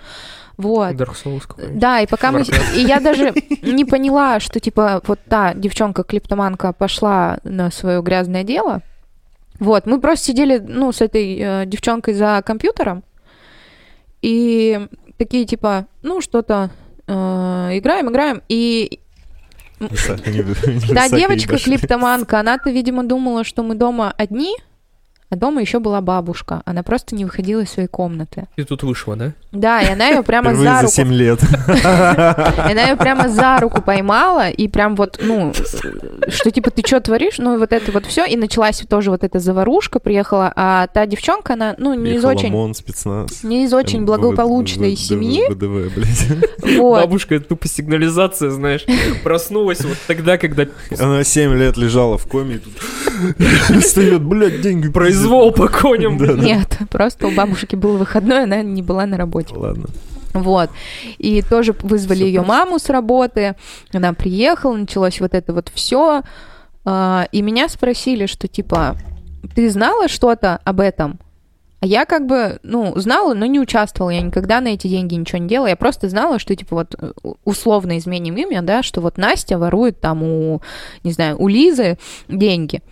Вот. 0.59 0.93
Dark 0.93 1.17
Souls. 1.25 1.45
Да, 1.79 2.01
и 2.01 2.07
пока 2.07 2.33
мы... 2.33 2.43
И 2.77 2.81
я 2.81 3.01
даже 3.01 3.33
не 3.63 3.87
поняла, 3.87 4.41
что, 4.41 4.61
типа, 4.61 5.01
вот 5.07 5.21
та 5.27 5.55
девчонка-клиптоманка 5.55 6.75
пошла 6.75 7.39
на 7.45 7.71
свое 7.71 8.03
грязное 8.03 8.45
дело. 8.45 8.83
Вот, 9.61 9.87
мы 9.87 10.01
просто 10.01 10.27
сидели, 10.27 10.59
ну, 10.59 10.91
с 10.91 11.03
этой 11.03 11.39
э, 11.39 11.67
девчонкой 11.67 12.15
за 12.15 12.43
компьютером, 12.45 13.05
и 14.23 14.89
такие, 15.19 15.45
типа, 15.45 15.87
ну, 16.03 16.23
что-то 16.23 16.71
э, 17.07 17.13
играем, 17.13 18.11
играем, 18.11 18.43
и 18.49 19.01
да, 19.79 21.09
девочка 21.09 21.59
клиптоманка, 21.59 22.41
она-то, 22.41 22.71
видимо, 22.71 23.05
думала, 23.05 23.45
что 23.45 23.63
мы 23.63 23.75
дома 23.75 24.13
одни, 24.17 24.57
а 25.31 25.37
дома 25.37 25.61
еще 25.61 25.79
была 25.79 26.01
бабушка. 26.01 26.63
Она 26.65 26.83
просто 26.83 27.15
не 27.15 27.25
выходила 27.25 27.61
из 27.61 27.71
своей 27.71 27.89
комнаты. 27.89 28.47
И 28.57 28.65
тут 28.65 28.83
вышло, 28.83 29.15
да? 29.15 29.33
Да, 29.53 29.81
и 29.81 29.93
она 29.93 30.09
ее 30.09 30.23
прямо 30.23 30.51
Впервые 30.51 30.69
за 30.69 30.75
за 30.77 30.83
руку 30.83 30.95
7 30.95 31.13
лет. 31.13 31.41
И 31.71 32.73
она 32.73 32.83
ее 32.89 32.97
прямо 32.97 33.29
за 33.29 33.59
руку 33.61 33.83
поймала, 33.83 34.49
и 34.49 34.69
прям 34.69 34.97
вот, 34.97 35.19
ну, 35.23 35.53
что 36.29 36.51
типа 36.51 36.71
ты 36.71 36.83
что 36.87 37.01
творишь? 37.01 37.39
Ну, 37.39 37.55
и 37.55 37.59
вот 37.59 37.73
это 37.73 37.93
вот 37.93 38.07
все. 38.07 38.25
И 38.25 38.37
началась 38.37 38.81
тоже 38.89 39.11
вот 39.11 39.25
эта 39.25 39.39
заварушка, 39.39 39.99
приехала. 39.99 40.53
А 40.55 40.87
та 40.89 41.07
девчонка, 41.07 41.55
она, 41.55 41.75
ну, 41.79 41.95
не 41.95 42.15
из 42.15 42.25
очень, 42.25 42.53
не 43.43 43.65
из 43.65 43.73
очень 43.73 44.05
благополучной 44.05 44.97
семьи. 44.97 45.43
Бабушка, 46.81 47.37
это 47.37 47.47
тупо 47.47 47.69
сигнализация, 47.69 48.51
знаешь. 48.51 48.85
Проснулась 49.23 49.85
вот 49.85 49.97
тогда, 50.07 50.39
когда 50.39 50.67
Она 50.99 51.25
7 51.25 51.55
лет 51.55 51.77
лежала 51.77 52.19
в 52.19 52.27
коме, 52.27 52.57
и 52.57 52.59
тут 52.59 52.73
встает, 53.83 54.23
блядь, 54.23 54.61
деньги 54.61 54.89
произвол 55.21 55.53
по 55.53 55.69
коням. 55.69 56.17
Нет, 56.17 56.79
просто 56.91 57.27
у 57.27 57.31
бабушки 57.31 57.77
был 57.77 57.97
выходной, 57.97 58.45
она 58.45 58.63
не 58.63 58.83
была 58.83 59.07
на 59.07 59.17
работе. 59.17 59.55
Ладно. 59.55 59.87
Вот. 60.33 60.71
И 61.19 61.43
тоже 61.43 61.75
вызвали 61.83 62.25
ее 62.25 62.43
маму 62.43 62.79
с 62.79 62.89
работы. 62.89 63.57
Она 63.93 64.13
приехала, 64.13 64.77
началось 64.77 65.21
вот 65.21 65.35
это 65.35 65.53
вот 65.53 65.71
все. 65.75 66.23
И 66.87 67.43
меня 67.43 67.69
спросили, 67.69 68.27
что 68.27 68.49
типа, 68.49 68.97
ты 69.55 69.69
знала 69.71 70.09
что-то 70.09 70.61
об 70.65 70.81
этом? 70.81 71.19
А 71.81 71.87
я 71.87 72.05
как 72.05 72.27
бы, 72.27 72.59
ну, 72.63 72.93
знала, 72.97 73.33
но 73.33 73.47
не 73.47 73.59
участвовала. 73.59 74.11
Я 74.11 74.21
никогда 74.21 74.61
на 74.61 74.69
эти 74.69 74.87
деньги 74.87 75.15
ничего 75.15 75.39
не 75.39 75.49
делала. 75.49 75.69
Я 75.69 75.77
просто 75.77 76.11
знала, 76.11 76.39
что, 76.39 76.55
типа, 76.55 76.77
вот 76.77 76.95
условно 77.45 77.97
изменим 77.97 78.37
имя, 78.37 78.61
да, 78.61 78.83
что 78.83 79.01
вот 79.01 79.17
Настя 79.17 79.59
ворует 79.59 79.99
там 79.99 80.23
у, 80.23 80.61
не 81.05 81.13
знаю, 81.13 81.41
у 81.41 81.49
Лизы 81.49 81.99
деньги. 82.29 82.83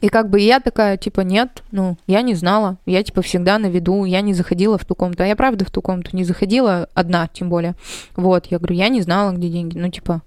И 0.00 0.08
как 0.08 0.30
бы 0.30 0.40
я 0.40 0.60
такая, 0.60 0.96
типа, 0.96 1.20
нет, 1.20 1.62
ну, 1.72 1.96
я 2.06 2.22
не 2.22 2.34
знала. 2.34 2.78
Я, 2.86 3.02
типа, 3.02 3.20
всегда 3.22 3.58
на 3.58 3.66
виду, 3.66 4.04
я 4.04 4.22
не 4.22 4.32
заходила 4.32 4.78
в 4.78 4.84
ту 4.84 4.94
комнату. 4.94 5.22
А 5.22 5.26
я, 5.26 5.36
правда, 5.36 5.64
в 5.64 5.70
ту 5.70 5.82
комнату 5.82 6.10
не 6.16 6.24
заходила 6.24 6.88
одна, 6.94 7.28
тем 7.28 7.50
более. 7.50 7.74
Вот, 8.16 8.46
я 8.46 8.58
говорю, 8.58 8.76
я 8.76 8.88
не 8.88 9.02
знала, 9.02 9.32
где 9.32 9.48
деньги. 9.48 9.76
Ну, 9.78 9.90
типа, 9.90 10.22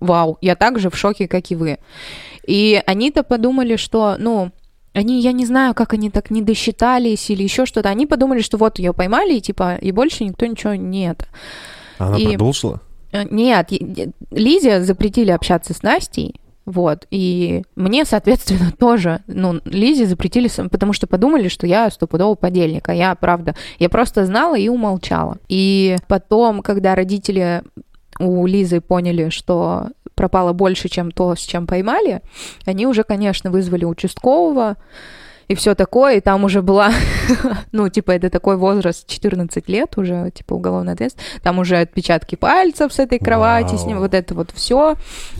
вау, 0.00 0.36
я 0.42 0.54
так 0.54 0.78
же 0.78 0.90
в 0.90 0.96
шоке, 0.98 1.28
как 1.28 1.50
и 1.50 1.56
вы. 1.56 1.78
И 2.46 2.82
они-то 2.86 3.22
подумали, 3.22 3.76
что, 3.76 4.16
ну, 4.18 4.50
они, 4.92 5.20
я 5.20 5.32
не 5.32 5.46
знаю, 5.46 5.74
как 5.74 5.92
они 5.94 6.10
так 6.10 6.30
не 6.30 6.42
досчитались 6.42 7.30
или 7.30 7.42
еще 7.42 7.66
что-то. 7.66 7.88
Они 7.88 8.06
подумали, 8.06 8.40
что 8.42 8.56
вот 8.58 8.78
ее 8.78 8.92
поймали, 8.92 9.34
и 9.34 9.40
типа, 9.40 9.76
и 9.76 9.92
больше 9.92 10.24
никто 10.24 10.46
ничего 10.46 10.74
не 10.74 11.08
это. 11.10 11.26
Она 11.98 12.16
И- 12.18 12.28
продолжила? 12.28 12.80
Э, 13.12 13.24
Нет, 13.30 13.72
е- 13.72 14.10
Лизе 14.30 14.82
запретили 14.82 15.30
общаться 15.30 15.72
с 15.74 15.82
Настей, 15.82 16.34
вот, 16.66 17.06
и 17.12 17.62
мне, 17.76 18.04
соответственно, 18.04 18.72
тоже, 18.78 19.22
ну, 19.28 19.60
Лизе 19.64 20.06
запретили, 20.06 20.50
потому 20.68 20.92
что 20.92 21.06
подумали, 21.06 21.48
что 21.48 21.66
я 21.66 21.88
стопудово 21.90 22.34
подельник, 22.34 22.88
а 22.88 22.94
я, 22.94 23.14
правда, 23.14 23.54
я 23.78 23.88
просто 23.88 24.26
знала 24.26 24.58
и 24.58 24.68
умолчала. 24.68 25.38
И 25.48 25.96
потом, 26.08 26.62
когда 26.62 26.94
родители 26.96 27.62
у 28.18 28.46
Лизы 28.46 28.80
поняли, 28.80 29.28
что 29.28 29.88
пропало 30.14 30.52
больше, 30.52 30.88
чем 30.88 31.12
то, 31.12 31.36
с 31.36 31.40
чем 31.40 31.66
поймали, 31.66 32.22
они 32.64 32.86
уже, 32.86 33.04
конечно, 33.04 33.50
вызвали 33.50 33.84
участкового, 33.84 34.76
и 35.48 35.54
все 35.54 35.74
такое, 35.74 36.16
и 36.16 36.20
там 36.20 36.44
уже 36.44 36.62
была, 36.62 36.92
ну, 37.72 37.88
типа, 37.88 38.12
это 38.12 38.30
такой 38.30 38.56
возраст, 38.56 39.06
14 39.06 39.68
лет 39.68 39.96
уже, 39.96 40.30
типа, 40.34 40.54
уголовная 40.54 40.94
ответственность, 40.94 41.40
там 41.42 41.58
уже 41.58 41.76
отпечатки 41.78 42.34
пальцев 42.34 42.92
с 42.92 42.98
этой 42.98 43.18
кровати, 43.18 43.76
с 43.76 43.84
ним, 43.84 43.98
вот 43.98 44.14
это 44.14 44.34
вот 44.34 44.50
все, 44.52 44.96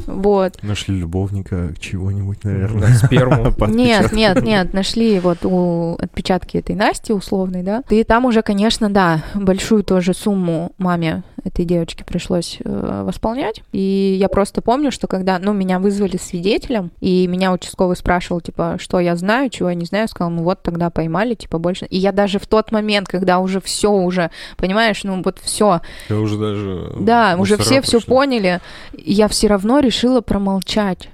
вот. 0.07 0.63
Нашли 0.63 0.99
любовника 0.99 1.75
чего-нибудь, 1.79 2.39
Да, 2.43 2.51
наверное. 2.51 2.95
сперму. 2.95 3.53
По 3.59 3.65
Нет, 3.65 4.13
нет, 4.13 4.43
нет, 4.43 4.73
нашли 4.73 5.19
вот 5.21 5.45
у 5.45 5.97
отпечатки 5.99 6.59
этой 6.59 6.75
Насти 6.75 7.13
условной, 7.13 7.63
да. 7.63 7.83
И 7.89 8.05
там 8.05 8.25
уже, 8.27 8.43
конечно, 8.43 8.91
да, 8.91 9.25
большую 9.35 9.83
тоже 9.83 10.15
сумму 10.15 10.73
маме 10.79 11.23
этой 11.47 11.65
девочки 11.65 12.05
пришлось 12.05 12.59
э, 12.65 13.03
восполнять. 13.05 13.63
И 13.73 14.17
я 14.19 14.29
просто 14.29 14.63
помню, 14.63 14.91
что 14.91 15.07
когда, 15.07 15.39
ну, 15.39 15.53
меня 15.53 15.79
вызвали 15.79 16.17
свидетелем, 16.17 16.91
и 17.01 17.27
меня 17.27 17.53
участковый 17.53 17.97
спрашивал, 17.97 18.41
типа, 18.41 18.77
что 18.79 19.01
я 19.01 19.17
знаю, 19.17 19.49
чего 19.51 19.69
я 19.71 19.75
не 19.75 19.85
знаю, 19.85 19.96
я 20.01 20.09
сказала, 20.09 20.33
ну 20.33 20.43
вот 20.43 20.63
тогда 20.63 20.91
поймали, 20.91 21.35
типа, 21.35 21.59
больше. 21.59 21.87
И 21.87 21.97
я 21.97 22.13
даже 22.13 22.39
в 22.39 22.47
тот 22.47 22.73
момент, 22.73 23.09
когда 23.09 23.39
уже 23.39 23.61
все 23.61 23.91
уже, 23.91 24.31
понимаешь, 24.57 25.05
ну 25.05 25.23
вот 25.23 25.39
все, 25.39 25.81
Я 26.09 26.17
уже 26.17 26.39
даже... 26.39 26.93
да, 26.99 27.37
уже 27.39 27.57
все 27.57 27.81
все 27.83 28.01
поняли, 28.01 28.61
я 28.93 29.29
все 29.29 29.49
равно 29.49 29.81
решила 29.81 30.21
промолчать. 30.21 31.09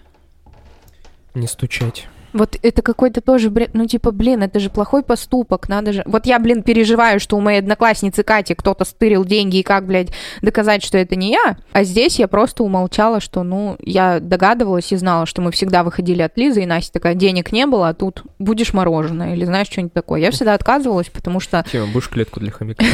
Не 1.34 1.46
стучать. 1.46 2.08
Вот 2.32 2.56
это 2.62 2.82
какой-то 2.82 3.20
тоже 3.20 3.50
бред. 3.50 3.70
Ну, 3.74 3.86
типа, 3.86 4.10
блин, 4.10 4.42
это 4.42 4.60
же 4.60 4.70
плохой 4.70 5.02
поступок, 5.02 5.68
надо 5.68 5.92
же... 5.92 6.02
Вот 6.06 6.26
я, 6.26 6.38
блин, 6.38 6.62
переживаю, 6.62 7.20
что 7.20 7.36
у 7.36 7.40
моей 7.40 7.58
одноклассницы 7.58 8.22
Кати 8.22 8.54
кто-то 8.54 8.84
стырил 8.84 9.24
деньги, 9.24 9.58
и 9.58 9.62
как, 9.62 9.86
блядь, 9.86 10.08
доказать, 10.40 10.82
что 10.82 10.98
это 10.98 11.16
не 11.16 11.32
я. 11.32 11.56
А 11.72 11.84
здесь 11.84 12.18
я 12.18 12.28
просто 12.28 12.64
умолчала, 12.64 13.20
что, 13.20 13.42
ну, 13.42 13.76
я 13.80 14.20
догадывалась 14.20 14.92
и 14.92 14.96
знала, 14.96 15.26
что 15.26 15.42
мы 15.42 15.52
всегда 15.52 15.82
выходили 15.82 16.22
от 16.22 16.36
Лизы, 16.36 16.62
и 16.62 16.66
Настя 16.66 16.92
такая, 16.94 17.14
денег 17.14 17.52
не 17.52 17.66
было, 17.66 17.88
а 17.88 17.94
тут 17.94 18.22
будешь 18.38 18.72
мороженое 18.72 19.34
или 19.34 19.44
знаешь 19.44 19.68
что-нибудь 19.68 19.92
такое. 19.92 20.20
Я 20.20 20.30
всегда 20.30 20.54
отказывалась, 20.54 21.08
потому 21.08 21.40
что... 21.40 21.64
Тема, 21.70 21.86
будешь 21.92 22.08
клетку 22.08 22.40
для 22.40 22.50
хомяка? 22.50 22.84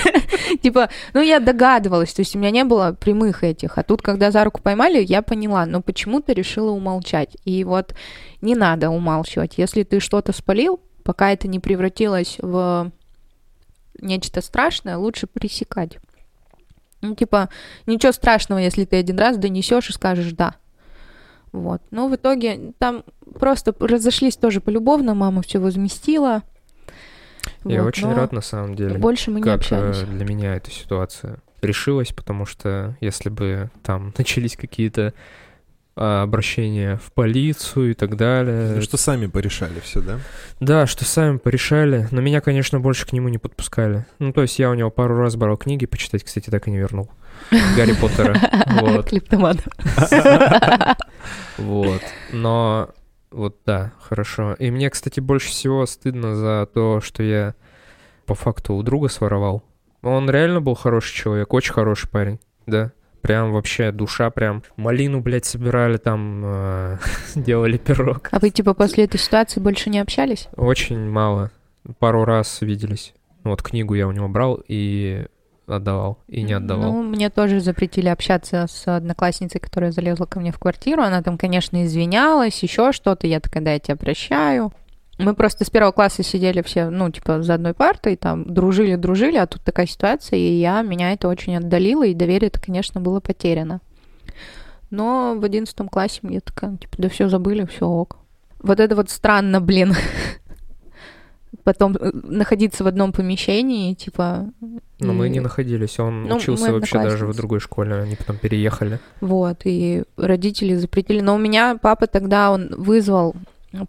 Типа, 0.62 0.88
ну, 1.14 1.20
я 1.20 1.38
догадывалась, 1.38 2.12
то 2.12 2.20
есть 2.20 2.34
у 2.34 2.38
меня 2.38 2.50
не 2.50 2.64
было 2.64 2.96
прямых 2.98 3.44
этих. 3.44 3.78
А 3.78 3.82
тут, 3.82 4.02
когда 4.02 4.30
за 4.30 4.44
руку 4.44 4.60
поймали, 4.62 5.02
я 5.02 5.22
поняла, 5.22 5.66
но 5.66 5.80
почему-то 5.80 6.32
решила 6.32 6.70
умолчать. 6.70 7.36
И 7.44 7.64
вот 7.64 7.94
не 8.40 8.54
надо 8.54 8.79
умалчивать. 8.88 9.58
Если 9.58 9.82
ты 9.82 10.00
что-то 10.00 10.32
спалил, 10.32 10.80
пока 11.02 11.32
это 11.32 11.48
не 11.48 11.58
превратилось 11.58 12.36
в 12.40 12.92
нечто 14.00 14.40
страшное, 14.40 14.96
лучше 14.96 15.26
пресекать. 15.26 15.98
Ну, 17.02 17.14
типа, 17.14 17.48
ничего 17.86 18.12
страшного, 18.12 18.60
если 18.60 18.84
ты 18.84 18.96
один 18.96 19.18
раз 19.18 19.36
донесешь 19.36 19.90
и 19.90 19.92
скажешь 19.92 20.32
«да». 20.32 20.54
Вот. 21.52 21.82
Но 21.90 22.08
в 22.08 22.14
итоге 22.14 22.72
там 22.78 23.04
просто 23.38 23.74
разошлись 23.80 24.36
тоже 24.36 24.60
полюбовно, 24.60 25.14
мама 25.14 25.42
все 25.42 25.58
возместила. 25.58 26.42
Я 27.64 27.82
Вот, 27.82 27.88
очень 27.88 28.12
рад, 28.12 28.32
на 28.32 28.40
самом 28.40 28.76
деле, 28.76 28.98
Больше 28.98 29.30
мы 29.30 29.40
не 29.40 29.48
э, 29.48 30.06
для 30.06 30.24
меня 30.24 30.54
эта 30.54 30.70
ситуация 30.70 31.38
решилась, 31.60 32.12
потому 32.12 32.46
что 32.46 32.96
если 33.00 33.28
бы 33.28 33.70
там 33.82 34.14
начались 34.18 34.56
какие-то 34.56 35.12
а, 35.96 36.22
обращения 36.22 36.96
в 36.96 37.12
полицию 37.12 37.90
и 37.92 37.94
так 37.94 38.16
далее. 38.16 38.74
Ну, 38.76 38.82
что 38.82 38.96
сами 38.96 39.26
порешали 39.26 39.80
все, 39.80 40.00
да? 40.00 40.18
Да, 40.60 40.86
что 40.86 41.04
сами 41.04 41.38
порешали, 41.38 42.08
но 42.10 42.20
меня, 42.20 42.40
конечно, 42.40 42.80
больше 42.80 43.06
к 43.06 43.12
нему 43.12 43.28
не 43.28 43.38
подпускали. 43.38 44.06
Ну, 44.18 44.32
то 44.32 44.42
есть 44.42 44.58
я 44.58 44.70
у 44.70 44.74
него 44.74 44.90
пару 44.90 45.16
раз 45.16 45.36
брал 45.36 45.56
книги 45.56 45.86
почитать, 45.86 46.24
кстати, 46.24 46.50
так 46.50 46.68
и 46.68 46.70
не 46.70 46.78
вернул. 46.78 47.10
Гарри 47.76 47.94
Поттера. 47.94 48.38
Вот. 48.80 49.06
Клептоман. 49.08 49.58
Вот. 51.58 52.02
Но 52.32 52.90
вот 53.30 53.58
да, 53.64 53.92
хорошо. 54.00 54.54
И 54.54 54.70
мне, 54.70 54.90
кстати, 54.90 55.20
больше 55.20 55.50
всего 55.50 55.86
стыдно 55.86 56.34
за 56.34 56.68
то, 56.72 57.00
что 57.00 57.22
я 57.22 57.54
по 58.26 58.34
факту 58.34 58.74
у 58.74 58.82
друга 58.82 59.08
своровал. 59.08 59.62
Он 60.02 60.30
реально 60.30 60.60
был 60.60 60.74
хороший 60.74 61.14
человек, 61.14 61.52
очень 61.52 61.72
хороший 61.72 62.08
парень, 62.08 62.40
да. 62.66 62.92
Прям 63.22 63.52
вообще 63.52 63.92
душа, 63.92 64.30
прям 64.30 64.62
малину, 64.76 65.20
блядь, 65.20 65.44
собирали 65.44 65.98
там, 65.98 66.42
э, 66.44 66.98
делали 67.34 67.76
пирог. 67.76 68.28
А 68.32 68.38
вы, 68.38 68.50
типа, 68.50 68.74
после 68.74 69.04
этой 69.04 69.18
ситуации 69.18 69.60
больше 69.60 69.90
не 69.90 69.98
общались? 69.98 70.48
Очень 70.56 71.08
мало. 71.08 71.50
Пару 71.98 72.24
раз 72.24 72.60
виделись. 72.62 73.14
Вот 73.44 73.62
книгу 73.62 73.94
я 73.94 74.06
у 74.06 74.12
него 74.12 74.28
брал 74.28 74.62
и 74.68 75.26
отдавал, 75.66 76.18
и 76.28 76.42
не 76.42 76.52
отдавал. 76.52 76.92
Ну, 76.92 77.02
мне 77.02 77.30
тоже 77.30 77.60
запретили 77.60 78.08
общаться 78.08 78.66
с 78.68 78.88
одноклассницей, 78.88 79.60
которая 79.60 79.92
залезла 79.92 80.26
ко 80.26 80.40
мне 80.40 80.52
в 80.52 80.58
квартиру. 80.58 81.02
Она 81.02 81.22
там, 81.22 81.38
конечно, 81.38 81.84
извинялась, 81.84 82.62
еще 82.62 82.92
что-то. 82.92 83.26
Я 83.26 83.40
такая, 83.40 83.62
да, 83.62 83.72
я 83.72 83.78
тебя 83.78 83.96
прощаю. 83.96 84.72
Мы 85.24 85.34
просто 85.34 85.64
с 85.64 85.70
первого 85.70 85.92
класса 85.92 86.22
сидели 86.22 86.62
все, 86.62 86.88
ну, 86.90 87.10
типа, 87.10 87.42
за 87.42 87.54
одной 87.54 87.74
партой, 87.74 88.16
там, 88.16 88.44
дружили-дружили, 88.52 89.36
а 89.36 89.46
тут 89.46 89.62
такая 89.62 89.86
ситуация, 89.86 90.38
и 90.38 90.52
я, 90.54 90.82
меня 90.82 91.12
это 91.12 91.28
очень 91.28 91.56
отдалило, 91.56 92.06
и 92.06 92.14
доверие-то, 92.14 92.60
конечно, 92.60 93.00
было 93.00 93.20
потеряно. 93.20 93.80
Но 94.90 95.36
в 95.38 95.44
одиннадцатом 95.44 95.88
классе 95.88 96.20
мне 96.22 96.40
такая, 96.40 96.76
типа, 96.76 96.94
да 96.98 97.08
все 97.08 97.28
забыли, 97.28 97.64
все 97.66 97.86
ок. 97.86 98.16
Вот 98.62 98.80
это 98.80 98.96
вот 98.96 99.08
странно, 99.10 99.60
блин. 99.60 99.94
Потом 101.64 101.96
э, 102.00 102.10
находиться 102.12 102.84
в 102.84 102.86
одном 102.86 103.12
помещении, 103.12 103.94
типа... 103.94 104.46
Но 105.00 105.12
мы 105.12 105.26
и- 105.26 105.30
не 105.30 105.40
находились. 105.40 105.98
Он 105.98 106.24
Ну, 106.24 106.36
учился 106.36 106.66
мы 106.66 106.72
вообще 106.74 106.98
даже 107.02 107.26
в 107.26 107.36
другой 107.36 107.60
школе. 107.60 107.94
Они 107.94 108.16
потом 108.16 108.36
переехали. 108.36 108.98
Вот, 109.20 109.62
и 109.64 110.04
родители 110.16 110.74
запретили. 110.74 111.20
Но 111.20 111.34
у 111.34 111.38
меня 111.38 111.76
папа 111.80 112.06
тогда, 112.06 112.50
он 112.52 112.68
вызвал 112.76 113.34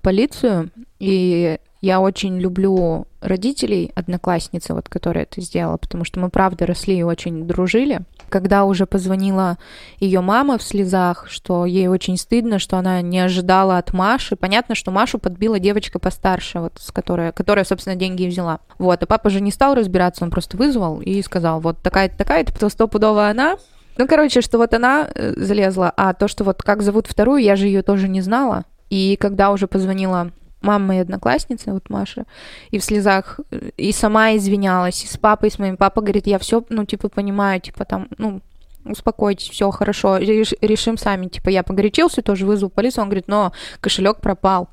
полицию, 0.02 0.70
и 1.02 1.58
я 1.82 2.00
очень 2.00 2.40
люблю 2.40 3.08
родителей 3.22 3.92
одноклассницы, 3.96 4.76
вот, 4.76 4.88
которая 4.88 5.24
это 5.24 5.42
сделала, 5.42 5.78
потому 5.78 6.06
что 6.06 6.20
мы, 6.20 6.30
правда, 6.30 6.68
росли 6.68 6.98
и 6.98 7.04
очень 7.04 7.48
дружили. 7.48 8.02
Когда 8.30 8.66
уже 8.66 8.86
позвонила 8.86 9.58
ее 10.00 10.22
мама 10.22 10.60
в 10.60 10.64
слезах, 10.64 11.26
что 11.28 11.66
ей 11.66 11.88
очень 11.88 12.18
стыдно, 12.18 12.60
что 12.60 12.78
она 12.78 13.02
не 13.02 13.20
ожидала 13.20 13.80
от 13.80 13.94
Маши. 13.94 14.36
Понятно, 14.36 14.76
что 14.76 14.92
Машу 14.92 15.18
подбила 15.18 15.60
девочка 15.60 15.98
постарше, 15.98 16.60
вот, 16.60 16.74
с 16.78 16.92
которой, 16.92 17.34
которая, 17.34 17.66
собственно, 17.66 17.96
деньги 17.96 18.24
и 18.24 18.28
взяла. 18.28 18.60
Вот, 18.78 19.02
а 19.02 19.08
папа 19.08 19.32
же 19.32 19.42
не 19.42 19.52
стал 19.52 19.74
разбираться, 19.74 20.24
он 20.24 20.30
просто 20.30 20.58
вызвал 20.58 21.02
и 21.02 21.20
сказал, 21.24 21.60
вот 21.62 21.80
такая-то, 21.80 22.16
такая-то, 22.16 22.58
то 22.58 22.70
стопудово 22.70 23.28
она, 23.28 23.58
ну, 23.98 24.08
короче, 24.08 24.42
что 24.42 24.60
вот 24.60 24.74
она 24.74 25.10
э, 25.14 25.34
залезла, 25.36 25.92
а 25.98 26.14
то, 26.14 26.28
что 26.28 26.44
вот 26.44 26.62
как 26.62 26.84
зовут 26.84 27.08
вторую, 27.08 27.42
я 27.42 27.56
же 27.56 27.66
ее 27.66 27.82
тоже 27.82 28.08
не 28.08 28.22
знала. 28.22 28.66
И 28.90 29.18
когда 29.20 29.52
уже 29.52 29.68
позвонила 29.68 30.32
мама 30.62 30.88
моей 30.88 31.02
одноклассницы, 31.02 31.74
вот 31.74 31.90
Маша, 31.90 32.26
и 32.70 32.80
в 32.80 32.84
слезах, 32.84 33.40
и 33.78 33.92
сама 33.92 34.36
извинялась, 34.36 35.04
и 35.04 35.08
с 35.08 35.18
папой, 35.18 35.50
и 35.50 35.52
с 35.52 35.60
моим. 35.60 35.78
Папа 35.78 36.02
говорит, 36.02 36.28
я 36.28 36.40
все, 36.40 36.64
ну, 36.70 36.86
типа, 36.86 37.10
понимаю, 37.10 37.60
типа, 37.60 37.86
там, 37.86 38.08
ну, 38.18 38.42
успокойтесь, 38.86 39.50
все 39.50 39.70
хорошо, 39.72 40.18
реш- 40.18 40.58
решим 40.62 40.98
сами. 40.98 41.28
Типа, 41.28 41.50
я 41.50 41.64
погорячился, 41.64 42.22
тоже 42.22 42.46
вызвал 42.46 42.70
полицию, 42.70 43.04
он 43.04 43.10
говорит, 43.10 43.28
но 43.28 43.52
кошелек 43.80 44.18
пропал. 44.18 44.70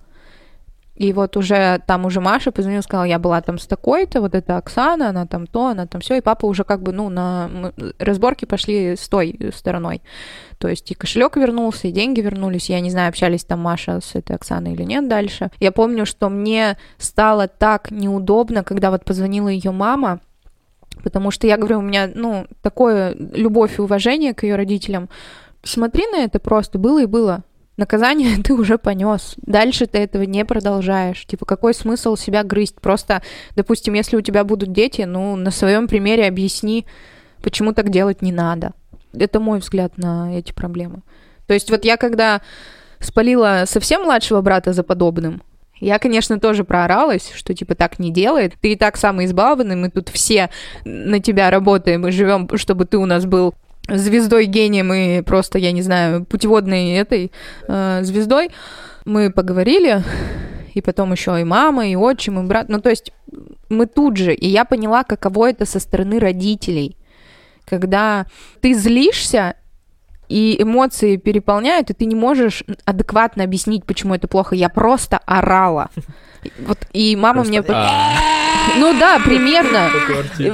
И 0.98 1.12
вот 1.12 1.36
уже 1.36 1.80
там 1.86 2.06
уже 2.06 2.20
Маша 2.20 2.50
позвонила, 2.50 2.82
сказала, 2.82 3.04
я 3.04 3.20
была 3.20 3.40
там 3.40 3.58
с 3.58 3.68
такой-то, 3.68 4.20
вот 4.20 4.34
это 4.34 4.56
Оксана, 4.56 5.10
она 5.10 5.26
там 5.26 5.46
то, 5.46 5.68
она 5.68 5.86
там 5.86 6.00
все, 6.00 6.16
и 6.16 6.20
папа 6.20 6.46
уже 6.46 6.64
как 6.64 6.82
бы, 6.82 6.90
ну, 6.90 7.08
на 7.08 7.72
разборки 8.00 8.46
пошли 8.46 8.96
с 8.96 9.08
той 9.08 9.38
стороной. 9.54 10.02
То 10.58 10.66
есть 10.66 10.90
и 10.90 10.94
кошелек 10.94 11.36
вернулся, 11.36 11.86
и 11.86 11.92
деньги 11.92 12.20
вернулись. 12.20 12.68
Я 12.68 12.80
не 12.80 12.90
знаю, 12.90 13.10
общались 13.10 13.44
там 13.44 13.60
Маша 13.60 14.00
с 14.00 14.16
этой 14.16 14.34
Оксаной 14.34 14.72
или 14.72 14.82
нет 14.82 15.08
дальше. 15.08 15.52
Я 15.60 15.70
помню, 15.70 16.04
что 16.04 16.28
мне 16.28 16.76
стало 16.96 17.46
так 17.46 17.92
неудобно, 17.92 18.64
когда 18.64 18.90
вот 18.90 19.04
позвонила 19.04 19.46
ее 19.46 19.70
мама, 19.70 20.18
потому 21.04 21.30
что 21.30 21.46
я 21.46 21.58
говорю, 21.58 21.78
у 21.78 21.82
меня, 21.82 22.10
ну, 22.12 22.48
такое 22.60 23.14
любовь 23.14 23.78
и 23.78 23.82
уважение 23.82 24.34
к 24.34 24.42
ее 24.42 24.56
родителям. 24.56 25.08
Смотри 25.62 26.08
на 26.08 26.24
это 26.24 26.40
просто, 26.40 26.76
было 26.76 27.02
и 27.02 27.06
было. 27.06 27.44
Наказание 27.78 28.36
ты 28.44 28.52
уже 28.52 28.76
понес. 28.76 29.36
Дальше 29.38 29.86
ты 29.86 29.98
этого 29.98 30.24
не 30.24 30.44
продолжаешь. 30.44 31.24
Типа, 31.24 31.46
какой 31.46 31.72
смысл 31.72 32.16
себя 32.16 32.42
грызть? 32.42 32.74
Просто, 32.80 33.22
допустим, 33.56 33.94
если 33.94 34.16
у 34.16 34.20
тебя 34.20 34.44
будут 34.44 34.72
дети, 34.72 35.02
ну, 35.02 35.36
на 35.36 35.50
своем 35.50 35.86
примере 35.86 36.26
объясни, 36.26 36.84
почему 37.40 37.72
так 37.72 37.88
делать 37.88 38.20
не 38.20 38.32
надо. 38.32 38.72
Это 39.18 39.40
мой 39.40 39.60
взгляд 39.60 39.96
на 39.96 40.36
эти 40.36 40.52
проблемы. 40.52 41.02
То 41.46 41.54
есть 41.54 41.70
вот 41.70 41.84
я 41.84 41.96
когда 41.96 42.42
спалила 43.00 43.62
совсем 43.64 44.02
младшего 44.02 44.42
брата 44.42 44.72
за 44.72 44.82
подобным, 44.82 45.40
я, 45.80 46.00
конечно, 46.00 46.40
тоже 46.40 46.64
прооралась, 46.64 47.30
что 47.32 47.54
типа 47.54 47.76
так 47.76 48.00
не 48.00 48.10
делает. 48.10 48.54
Ты 48.60 48.72
и 48.72 48.76
так 48.76 48.96
самый 48.96 49.26
избалованный, 49.26 49.76
мы 49.76 49.90
тут 49.90 50.08
все 50.08 50.50
на 50.84 51.20
тебя 51.20 51.50
работаем 51.50 52.06
и 52.08 52.10
живем, 52.10 52.48
чтобы 52.56 52.84
ты 52.84 52.98
у 52.98 53.06
нас 53.06 53.24
был 53.24 53.54
звездой, 53.88 54.46
гением 54.46 54.92
и 54.92 55.22
просто, 55.22 55.58
я 55.58 55.72
не 55.72 55.82
знаю, 55.82 56.24
путеводной 56.24 56.92
этой 56.92 57.32
э, 57.66 58.00
звездой. 58.02 58.50
Мы 59.04 59.30
поговорили, 59.30 60.02
и 60.74 60.80
потом 60.80 61.12
еще 61.12 61.40
и 61.40 61.44
мама, 61.44 61.88
и 61.88 61.96
отчим, 61.96 62.38
и 62.40 62.46
брат. 62.46 62.68
Ну, 62.68 62.80
то 62.80 62.90
есть 62.90 63.12
мы 63.68 63.86
тут 63.86 64.16
же, 64.16 64.34
и 64.34 64.48
я 64.48 64.64
поняла, 64.64 65.04
каково 65.04 65.50
это 65.50 65.64
со 65.64 65.80
стороны 65.80 66.18
родителей. 66.18 66.96
Когда 67.64 68.26
ты 68.60 68.74
злишься, 68.74 69.54
и 70.28 70.60
эмоции 70.60 71.16
переполняют, 71.16 71.90
и 71.90 71.94
ты 71.94 72.04
не 72.04 72.14
можешь 72.14 72.64
адекватно 72.84 73.44
объяснить, 73.44 73.84
почему 73.84 74.14
это 74.14 74.28
плохо. 74.28 74.54
Я 74.54 74.68
просто 74.68 75.18
орала. 75.18 75.90
Вот, 76.60 76.78
и 76.92 77.16
мама 77.16 77.44
мне... 77.44 77.62
Ну 78.76 78.98
да, 78.98 79.18
примерно, 79.24 79.88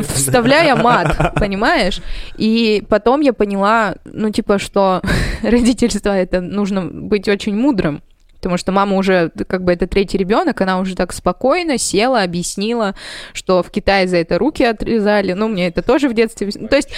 вставляя 0.03 0.77
мат, 0.77 1.35
понимаешь? 1.35 2.01
И 2.37 2.85
потом 2.89 3.21
я 3.21 3.33
поняла, 3.33 3.97
ну 4.05 4.31
типа, 4.31 4.59
что 4.59 5.03
родительство 5.43 6.11
это 6.11 6.41
нужно 6.41 6.85
быть 6.87 7.29
очень 7.29 7.57
мудрым. 7.57 8.03
Потому 8.45 8.59
что 8.59 8.73
мама 8.73 8.97
уже, 8.99 9.31
как 9.49 9.65
бы 9.65 9.73
это 9.73 9.87
третий 9.87 10.19
ребенок, 10.19 10.61
она 10.61 10.79
уже 10.79 10.95
так 10.95 11.15
спокойно 11.15 11.79
села, 11.79 12.23
объяснила, 12.23 12.95
что 13.33 13.63
в 13.63 13.71
Китае 13.71 14.07
за 14.07 14.19
это 14.19 14.39
руки 14.39 14.63
отрезали. 14.63 15.33
Ну, 15.33 15.49
мне 15.49 15.69
это 15.69 15.81
тоже 15.81 16.11
в 16.11 16.15
детстве. 16.15 16.51
То 16.51 16.77
есть 16.77 16.91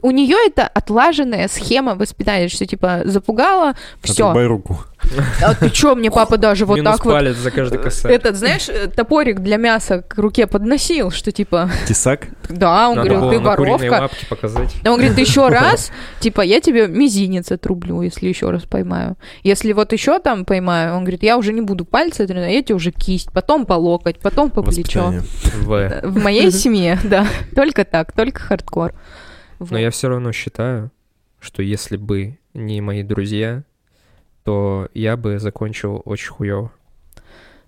у 0.00 0.10
нее 0.10 0.36
это 0.46 0.66
отлаженная 0.66 1.46
схема 1.48 1.94
воспитания, 1.94 2.48
что 2.48 2.64
типа 2.64 3.02
запугала, 3.04 3.74
все. 4.02 4.28
Отрубай 4.28 4.46
руку. 4.46 4.78
А 5.42 5.54
ты 5.54 5.70
чё, 5.70 5.94
мне 5.94 6.10
папа 6.10 6.36
даже 6.36 6.66
вот 6.66 6.76
Минус 6.76 6.96
так 6.96 7.04
вот... 7.04 7.12
палец 7.12 7.36
за 7.36 7.50
каждый 7.50 7.78
косарь. 7.78 8.12
Этот, 8.12 8.36
знаешь, 8.36 8.68
э, 8.68 8.88
топорик 8.88 9.40
для 9.40 9.56
мяса 9.56 10.02
к 10.02 10.18
руке 10.18 10.46
подносил, 10.46 11.10
что 11.10 11.32
типа, 11.32 11.70
Тесак? 11.86 12.28
да, 12.48 12.88
он 12.88 12.96
Надо 12.96 13.08
говорил, 13.08 13.30
ты 13.30 13.38
воровка. 13.38 14.00
лапки 14.00 14.26
показать. 14.28 14.74
Он 14.84 14.94
говорит, 14.94 15.14
ты 15.14 15.22
еще 15.22 15.48
раз, 15.48 15.90
типа, 16.20 16.42
я 16.42 16.60
тебе 16.60 16.88
мизинец 16.88 17.50
отрублю, 17.52 18.02
если 18.02 18.28
еще 18.28 18.50
раз 18.50 18.64
поймаю. 18.64 19.16
Если 19.42 19.72
вот 19.72 19.92
еще 19.92 20.18
там 20.18 20.44
поймаю, 20.44 20.94
он 20.94 21.04
говорит, 21.04 21.22
я 21.22 21.38
уже 21.38 21.52
не 21.52 21.60
буду 21.60 21.84
пальцы 21.84 22.26
тренировать, 22.26 22.54
я 22.54 22.62
тебе 22.62 22.74
уже 22.74 22.90
кисть, 22.90 23.32
потом 23.32 23.66
по 23.66 23.74
локоть, 23.74 24.18
потом 24.18 24.50
по 24.50 24.62
плечо. 24.62 25.06
Воспитание. 25.06 25.22
В. 25.54 26.00
В 26.02 26.22
моей 26.22 26.50
семье, 26.50 26.98
да, 27.04 27.26
только 27.54 27.84
так, 27.84 28.12
только 28.12 28.40
хардкор. 28.40 28.94
Но 29.58 29.78
я 29.78 29.90
все 29.90 30.08
равно 30.08 30.32
считаю, 30.32 30.90
что 31.40 31.62
если 31.62 31.96
бы 31.96 32.38
не 32.54 32.80
мои 32.80 33.02
друзья, 33.02 33.64
то 34.48 34.88
я 34.94 35.18
бы 35.18 35.38
закончил 35.38 36.00
очень 36.06 36.30
хуево. 36.30 36.72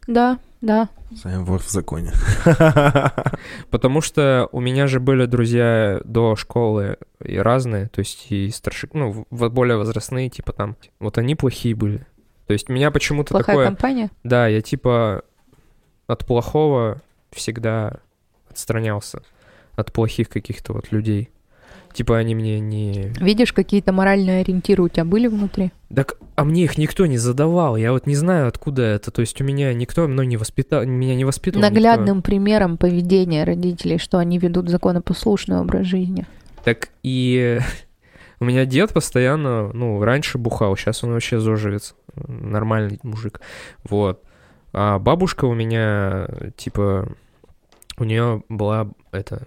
Да, 0.06 0.38
да. 0.62 0.88
Саня 1.14 1.40
вор 1.40 1.60
в 1.60 1.68
законе. 1.68 2.10
Потому 3.70 4.00
что 4.00 4.48
у 4.50 4.60
меня 4.60 4.86
же 4.86 4.98
были 4.98 5.26
друзья 5.26 6.00
до 6.04 6.36
школы 6.36 6.96
и 7.22 7.36
разные, 7.36 7.88
то 7.88 7.98
есть 7.98 8.28
и 8.30 8.48
старшие, 8.48 8.88
ну, 8.94 9.26
более 9.30 9.76
возрастные, 9.76 10.30
типа 10.30 10.54
там. 10.54 10.78
Вот 11.00 11.18
они 11.18 11.34
плохие 11.34 11.74
были. 11.74 12.06
То 12.46 12.54
есть 12.54 12.70
меня 12.70 12.90
почему-то 12.90 13.34
Плохая 13.34 13.56
такое... 13.56 13.66
компания. 13.66 14.10
Да, 14.24 14.48
я 14.48 14.62
типа 14.62 15.22
от 16.06 16.24
плохого 16.24 17.02
всегда 17.30 17.98
отстранялся. 18.48 19.20
От 19.76 19.92
плохих 19.92 20.30
каких-то 20.30 20.72
вот 20.72 20.92
людей. 20.92 21.28
Типа 21.92 22.18
они 22.18 22.34
мне 22.34 22.60
не... 22.60 23.12
Видишь, 23.20 23.52
какие-то 23.52 23.92
моральные 23.92 24.40
ориентиры 24.40 24.82
у 24.82 24.88
тебя 24.88 25.04
были 25.04 25.26
внутри? 25.26 25.72
Так, 25.94 26.16
а 26.40 26.44
мне 26.44 26.64
их 26.64 26.78
никто 26.78 27.04
не 27.04 27.18
задавал. 27.18 27.76
Я 27.76 27.92
вот 27.92 28.06
не 28.06 28.16
знаю, 28.16 28.48
откуда 28.48 28.80
это. 28.80 29.10
То 29.10 29.20
есть 29.20 29.38
у 29.42 29.44
меня 29.44 29.74
никто 29.74 30.08
мной 30.08 30.26
не 30.26 30.38
воспитал, 30.38 30.86
меня 30.86 31.14
не 31.14 31.26
воспитывал. 31.26 31.62
никто. 31.62 31.74
Наглядным 31.74 32.22
примером 32.22 32.78
поведения 32.78 33.44
родителей, 33.44 33.98
что 33.98 34.16
они 34.16 34.38
ведут 34.38 34.70
законопослушный 34.70 35.60
образ 35.60 35.86
жизни. 35.86 36.24
Так 36.64 36.88
и 37.02 37.58
у 38.40 38.46
меня 38.46 38.64
дед 38.64 38.94
постоянно, 38.94 39.70
ну, 39.74 40.02
раньше 40.02 40.38
бухал, 40.38 40.74
сейчас 40.78 41.04
он 41.04 41.12
вообще 41.12 41.40
зожевец, 41.40 41.94
нормальный 42.26 42.98
мужик, 43.02 43.42
вот. 43.84 44.22
А 44.72 44.98
бабушка 44.98 45.44
у 45.44 45.52
меня, 45.52 46.26
типа, 46.56 47.12
у 47.98 48.04
нее 48.04 48.42
была, 48.48 48.88
это, 49.12 49.46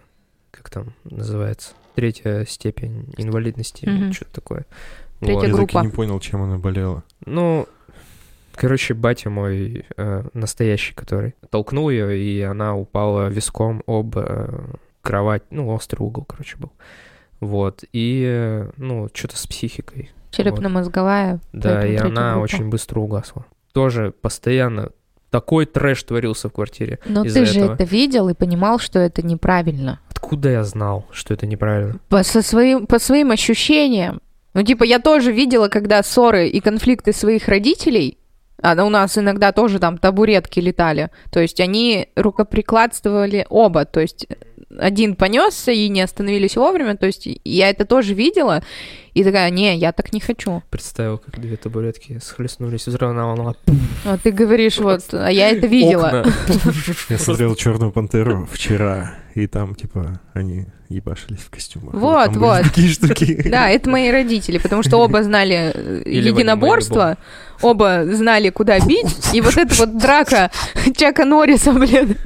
как 0.51 0.69
там 0.69 0.93
называется, 1.05 1.71
третья 1.95 2.45
степень 2.45 3.11
инвалидности, 3.17 3.85
Мгм. 3.87 4.13
что-то 4.13 4.33
такое. 4.33 4.65
Третья 5.24 5.34
Вот. 5.36 5.43
Я 5.43 5.49
и 5.49 5.51
группа. 5.51 5.80
не 5.80 5.89
понял, 5.89 6.19
чем 6.19 6.41
она 6.41 6.57
болела. 6.57 7.03
Ну, 7.26 7.67
короче, 8.55 8.93
батя 8.93 9.30
мой 9.30 9.86
э, 9.97 10.24
настоящий, 10.34 10.93
который 10.93 11.36
толкнул 11.49 11.89
ее, 11.89 12.17
и 12.17 12.41
она 12.41 12.76
упала 12.76 13.28
виском 13.28 13.84
об 13.88 14.17
э, 14.17 14.47
кровать, 15.01 15.43
ну, 15.49 15.69
острый 15.69 16.01
угол, 16.01 16.26
короче, 16.26 16.57
был. 16.57 16.71
Вот, 17.39 17.84
и, 17.91 18.24
э, 18.26 18.69
ну, 18.78 19.09
что-то 19.13 19.38
с 19.38 19.45
психикой. 19.47 20.11
Черепно-мозговая. 20.32 21.39
Да, 21.51 21.76
поэтому 21.76 22.09
и 22.09 22.11
она 22.11 22.32
группа. 22.34 22.43
очень 22.43 22.69
быстро 22.69 22.99
угасла. 23.01 23.45
Тоже 23.74 24.13
постоянно 24.21 24.91
такой 25.30 25.65
трэш 25.65 26.03
творился 26.03 26.47
в 26.47 26.53
квартире. 26.53 26.99
Но 27.05 27.24
ты 27.24 27.45
же 27.45 27.59
этого. 27.59 27.74
это 27.74 27.84
видел 27.84 28.30
и 28.30 28.34
понимал, 28.34 28.80
что 28.80 28.99
это 28.99 29.24
неправильно. 29.24 29.99
Откуда 30.09 30.49
я 30.49 30.63
знал, 30.63 31.05
что 31.11 31.34
это 31.34 31.47
неправильно? 31.47 31.99
По, 32.09 32.24
со 32.24 32.41
своим, 32.41 32.86
по 32.86 32.99
своим 32.99 33.32
ощущениям. 33.32 34.21
Ну, 34.54 34.64
типа, 34.64 34.84
я 34.84 34.99
тоже 34.99 35.32
видела, 35.32 35.68
когда 35.68 36.04
ссоры 36.04 36.47
и 36.47 36.60
конфликты 36.60 37.12
своих 37.14 37.47
родителей, 37.47 38.18
а 38.62 38.82
у 38.84 38.89
нас 38.89 39.18
иногда 39.18 39.51
тоже 39.51 39.80
там 39.80 39.97
табуретки 39.97 40.60
летали, 40.60 41.10
то 41.32 41.41
есть 41.41 41.60
они 41.60 42.10
рукоприкладствовали 42.16 43.45
оба, 43.49 43.86
то 43.86 43.99
есть 43.99 44.28
один 44.80 45.16
понесся 45.16 45.72
и 45.72 45.89
не 45.89 46.01
остановились 46.01 46.56
вовремя, 46.56 46.95
то 46.95 47.06
есть 47.06 47.28
я 47.43 47.70
это 47.70 47.86
тоже 47.86 48.14
видела, 48.14 48.64
и 49.14 49.24
такая, 49.24 49.49
не, 49.49 49.78
я 49.78 49.91
так 49.91 50.14
не 50.14 50.20
хочу. 50.20 50.64
Представил, 50.70 51.18
как 51.18 51.39
две 51.39 51.56
табуретки 51.58 52.20
схлестнулись, 52.24 52.88
взрывная 52.88 53.26
волна. 53.26 53.54
А 54.06 54.18
ты 54.18 54.32
говоришь, 54.32 54.78
вот, 54.80 55.01
а 55.12 55.30
я 55.30 55.49
это 55.49 55.68
видела. 55.68 56.26
Я 57.10 57.18
смотрел 57.18 57.56
Черную 57.56 57.91
пантеру 57.91 58.47
вчера, 58.51 59.16
и 59.36 59.45
там, 59.47 59.76
типа, 59.76 60.20
они 60.34 60.66
ебашились 60.89 61.39
в 61.39 61.49
костюмах. 61.49 61.93
Вот, 61.93 62.34
Там 62.34 62.39
вот. 62.39 62.63
Такие 62.63 62.89
штуки. 62.89 63.41
Да, 63.53 63.69
это 63.69 63.89
мои 63.89 64.09
родители, 64.09 64.57
потому 64.57 64.84
что 64.84 64.97
оба 64.97 65.23
знали 65.23 65.71
э, 65.73 66.03
Или 66.05 66.29
единоборство, 66.29 67.17
оба 67.61 68.05
знали, 68.11 68.49
куда 68.49 68.79
бить, 68.79 69.34
и 69.34 69.41
вот 69.41 69.57
эта 69.57 69.73
вот 69.75 69.97
драка 69.97 70.51
Чака 70.95 71.25
Норриса, 71.25 71.71
блин, 71.71 72.17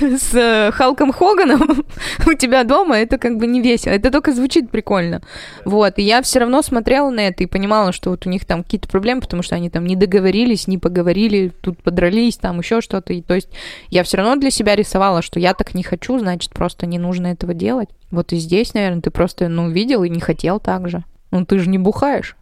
с 0.00 0.34
э, 0.34 0.70
Халком 0.72 1.12
Хоганом 1.12 1.84
у 2.26 2.32
тебя 2.34 2.64
дома, 2.64 2.98
это 2.98 3.18
как 3.18 3.36
бы 3.36 3.46
не 3.46 3.60
весело, 3.60 3.92
это 3.92 4.10
только 4.10 4.32
звучит 4.32 4.70
прикольно. 4.70 5.20
Вот, 5.64 5.98
и 5.98 6.02
я 6.02 6.22
все 6.22 6.40
равно 6.40 6.62
смотрела 6.62 7.10
на 7.10 7.20
это 7.20 7.42
и 7.42 7.46
понимала, 7.46 7.92
что 7.92 8.10
вот 8.10 8.26
у 8.26 8.30
них 8.30 8.44
там 8.44 8.62
какие-то 8.62 8.88
проблемы, 8.88 9.20
потому 9.20 9.42
что 9.42 9.54
они 9.54 9.70
там 9.70 9.86
не 9.86 9.96
договорились, 9.96 10.66
не 10.66 10.78
поговорили, 10.78 11.52
тут 11.60 11.82
подрались, 11.82 12.36
там 12.36 12.60
еще 12.60 12.80
что-то, 12.80 13.12
и 13.12 13.22
то 13.22 13.34
есть 13.34 13.48
я 13.90 14.02
все 14.04 14.18
равно 14.18 14.36
для 14.36 14.50
себя 14.50 14.76
рисовала, 14.76 15.22
что 15.22 15.40
я 15.40 15.54
так 15.54 15.74
не 15.74 15.82
хочу, 15.82 16.18
значит, 16.18 16.52
просто 16.52 16.86
не 16.86 16.98
нужно 16.98 17.28
этого 17.28 17.54
делать. 17.54 17.88
Вот 18.10 18.32
и 18.32 18.36
здесь, 18.36 18.74
наверное, 18.74 19.02
ты 19.02 19.10
просто, 19.10 19.48
ну, 19.48 19.70
видел 19.70 20.02
и 20.04 20.08
не 20.08 20.20
хотел 20.20 20.60
так 20.60 20.88
же. 20.88 21.04
Ну, 21.30 21.44
ты 21.44 21.58
же 21.58 21.68
не 21.68 21.78
бухаешь. 21.78 22.36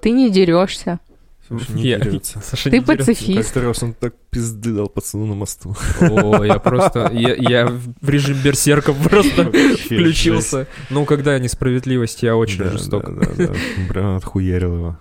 Ты 0.00 0.10
не 0.10 0.30
дерешься. 0.30 0.98
Слушай, 1.46 1.74
не 1.74 1.82
Я- 1.82 2.00
дерется. 2.00 2.40
Саша 2.44 2.70
Ты 2.70 2.78
не 2.78 2.84
пацифист. 2.84 3.52
Как-то 3.52 3.60
раз 3.68 3.82
он 3.82 3.94
так 3.94 4.14
пизды 4.30 4.72
дал 4.72 4.88
пацану 4.88 5.26
на 5.26 5.34
мосту. 5.34 5.76
О, 6.00 6.42
я 6.44 6.58
просто... 6.58 7.10
Я, 7.12 7.34
я 7.34 7.66
в 7.66 8.08
режим 8.08 8.38
берсерка 8.42 8.92
просто 8.92 9.50
включился. 9.50 10.66
Ну, 10.90 11.04
когда 11.04 11.38
несправедливость, 11.38 12.22
я 12.22 12.36
очень 12.36 12.58
Да, 12.64 12.70
жесток. 12.70 13.04
Да, 13.14 13.26
да, 13.36 13.46
да. 13.48 13.54
Прям 13.88 14.16
отхуярил 14.16 14.74
его. 14.76 14.98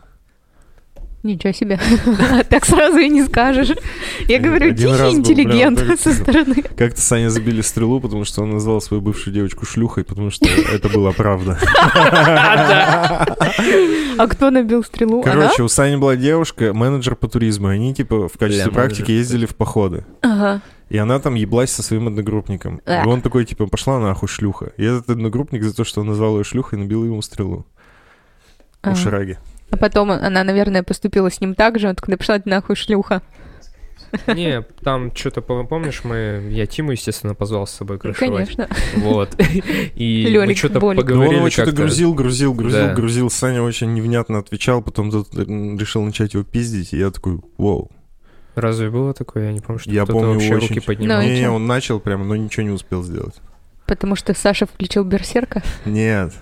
Ничего 1.23 1.53
себе. 1.53 1.79
Так 2.49 2.65
сразу 2.65 2.97
и 2.97 3.07
не 3.09 3.23
скажешь. 3.23 3.71
Я 4.27 4.39
говорю, 4.39 4.73
тихий 4.75 5.11
интеллигент 5.11 5.79
со 5.99 6.13
стороны. 6.13 6.63
Как-то 6.75 6.99
Саня 6.99 7.29
забили 7.29 7.61
стрелу, 7.61 7.99
потому 7.99 8.25
что 8.25 8.41
он 8.41 8.51
назвал 8.51 8.81
свою 8.81 9.01
бывшую 9.01 9.33
девочку 9.33 9.65
шлюхой, 9.65 10.03
потому 10.03 10.31
что 10.31 10.47
это 10.47 10.89
была 10.89 11.11
правда. 11.11 11.59
А 14.17 14.27
кто 14.27 14.49
набил 14.49 14.83
стрелу? 14.83 15.21
Короче, 15.21 15.63
у 15.63 15.67
Сани 15.67 15.95
была 15.95 16.15
девушка, 16.15 16.73
менеджер 16.73 17.15
по 17.15 17.27
туризму. 17.27 17.67
Они, 17.67 17.93
типа, 17.93 18.27
в 18.27 18.37
качестве 18.37 18.71
практики 18.71 19.11
ездили 19.11 19.45
в 19.45 19.55
походы. 19.55 20.05
Ага. 20.21 20.61
И 20.89 20.97
она 20.97 21.19
там 21.19 21.35
еблась 21.35 21.71
со 21.71 21.83
своим 21.83 22.07
одногруппником. 22.07 22.81
И 22.85 23.07
он 23.07 23.21
такой, 23.21 23.45
типа, 23.45 23.67
пошла 23.67 23.99
нахуй 23.99 24.27
шлюха. 24.27 24.73
И 24.77 24.83
этот 24.83 25.09
одногруппник 25.11 25.63
за 25.63 25.73
то, 25.75 25.83
что 25.83 26.01
он 26.01 26.07
назвал 26.07 26.37
ее 26.37 26.43
шлюхой, 26.43 26.79
набил 26.79 27.05
ему 27.05 27.21
стрелу. 27.21 27.65
У 28.83 28.89
Ага. 28.89 28.95
Шираги. 28.95 29.37
А 29.71 29.77
потом 29.77 30.11
она, 30.11 30.43
наверное, 30.43 30.83
поступила 30.83 31.31
с 31.31 31.39
ним 31.41 31.55
так 31.55 31.79
же. 31.79 31.87
Он 31.89 31.95
такой, 31.95 32.11
да 32.11 32.17
пошла 32.17 32.39
ты 32.39 32.49
нахуй, 32.49 32.75
шлюха. 32.75 33.21
Не, 34.27 34.61
там 34.83 35.15
что-то, 35.15 35.39
помнишь, 35.41 36.03
мы... 36.03 36.45
Я 36.51 36.65
Тиму, 36.65 36.91
естественно, 36.91 37.33
позвал 37.33 37.65
с 37.65 37.71
собой 37.71 37.97
крышевать. 37.97 38.29
конечно. 38.49 38.67
Вот. 38.97 39.33
И 39.95 40.23
мы 40.25 40.29
Лёлик, 40.31 40.57
что-то 40.57 40.81
Болик. 40.81 40.97
Ну, 40.97 41.01
он 41.03 41.07
поговорили 41.07 41.35
его 41.37 41.49
что-то 41.49 41.71
грузил, 41.71 42.13
грузил, 42.13 42.53
грузил, 42.53 42.87
Да. 42.87 42.93
грузил. 42.93 43.29
Саня 43.29 43.61
очень 43.61 43.93
невнятно 43.93 44.39
отвечал, 44.39 44.81
потом 44.81 45.11
тут 45.11 45.33
решил 45.33 46.03
начать 46.03 46.33
его 46.33 46.43
пиздить, 46.43 46.91
и 46.93 46.97
я 46.97 47.09
такой, 47.11 47.39
вау. 47.57 47.89
Разве 48.55 48.89
было 48.89 49.13
такое? 49.13 49.45
Я 49.45 49.53
не 49.53 49.61
помню, 49.61 49.79
что 49.79 49.89
Я 49.89 50.03
кто-то 50.03 50.19
помню, 50.19 50.33
вообще 50.33 50.55
очень- 50.55 50.67
руки 50.67 50.79
поднимал. 50.81 51.21
Ну, 51.21 51.27
Не, 51.29 51.39
чё? 51.39 51.51
он 51.53 51.65
начал 51.67 52.01
прямо, 52.01 52.25
но 52.25 52.35
ничего 52.35 52.63
не 52.63 52.71
успел 52.71 53.03
сделать. 53.03 53.35
Потому 53.87 54.17
что 54.17 54.33
Саша 54.33 54.65
включил 54.65 55.05
берсерка? 55.05 55.63
Нет. 55.85 56.33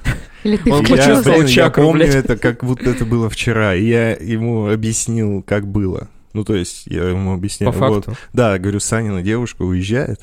Или 0.43 0.57
ты 0.57 0.71
Он 0.71 0.85
Я, 0.85 0.95
почувствовал 0.97 1.37
блин, 1.37 1.47
я 1.47 1.53
чакру, 1.53 1.83
помню 1.83 2.03
блядь. 2.05 2.15
это, 2.15 2.37
как 2.37 2.63
будто 2.63 2.89
это 2.89 3.05
было 3.05 3.29
вчера. 3.29 3.75
И 3.75 3.85
я 3.85 4.11
ему 4.11 4.69
объяснил, 4.69 5.43
как 5.43 5.67
было. 5.67 6.07
Ну, 6.33 6.43
то 6.43 6.55
есть, 6.55 6.83
я 6.85 7.09
ему 7.09 7.33
объясняю. 7.33 7.73
По 7.73 7.79
вот. 7.79 8.05
факту. 8.05 8.21
Да, 8.33 8.57
говорю, 8.57 8.79
Санина 8.79 9.21
девушка 9.21 9.63
уезжает, 9.63 10.21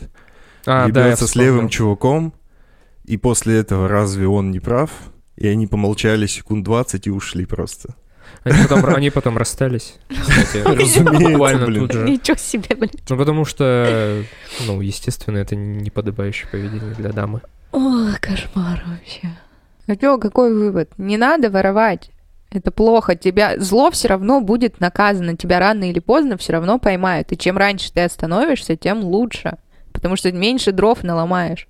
А, 0.64 0.88
да, 0.88 1.00
я 1.00 1.06
ебется 1.08 1.26
с 1.26 1.34
левым 1.34 1.68
чуваком, 1.68 2.32
и 3.04 3.16
после 3.16 3.58
этого 3.58 3.88
разве 3.88 4.26
он 4.26 4.50
не 4.50 4.60
прав? 4.60 4.90
И 5.36 5.46
они 5.48 5.66
помолчали 5.66 6.26
секунд 6.26 6.64
20 6.64 7.06
и 7.08 7.10
ушли 7.10 7.44
просто. 7.44 7.94
Они 8.44 8.62
потом, 8.62 8.86
они 8.94 9.10
потом 9.10 9.36
расстались, 9.36 9.96
кстати. 10.08 10.58
Разумеется, 10.64 11.30
Буквально 11.30 11.66
блин. 11.66 11.80
тут 11.82 11.92
же. 11.92 12.08
Ничего 12.08 12.36
себе, 12.36 12.74
блин. 12.76 12.90
Ну, 13.08 13.16
потому 13.16 13.44
что, 13.44 14.22
ну, 14.66 14.80
естественно, 14.80 15.38
это 15.38 15.56
неподобающее 15.56 16.48
поведение 16.48 16.94
для 16.94 17.10
дамы. 17.12 17.42
О, 17.72 18.12
кошмар 18.20 18.82
вообще. 18.86 19.36
Чё, 20.01 20.18
какой 20.18 20.53
вывод? 20.53 20.91
Не 20.99 21.16
надо 21.16 21.51
воровать. 21.51 22.11
Это 22.51 22.70
плохо. 22.70 23.14
Тебя 23.16 23.59
зло 23.59 23.91
все 23.91 24.09
равно 24.09 24.41
будет 24.41 24.80
наказано. 24.80 25.37
Тебя 25.37 25.59
рано 25.59 25.89
или 25.89 25.99
поздно 25.99 26.37
все 26.37 26.53
равно 26.53 26.78
поймают. 26.78 27.32
И 27.32 27.39
чем 27.39 27.57
раньше 27.57 27.93
ты 27.93 28.01
остановишься, 28.03 28.76
тем 28.76 29.01
лучше. 29.01 29.59
Потому 29.93 30.16
что 30.16 30.32
меньше 30.32 30.72
дров 30.72 31.03
наломаешь. 31.03 31.68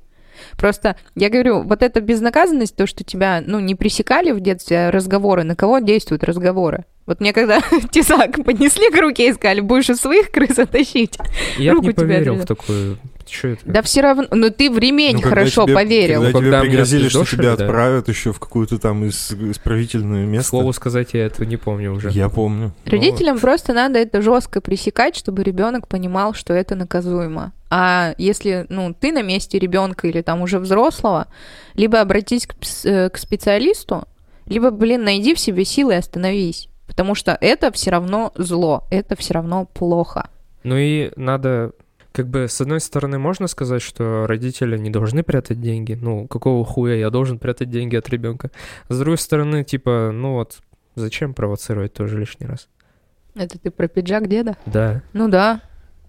Просто, 0.58 0.96
я 1.14 1.30
говорю, 1.30 1.62
вот 1.62 1.82
эта 1.82 2.00
безнаказанность, 2.00 2.76
то, 2.76 2.86
что 2.86 3.04
тебя, 3.04 3.42
ну, 3.44 3.58
не 3.58 3.74
пресекали 3.74 4.32
в 4.32 4.40
детстве 4.40 4.90
разговоры, 4.90 5.44
на 5.44 5.56
кого 5.56 5.78
действуют 5.78 6.24
разговоры? 6.24 6.84
Вот 7.06 7.20
мне 7.20 7.32
когда 7.32 7.60
тесак 7.90 8.44
поднесли 8.44 8.90
к 8.90 9.00
руке 9.00 9.30
и 9.30 9.32
сказали, 9.32 9.60
будешь 9.60 9.90
из 9.90 9.98
своих 9.98 10.30
крыс 10.30 10.58
оттащить. 10.58 11.18
Я 11.56 11.74
бы 11.74 11.80
не 11.80 11.92
поверил 11.92 12.34
в 12.34 12.44
такую... 12.44 12.98
Что 13.28 13.48
это? 13.48 13.60
Да 13.64 13.82
все 13.82 14.00
равно, 14.00 14.24
ну 14.30 14.50
ты 14.50 14.70
в 14.70 14.78
ремень 14.78 15.16
Ну, 15.16 15.20
когда 15.22 15.36
хорошо 15.40 15.64
тебе- 15.64 15.74
поверил. 15.74 16.22
Когда, 16.22 16.38
Ну, 16.38 16.44
когда 16.44 16.60
тебе 16.60 16.68
пригрозили, 16.70 17.08
что 17.08 17.24
тебя 17.24 17.56
да. 17.56 17.64
отправят 17.64 18.08
еще 18.08 18.32
в 18.32 18.38
какую-то 18.40 18.78
там 18.78 19.04
из- 19.04 19.32
исправительное 19.32 20.24
К 20.26 20.28
место. 20.28 20.48
слову 20.50 20.72
сказать, 20.72 21.10
я 21.14 21.26
этого 21.26 21.46
не 21.46 21.56
помню 21.56 21.92
уже. 21.94 22.10
Я 22.10 22.28
помню. 22.28 22.72
Родителям 22.84 23.38
просто 23.38 23.72
надо 23.72 23.98
это 23.98 24.22
жестко 24.22 24.60
пресекать, 24.60 25.16
чтобы 25.16 25.42
ребенок 25.42 25.88
понимал, 25.88 26.34
что 26.34 26.52
это 26.54 26.74
наказуемо. 26.74 27.52
А 27.68 28.14
если, 28.18 28.66
ну, 28.68 28.94
ты 28.98 29.10
на 29.12 29.22
месте 29.22 29.58
ребенка 29.58 30.06
или 30.06 30.22
там 30.22 30.40
уже 30.42 30.58
взрослого, 30.60 31.26
либо 31.74 32.00
обратись 32.00 32.46
к, 32.46 32.54
э, 32.84 33.10
к 33.10 33.18
специалисту, 33.18 34.06
либо, 34.46 34.70
блин, 34.70 35.02
найди 35.02 35.34
в 35.34 35.40
себе 35.40 35.64
силы 35.64 35.94
и 35.94 35.96
остановись. 35.96 36.68
Потому 36.86 37.16
что 37.16 37.36
это 37.40 37.72
все 37.72 37.90
равно 37.90 38.32
зло, 38.36 38.84
это 38.92 39.16
все 39.16 39.34
равно 39.34 39.64
плохо. 39.64 40.28
Ну 40.62 40.76
и 40.76 41.10
надо, 41.16 41.72
как 42.16 42.28
бы, 42.28 42.48
с 42.48 42.58
одной 42.62 42.80
стороны, 42.80 43.18
можно 43.18 43.46
сказать, 43.46 43.82
что 43.82 44.26
родители 44.26 44.78
не 44.78 44.88
должны 44.88 45.22
прятать 45.22 45.60
деньги. 45.60 45.98
Ну, 46.00 46.26
какого 46.26 46.64
хуя 46.64 46.94
я 46.94 47.10
должен 47.10 47.38
прятать 47.38 47.68
деньги 47.68 47.94
от 47.94 48.08
ребенка? 48.08 48.50
С 48.88 48.98
другой 48.98 49.18
стороны, 49.18 49.64
типа, 49.64 50.12
ну 50.14 50.32
вот, 50.32 50.60
зачем 50.94 51.34
провоцировать 51.34 51.92
тоже 51.92 52.18
лишний 52.18 52.46
раз? 52.46 52.68
Это 53.34 53.58
ты 53.58 53.70
про 53.70 53.86
пиджак 53.86 54.28
деда? 54.28 54.56
Да. 54.64 55.02
Ну 55.12 55.28
да. 55.28 55.60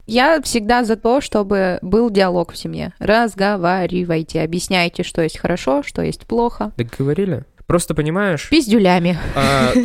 Я 0.05 0.41
всегда 0.41 0.85
за 0.85 0.95
то, 0.95 1.19
чтобы 1.19 1.77
был 1.81 2.09
диалог 2.09 2.53
в 2.53 2.57
семье. 2.57 2.93
Разговаривайте, 2.99 4.41
объясняйте, 4.41 5.03
что 5.03 5.21
есть 5.21 5.37
хорошо, 5.37 5.83
что 5.83 6.01
есть 6.01 6.25
плохо. 6.25 6.71
Так 6.77 6.87
говорили? 6.97 7.43
Просто 7.67 7.93
понимаешь, 7.93 8.49
Пиздюлями. 8.49 9.19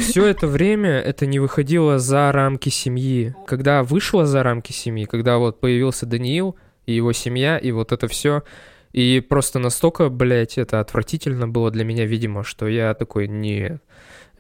все 0.01 0.27
это 0.27 0.47
время 0.47 1.01
это 1.01 1.27
не 1.27 1.41
выходило 1.41 1.99
за 1.99 2.31
рамки 2.31 2.69
семьи. 2.69 3.35
Когда 3.45 3.83
вышло 3.83 4.25
за 4.25 4.45
рамки 4.45 4.71
семьи, 4.71 5.05
когда 5.05 5.39
вот 5.39 5.59
появился 5.59 6.07
Даниил 6.07 6.57
и 6.87 6.93
его 6.93 7.13
семья, 7.13 7.59
и 7.59 7.73
вот 7.73 7.91
это 7.91 8.07
все, 8.07 8.45
и 8.93 9.21
просто 9.21 9.59
настолько, 9.59 10.09
блядь, 10.11 10.59
это 10.59 10.79
отвратительно 10.79 11.49
было 11.49 11.73
для 11.73 11.85
меня, 11.85 12.07
видимо, 12.07 12.45
что 12.45 12.69
я 12.69 12.95
такой, 12.95 13.27
не, 13.27 13.81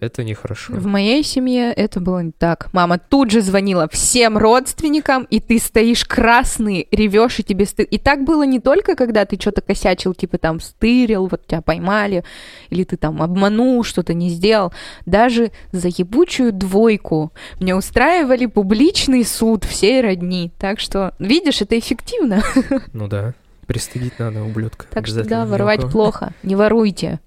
это 0.02 0.24
нехорошо. 0.24 0.74
В 0.74 0.86
моей 0.86 1.22
семье 1.22 1.72
это 1.72 2.00
было 2.00 2.20
не 2.20 2.32
так. 2.32 2.68
Мама 2.72 2.98
тут 2.98 3.30
же 3.30 3.40
звонила 3.40 3.88
всем 3.88 4.36
родственникам, 4.36 5.24
и 5.30 5.38
ты 5.38 5.58
стоишь 5.58 6.04
красный, 6.04 6.88
ревешь, 6.90 7.38
и 7.38 7.44
тебе 7.44 7.66
стыд. 7.66 7.88
И 7.88 7.98
так 7.98 8.24
было 8.24 8.42
не 8.42 8.58
только, 8.58 8.96
когда 8.96 9.24
ты 9.24 9.40
что-то 9.40 9.60
косячил, 9.60 10.12
типа 10.12 10.38
там 10.38 10.60
стырил, 10.60 11.28
вот 11.28 11.46
тебя 11.46 11.62
поймали, 11.62 12.24
или 12.70 12.82
ты 12.82 12.96
там 12.96 13.22
обманул, 13.22 13.84
что-то 13.84 14.12
не 14.12 14.30
сделал. 14.30 14.72
Даже 15.06 15.52
за 15.70 15.88
ебучую 15.88 16.52
двойку 16.52 17.32
мне 17.60 17.74
устраивали 17.76 18.46
публичный 18.46 19.24
суд 19.24 19.64
всей 19.64 20.00
родни. 20.00 20.52
Так 20.58 20.80
что, 20.80 21.14
видишь, 21.18 21.62
это 21.62 21.78
эффективно. 21.78 22.42
Ну 22.92 23.08
да, 23.08 23.34
пристыдить 23.66 24.18
надо, 24.18 24.42
ублюдка. 24.42 24.86
Так 24.90 25.06
что 25.06 25.24
да, 25.24 25.46
воровать 25.46 25.90
плохо. 25.90 26.32
Не 26.42 26.56
воруйте. 26.56 27.20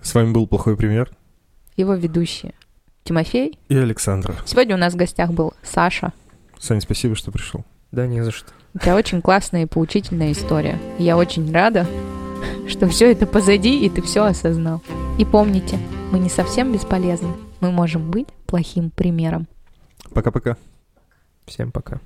С 0.00 0.14
вами 0.14 0.32
был 0.32 0.46
плохой 0.46 0.76
пример. 0.76 1.10
Его 1.76 1.94
ведущие. 1.94 2.54
Тимофей. 3.04 3.58
И 3.68 3.76
Александра. 3.76 4.34
Сегодня 4.46 4.76
у 4.76 4.78
нас 4.78 4.94
в 4.94 4.96
гостях 4.96 5.32
был 5.32 5.54
Саша. 5.62 6.12
Саня, 6.58 6.80
спасибо, 6.80 7.16
что 7.16 7.32
пришел. 7.32 7.64
Да, 7.90 8.06
не 8.06 8.22
за 8.22 8.30
что. 8.30 8.52
У 8.74 8.78
тебя 8.78 8.96
очень 8.96 9.20
классная 9.20 9.64
и 9.64 9.66
поучительная 9.66 10.32
история. 10.32 10.78
Я 10.98 11.16
очень 11.16 11.52
рада, 11.52 11.86
что 12.68 12.88
все 12.88 13.10
это 13.10 13.26
позади, 13.26 13.84
и 13.84 13.90
ты 13.90 14.02
все 14.02 14.24
осознал. 14.24 14.82
И 15.18 15.24
помните, 15.24 15.78
мы 16.10 16.18
не 16.18 16.28
совсем 16.28 16.72
бесполезны. 16.72 17.34
Мы 17.60 17.70
можем 17.70 18.10
быть 18.10 18.28
плохим 18.46 18.90
примером. 18.90 19.46
Пока-пока. 20.14 20.56
Всем 21.46 21.72
пока. 21.72 22.00